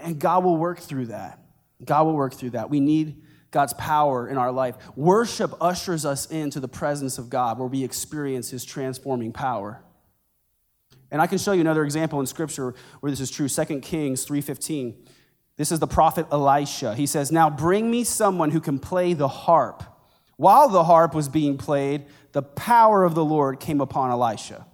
and 0.01 0.17
God 0.17 0.43
will 0.43 0.57
work 0.57 0.79
through 0.79 1.05
that. 1.07 1.38
God 1.83 2.05
will 2.05 2.15
work 2.15 2.33
through 2.33 2.51
that. 2.51 2.69
We 2.69 2.79
need 2.79 3.23
God's 3.51 3.73
power 3.73 4.27
in 4.27 4.37
our 4.37 4.51
life. 4.51 4.75
Worship 4.95 5.53
ushers 5.61 6.05
us 6.05 6.25
into 6.27 6.59
the 6.59 6.67
presence 6.67 7.17
of 7.17 7.29
God 7.29 7.57
where 7.57 7.67
we 7.67 7.83
experience 7.83 8.49
his 8.49 8.63
transforming 8.63 9.31
power. 9.31 9.81
And 11.11 11.21
I 11.21 11.27
can 11.27 11.39
show 11.39 11.53
you 11.53 11.61
another 11.61 11.83
example 11.83 12.19
in 12.19 12.27
scripture 12.27 12.75
where 12.99 13.09
this 13.11 13.19
is 13.19 13.31
true. 13.31 13.47
2 13.47 13.81
Kings 13.81 14.25
3:15. 14.25 14.95
This 15.57 15.71
is 15.71 15.79
the 15.79 15.87
prophet 15.87 16.27
Elisha. 16.31 16.95
He 16.95 17.05
says, 17.05 17.31
"Now 17.31 17.49
bring 17.49 17.89
me 17.89 18.03
someone 18.03 18.51
who 18.51 18.59
can 18.59 18.77
play 18.77 19.13
the 19.13 19.27
harp." 19.27 19.83
While 20.37 20.69
the 20.69 20.83
harp 20.85 21.13
was 21.13 21.27
being 21.27 21.57
played, 21.57 22.05
the 22.31 22.43
power 22.43 23.03
of 23.03 23.15
the 23.15 23.25
Lord 23.25 23.59
came 23.59 23.81
upon 23.81 24.11
Elisha. 24.11 24.67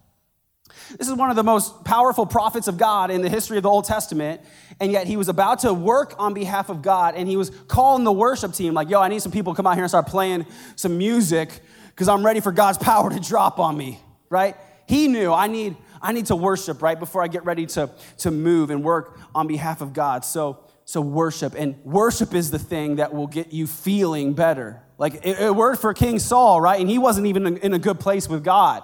This 0.97 1.07
is 1.07 1.13
one 1.13 1.29
of 1.29 1.35
the 1.35 1.43
most 1.43 1.83
powerful 1.83 2.25
prophets 2.25 2.67
of 2.67 2.77
God 2.77 3.11
in 3.11 3.21
the 3.21 3.29
history 3.29 3.57
of 3.57 3.63
the 3.63 3.69
Old 3.69 3.85
Testament. 3.85 4.41
And 4.79 4.91
yet 4.91 5.07
he 5.07 5.17
was 5.17 5.29
about 5.29 5.59
to 5.59 5.73
work 5.73 6.15
on 6.17 6.33
behalf 6.33 6.69
of 6.69 6.81
God 6.81 7.15
and 7.15 7.27
he 7.27 7.37
was 7.37 7.49
calling 7.67 8.03
the 8.03 8.11
worship 8.11 8.53
team, 8.53 8.73
like, 8.73 8.89
yo, 8.89 8.99
I 9.01 9.07
need 9.07 9.21
some 9.21 9.31
people 9.31 9.53
to 9.53 9.57
come 9.57 9.67
out 9.67 9.75
here 9.75 9.83
and 9.83 9.91
start 9.91 10.07
playing 10.07 10.45
some 10.75 10.97
music 10.97 11.49
because 11.89 12.07
I'm 12.07 12.25
ready 12.25 12.39
for 12.39 12.51
God's 12.51 12.77
power 12.79 13.09
to 13.09 13.19
drop 13.19 13.59
on 13.59 13.77
me, 13.77 13.99
right? 14.29 14.55
He 14.87 15.07
knew 15.07 15.33
I 15.33 15.47
need, 15.47 15.75
I 16.01 16.11
need 16.11 16.27
to 16.27 16.35
worship 16.35 16.81
right 16.81 16.99
before 16.99 17.23
I 17.23 17.27
get 17.27 17.45
ready 17.45 17.65
to, 17.67 17.89
to 18.19 18.31
move 18.31 18.69
and 18.69 18.83
work 18.83 19.19
on 19.33 19.47
behalf 19.47 19.81
of 19.81 19.93
God. 19.93 20.25
So, 20.25 20.59
so 20.83 21.01
worship. 21.01 21.55
And 21.57 21.83
worship 21.83 22.33
is 22.33 22.51
the 22.51 22.59
thing 22.59 22.97
that 22.97 23.13
will 23.13 23.27
get 23.27 23.53
you 23.53 23.65
feeling 23.65 24.33
better. 24.33 24.81
Like 24.97 25.15
it, 25.25 25.39
it 25.39 25.55
worked 25.55 25.81
for 25.81 25.93
King 25.93 26.19
Saul, 26.19 26.61
right? 26.61 26.79
And 26.79 26.89
he 26.89 26.99
wasn't 26.99 27.27
even 27.27 27.57
in 27.57 27.73
a 27.73 27.79
good 27.79 27.99
place 27.99 28.29
with 28.29 28.43
God. 28.43 28.83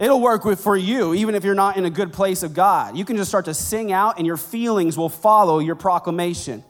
It'll 0.00 0.20
work 0.20 0.46
with, 0.46 0.60
for 0.60 0.76
you, 0.76 1.14
even 1.14 1.34
if 1.34 1.44
you're 1.44 1.54
not 1.54 1.76
in 1.76 1.84
a 1.84 1.90
good 1.90 2.12
place 2.12 2.42
of 2.42 2.54
God. 2.54 2.96
You 2.96 3.04
can 3.04 3.18
just 3.18 3.30
start 3.30 3.44
to 3.44 3.54
sing 3.54 3.92
out, 3.92 4.16
and 4.16 4.26
your 4.26 4.38
feelings 4.38 4.96
will 4.96 5.10
follow 5.10 5.58
your 5.58 5.74
proclamation. 5.74 6.64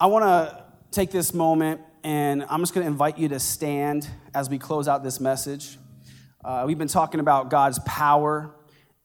I 0.00 0.06
want 0.06 0.24
to 0.24 0.64
take 0.90 1.10
this 1.12 1.32
moment 1.32 1.80
and 2.04 2.44
I'm 2.48 2.60
just 2.60 2.74
going 2.74 2.84
to 2.84 2.90
invite 2.90 3.18
you 3.18 3.28
to 3.28 3.38
stand 3.38 4.08
as 4.34 4.50
we 4.50 4.58
close 4.58 4.88
out 4.88 5.04
this 5.04 5.20
message. 5.20 5.78
Uh, 6.44 6.64
we've 6.66 6.78
been 6.78 6.88
talking 6.88 7.20
about 7.20 7.48
God's 7.48 7.78
power, 7.86 8.52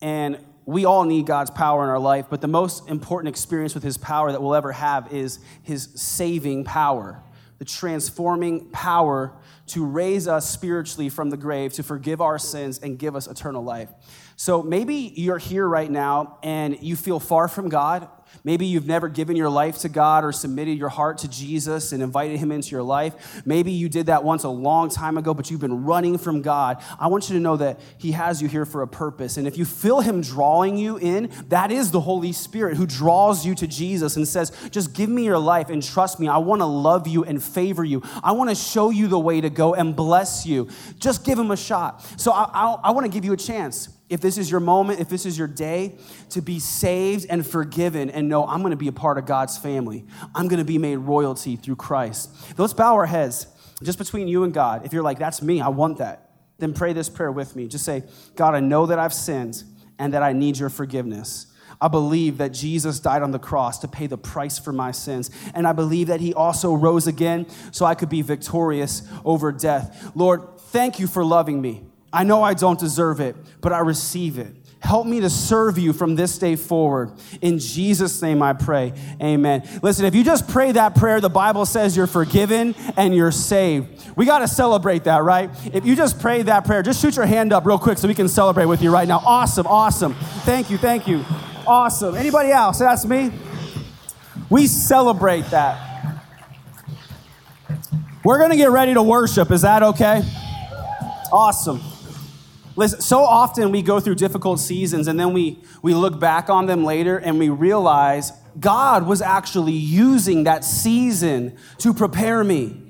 and 0.02 0.40
we 0.66 0.86
all 0.86 1.04
need 1.04 1.28
God's 1.28 1.52
power 1.52 1.84
in 1.84 1.90
our 1.90 2.00
life, 2.00 2.26
but 2.30 2.42
the 2.42 2.48
most 2.48 2.90
important 2.90 3.30
experience 3.30 3.76
with 3.76 3.84
His 3.84 3.98
power 3.98 4.32
that 4.32 4.42
we'll 4.42 4.56
ever 4.56 4.72
have 4.72 5.14
is 5.14 5.40
His 5.62 5.90
saving 5.94 6.64
power, 6.64 7.22
the 7.60 7.66
transforming 7.66 8.70
power 8.72 9.34
to 9.68 9.86
raise 9.86 10.28
us 10.28 10.50
spiritually 10.50 11.10
from 11.10 11.30
the 11.30 11.38
grave, 11.38 11.74
to 11.74 11.84
forgive 11.84 12.22
our 12.22 12.40
sins, 12.40 12.80
and 12.80 12.98
give 12.98 13.16
us 13.16 13.28
eternal 13.28 13.64
life. 13.64 13.90
So 14.36 14.62
maybe 14.64 14.96
you're 15.16 15.38
here 15.38 15.68
right 15.68 15.90
now 15.90 16.40
and 16.44 16.82
you 16.82 16.96
feel 16.96 17.20
far 17.20 17.48
from 17.48 17.70
God. 17.70 18.08
Maybe 18.44 18.66
you've 18.66 18.88
never 18.88 19.10
given 19.10 19.36
your 19.36 19.50
life 19.50 19.80
to 19.80 19.90
God 19.90 20.24
or 20.24 20.32
submitted 20.32 20.78
your 20.78 20.90
heart 20.90 21.20
to 21.20 21.28
Jesus 21.28 21.92
and 21.92 22.02
invited 22.02 22.38
Him 22.38 22.52
into 22.52 22.72
your 22.72 22.84
life. 22.84 23.42
Maybe 23.46 23.72
you 23.72 23.90
did 23.90 24.08
that 24.08 24.24
once 24.24 24.44
a 24.44 24.50
long 24.50 24.90
time 24.90 25.18
ago, 25.18 25.34
but 25.34 25.50
you've 25.52 25.62
been 25.62 25.84
running 25.86 26.18
from 26.18 26.42
God. 26.42 26.82
I 27.00 27.08
want 27.08 27.30
you 27.30 27.36
to 27.36 27.42
know 27.42 27.58
that 27.58 27.80
He 27.98 28.12
has 28.12 28.42
you 28.42 28.48
here 28.48 28.66
for 28.66 28.82
a 28.82 28.88
purpose. 28.88 29.38
And 29.38 29.48
if 29.48 29.58
you 29.58 29.66
feel 29.66 30.02
Him 30.02 30.22
drawing 30.22 30.78
you 30.78 30.98
in, 30.98 31.32
that 31.50 31.72
is 31.72 31.92
the 31.92 32.02
Holy 32.02 32.32
Spirit 32.32 32.78
who 32.78 32.86
draws 32.86 33.46
you 33.46 33.56
to 33.56 33.68
Jesus 33.68 34.16
and 34.16 34.28
says, 34.28 34.52
Just 34.72 34.94
give 34.94 35.10
me 35.10 35.26
your 35.26 35.40
life 35.40 35.70
and 35.70 35.84
trust 35.84 36.20
me. 36.20 36.28
I 36.28 36.38
want 36.38 36.62
to 36.62 36.66
love 36.66 37.08
you 37.08 37.24
and 37.24 37.44
favor 37.44 37.84
you. 37.84 38.02
I 38.24 38.32
want 38.34 38.50
to 38.50 38.56
show 38.56 38.90
you 38.90 39.08
the 39.08 39.20
way 39.20 39.42
to 39.42 39.50
go 39.50 39.74
and 39.74 39.96
bless 39.96 40.46
you. 40.46 40.70
Just 41.00 41.26
give 41.26 41.38
Him 41.38 41.52
a 41.52 41.58
shot. 41.58 42.06
So 42.18 42.32
I, 42.32 42.50
I, 42.54 42.78
I 42.86 42.92
want 42.92 43.06
to 43.06 43.12
give 43.12 43.26
you 43.26 43.34
a 43.34 43.38
chance 43.38 43.90
if 44.10 44.22
this 44.22 44.38
is 44.38 44.50
your 44.50 44.60
moment, 44.60 45.00
if 45.00 45.10
this 45.10 45.26
is 45.26 45.38
your 45.38 45.48
day 45.48 45.98
to 46.30 46.42
be 46.42 46.60
saved 46.60 47.26
and 47.30 47.46
forgiven 47.46 48.10
and 48.10 48.30
know 48.30 48.46
I'm 48.46 48.62
going 48.62 48.72
to 48.72 48.78
be 48.78 48.88
a 48.88 48.94
part 48.94 49.18
of 49.18 49.26
God's 49.26 49.58
family, 49.58 50.06
I'm 50.34 50.48
going 50.48 50.60
to 50.60 50.66
be 50.66 50.78
made 50.78 50.98
royalty 50.98 51.58
through 51.58 51.76
Christ. 51.76 52.34
Let's 52.58 52.74
bow 52.74 52.96
our 52.96 53.06
heads 53.06 53.48
just 53.84 53.98
between 53.98 54.28
you 54.28 54.44
and 54.44 54.54
God. 54.54 54.86
If 54.86 54.94
you're 54.94 55.04
like, 55.04 55.20
that's 55.20 55.42
me, 55.42 55.60
I 55.60 55.68
want 55.68 55.98
that, 55.98 56.32
then 56.58 56.74
pray 56.74 56.94
this 56.94 57.10
prayer 57.10 57.32
with 57.32 57.56
me. 57.56 57.68
Just 57.68 57.84
say, 57.84 58.04
God, 58.36 58.56
I 58.56 58.60
know 58.62 58.86
that 58.86 58.98
I've 58.98 59.14
sinned 59.14 59.64
and 60.00 60.14
that 60.14 60.24
I 60.24 60.32
need 60.32 60.58
your 60.58 60.70
forgiveness. 60.70 61.48
I 61.80 61.90
believe 61.90 62.38
that 62.38 62.54
Jesus 62.54 63.00
died 63.00 63.22
on 63.22 63.32
the 63.32 63.40
cross 63.40 63.78
to 63.80 63.88
pay 63.88 64.08
the 64.08 64.18
price 64.18 64.58
for 64.58 64.72
my 64.72 64.92
sins. 64.92 65.30
And 65.54 65.68
I 65.68 65.74
believe 65.74 66.08
that 66.08 66.22
he 66.22 66.34
also 66.34 66.74
rose 66.74 67.06
again 67.08 67.46
so 67.72 67.86
I 67.86 67.94
could 67.94 68.10
be 68.10 68.22
victorious 68.22 69.08
over 69.24 69.52
death. 69.52 70.12
Lord, 70.16 70.58
thank 70.58 70.98
you 70.98 71.08
for 71.08 71.24
loving 71.24 71.62
me. 71.62 71.84
I 72.12 72.24
know 72.24 72.44
I 72.44 72.54
don't 72.54 72.80
deserve 72.80 73.20
it, 73.20 73.36
but 73.62 73.74
I 73.74 73.80
receive 73.80 74.40
it. 74.40 74.54
Help 74.80 75.08
me 75.08 75.22
to 75.22 75.30
serve 75.30 75.78
you 75.78 75.92
from 75.92 76.16
this 76.16 76.38
day 76.38 76.56
forward. 76.56 77.12
In 77.42 77.58
Jesus' 77.58 78.22
name 78.22 78.42
I 78.44 78.54
pray. 78.54 78.94
Amen. 79.22 79.68
Listen, 79.82 80.06
if 80.06 80.14
you 80.14 80.24
just 80.24 80.48
pray 80.48 80.72
that 80.72 80.96
prayer, 80.96 81.20
the 81.20 81.30
Bible 81.30 81.66
says 81.66 81.98
you're 81.98 82.08
forgiven 82.08 82.76
and 82.96 83.16
you're 83.16 83.32
saved. 83.32 84.16
We 84.16 84.26
got 84.26 84.40
to 84.40 84.48
celebrate 84.48 85.06
that, 85.06 85.24
right? 85.24 85.50
If 85.74 85.86
you 85.86 85.96
just 85.96 86.20
pray 86.20 86.44
that 86.44 86.66
prayer, 86.66 86.84
just 86.84 87.02
shoot 87.02 87.16
your 87.16 87.26
hand 87.26 87.54
up 87.54 87.66
real 87.66 87.80
quick 87.80 87.98
so 87.98 88.08
we 88.08 88.14
can 88.14 88.30
celebrate 88.30 88.66
with 88.66 88.82
you 88.82 88.92
right 88.92 89.08
now. 89.08 89.22
Awesome, 89.26 89.66
awesome. 89.66 90.14
Thank 90.46 90.70
you, 90.70 90.78
thank 90.78 91.08
you. 91.08 91.26
Awesome. 91.66 92.16
Anybody 92.16 92.52
else? 92.52 92.80
That's 92.80 93.06
me. 93.06 93.32
We 94.50 94.68
celebrate 94.68 95.46
that. 95.48 95.84
We're 98.24 98.38
going 98.38 98.52
to 98.52 98.58
get 98.58 98.70
ready 98.70 98.94
to 98.94 99.02
worship. 99.02 99.52
Is 99.52 99.64
that 99.64 99.84
okay? 99.84 100.22
Awesome. 101.32 101.82
Listen, 102.78 103.02
so 103.02 103.22
often 103.22 103.72
we 103.72 103.82
go 103.82 104.00
through 104.00 104.16
difficult 104.16 104.60
seasons 104.60 105.08
and 105.08 105.20
then 105.20 105.34
we, 105.34 105.60
we 105.82 105.96
look 105.96 106.20
back 106.20 106.48
on 106.48 106.68
them 106.68 106.86
later 106.86 107.18
and 107.18 107.40
we 107.40 107.50
realize 107.50 108.32
God 108.60 109.08
was 109.08 109.20
actually 109.20 109.74
using 109.74 110.44
that 110.44 110.64
season 110.64 111.58
to 111.80 111.92
prepare 111.92 112.44
me. 112.44 112.84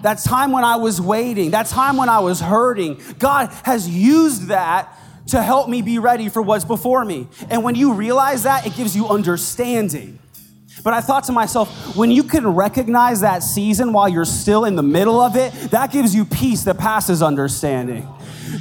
That 0.00 0.18
time 0.18 0.52
when 0.52 0.64
I 0.64 0.76
was 0.76 1.02
waiting, 1.02 1.50
that 1.50 1.66
time 1.66 1.98
when 1.98 2.08
I 2.08 2.20
was 2.20 2.40
hurting, 2.40 2.98
God 3.18 3.50
has 3.64 3.86
used 3.86 4.48
that 4.48 4.98
to 5.28 5.42
help 5.42 5.68
me 5.68 5.82
be 5.82 5.98
ready 5.98 6.30
for 6.30 6.40
what's 6.40 6.64
before 6.64 7.04
me. 7.04 7.28
And 7.50 7.62
when 7.62 7.74
you 7.74 7.92
realize 7.92 8.44
that, 8.44 8.66
it 8.66 8.74
gives 8.74 8.96
you 8.96 9.06
understanding. 9.08 10.18
But 10.82 10.94
I 10.94 11.00
thought 11.00 11.24
to 11.24 11.32
myself, 11.32 11.96
when 11.96 12.10
you 12.10 12.22
can 12.22 12.46
recognize 12.46 13.20
that 13.20 13.42
season 13.42 13.92
while 13.92 14.08
you're 14.08 14.24
still 14.24 14.64
in 14.64 14.76
the 14.76 14.82
middle 14.82 15.20
of 15.20 15.36
it, 15.36 15.52
that 15.72 15.90
gives 15.90 16.14
you 16.14 16.24
peace 16.24 16.64
that 16.64 16.78
passes 16.78 17.22
understanding. 17.22 18.08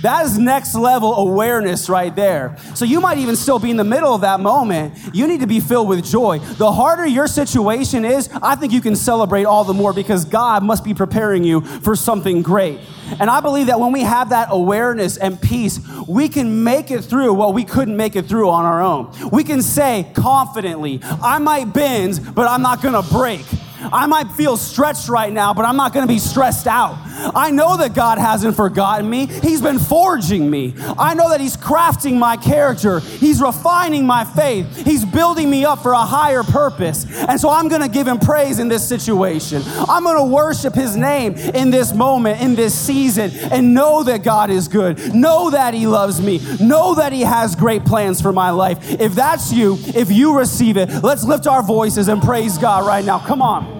That 0.06 0.28
is 0.28 0.38
next 0.38 0.76
level 0.76 1.16
awareness 1.16 1.90
right 1.90 2.16
there. 2.16 2.58
So 2.76 2.86
you 2.86 3.02
might 3.02 3.18
even 3.18 3.36
still 3.36 3.58
be 3.58 3.72
in 3.72 3.78
the 3.78 3.84
middle 3.84 4.14
of 4.14 4.22
that 4.22 4.40
moment. 4.40 4.94
You 5.14 5.26
need 5.26 5.40
to 5.40 5.48
be 5.48 5.60
filled 5.60 5.90
with 5.90 6.06
joy. 6.06 6.38
The 6.38 6.72
harder 6.72 7.08
your 7.08 7.26
situation 7.26 8.06
is, 8.06 8.30
I 8.32 8.54
think 8.54 8.72
you 8.72 8.82
can 8.82 8.96
celebrate 8.96 9.46
all 9.46 9.64
the 9.64 9.74
more 9.74 9.94
because 9.94 10.24
God 10.24 10.64
must 10.64 10.84
be 10.84 10.94
preparing 10.94 11.44
you 11.44 11.62
for 11.62 11.96
something 11.96 12.44
great. 12.44 12.82
And 13.20 13.32
I 13.32 13.40
believe 13.40 13.66
that 13.66 13.80
when 13.80 13.92
we 13.92 14.04
have 14.04 14.30
that 14.30 14.50
awareness 14.52 15.18
and 15.18 15.42
peace, 15.42 15.80
we 16.08 16.30
can 16.30 16.64
make 16.64 16.92
it 16.92 17.02
through 17.02 17.34
what 17.34 17.56
we 17.56 17.64
couldn't 17.64 17.98
make 17.98 18.16
it 18.16 18.28
through 18.28 18.52
on 18.52 18.64
our 18.64 18.84
own. 18.84 19.12
We 19.32 19.44
can 19.44 19.64
say 19.64 20.12
confidently, 20.14 21.00
I 21.02 21.40
might 21.40 21.74
bend, 21.74 22.36
but 22.36 22.48
I'm 22.48 22.62
not 22.62 22.84
gonna 22.84 23.02
break. 23.02 23.44
I 23.92 24.06
might 24.08 24.32
feel 24.32 24.58
stretched 24.58 25.10
right 25.10 25.32
now, 25.32 25.54
but 25.54 25.66
I'm 25.66 25.78
not 25.78 25.94
going 25.94 26.08
to 26.08 26.14
be 26.14 26.20
stressed 26.20 26.68
out. 26.68 26.98
I 27.34 27.52
know 27.52 27.78
that 27.78 27.94
God 27.94 28.18
hasn't 28.18 28.56
forgotten 28.56 29.10
me. 29.10 29.28
He's 29.28 29.62
been 29.62 29.80
forging 29.80 30.50
me. 30.50 30.74
I 30.98 31.14
know 31.14 31.30
that 31.30 31.42
He's 31.42 31.58
crafting 31.58 32.18
my 32.18 32.38
character. 32.38 33.00
He's 33.00 33.42
refining 33.42 34.06
my 34.06 34.24
faith. 34.26 34.86
He's 34.86 35.06
building 35.06 35.50
me 35.50 35.66
up 35.66 35.82
for 35.82 35.94
a 35.94 36.04
higher 36.04 36.44
purpose. 36.44 37.06
And 37.28 37.40
so 37.40 37.50
I'm 37.50 37.68
going 37.68 37.82
to 37.82 37.90
give 37.90 38.08
Him 38.08 38.20
praise 38.20 38.60
in 38.60 38.68
this 38.68 38.88
situation. 38.88 39.62
I'm 39.88 40.04
going 40.04 40.18
to 40.18 40.34
worship 40.34 40.74
His 40.74 40.96
name 40.96 41.36
in 41.36 41.72
this 41.72 41.94
moment, 41.94 42.42
in 42.42 42.56
this 42.56 42.78
season, 42.78 43.32
and 43.52 43.74
know 43.74 44.04
that 44.04 44.24
God 44.24 44.50
is 44.50 44.68
good. 44.68 45.14
Know 45.14 45.50
that 45.52 45.74
He 45.74 45.88
loves 45.88 46.22
me. 46.22 46.40
Know 46.60 46.96
that 46.96 47.14
He 47.14 47.22
has 47.22 47.56
great 47.56 47.86
plans 47.86 48.22
for 48.22 48.34
my 48.34 48.50
life. 48.50 48.78
If 49.00 49.16
that's 49.16 49.52
you, 49.54 49.78
if 49.96 50.12
you 50.12 50.38
receive 50.38 50.78
it, 50.78 50.90
let's 51.04 51.24
lift 51.24 51.48
our 51.48 51.64
voices 51.64 52.08
and 52.08 52.22
praise 52.22 52.58
God 52.58 52.86
right 52.86 53.06
now. 53.06 53.20
Come 53.20 53.42
on. 53.42 53.75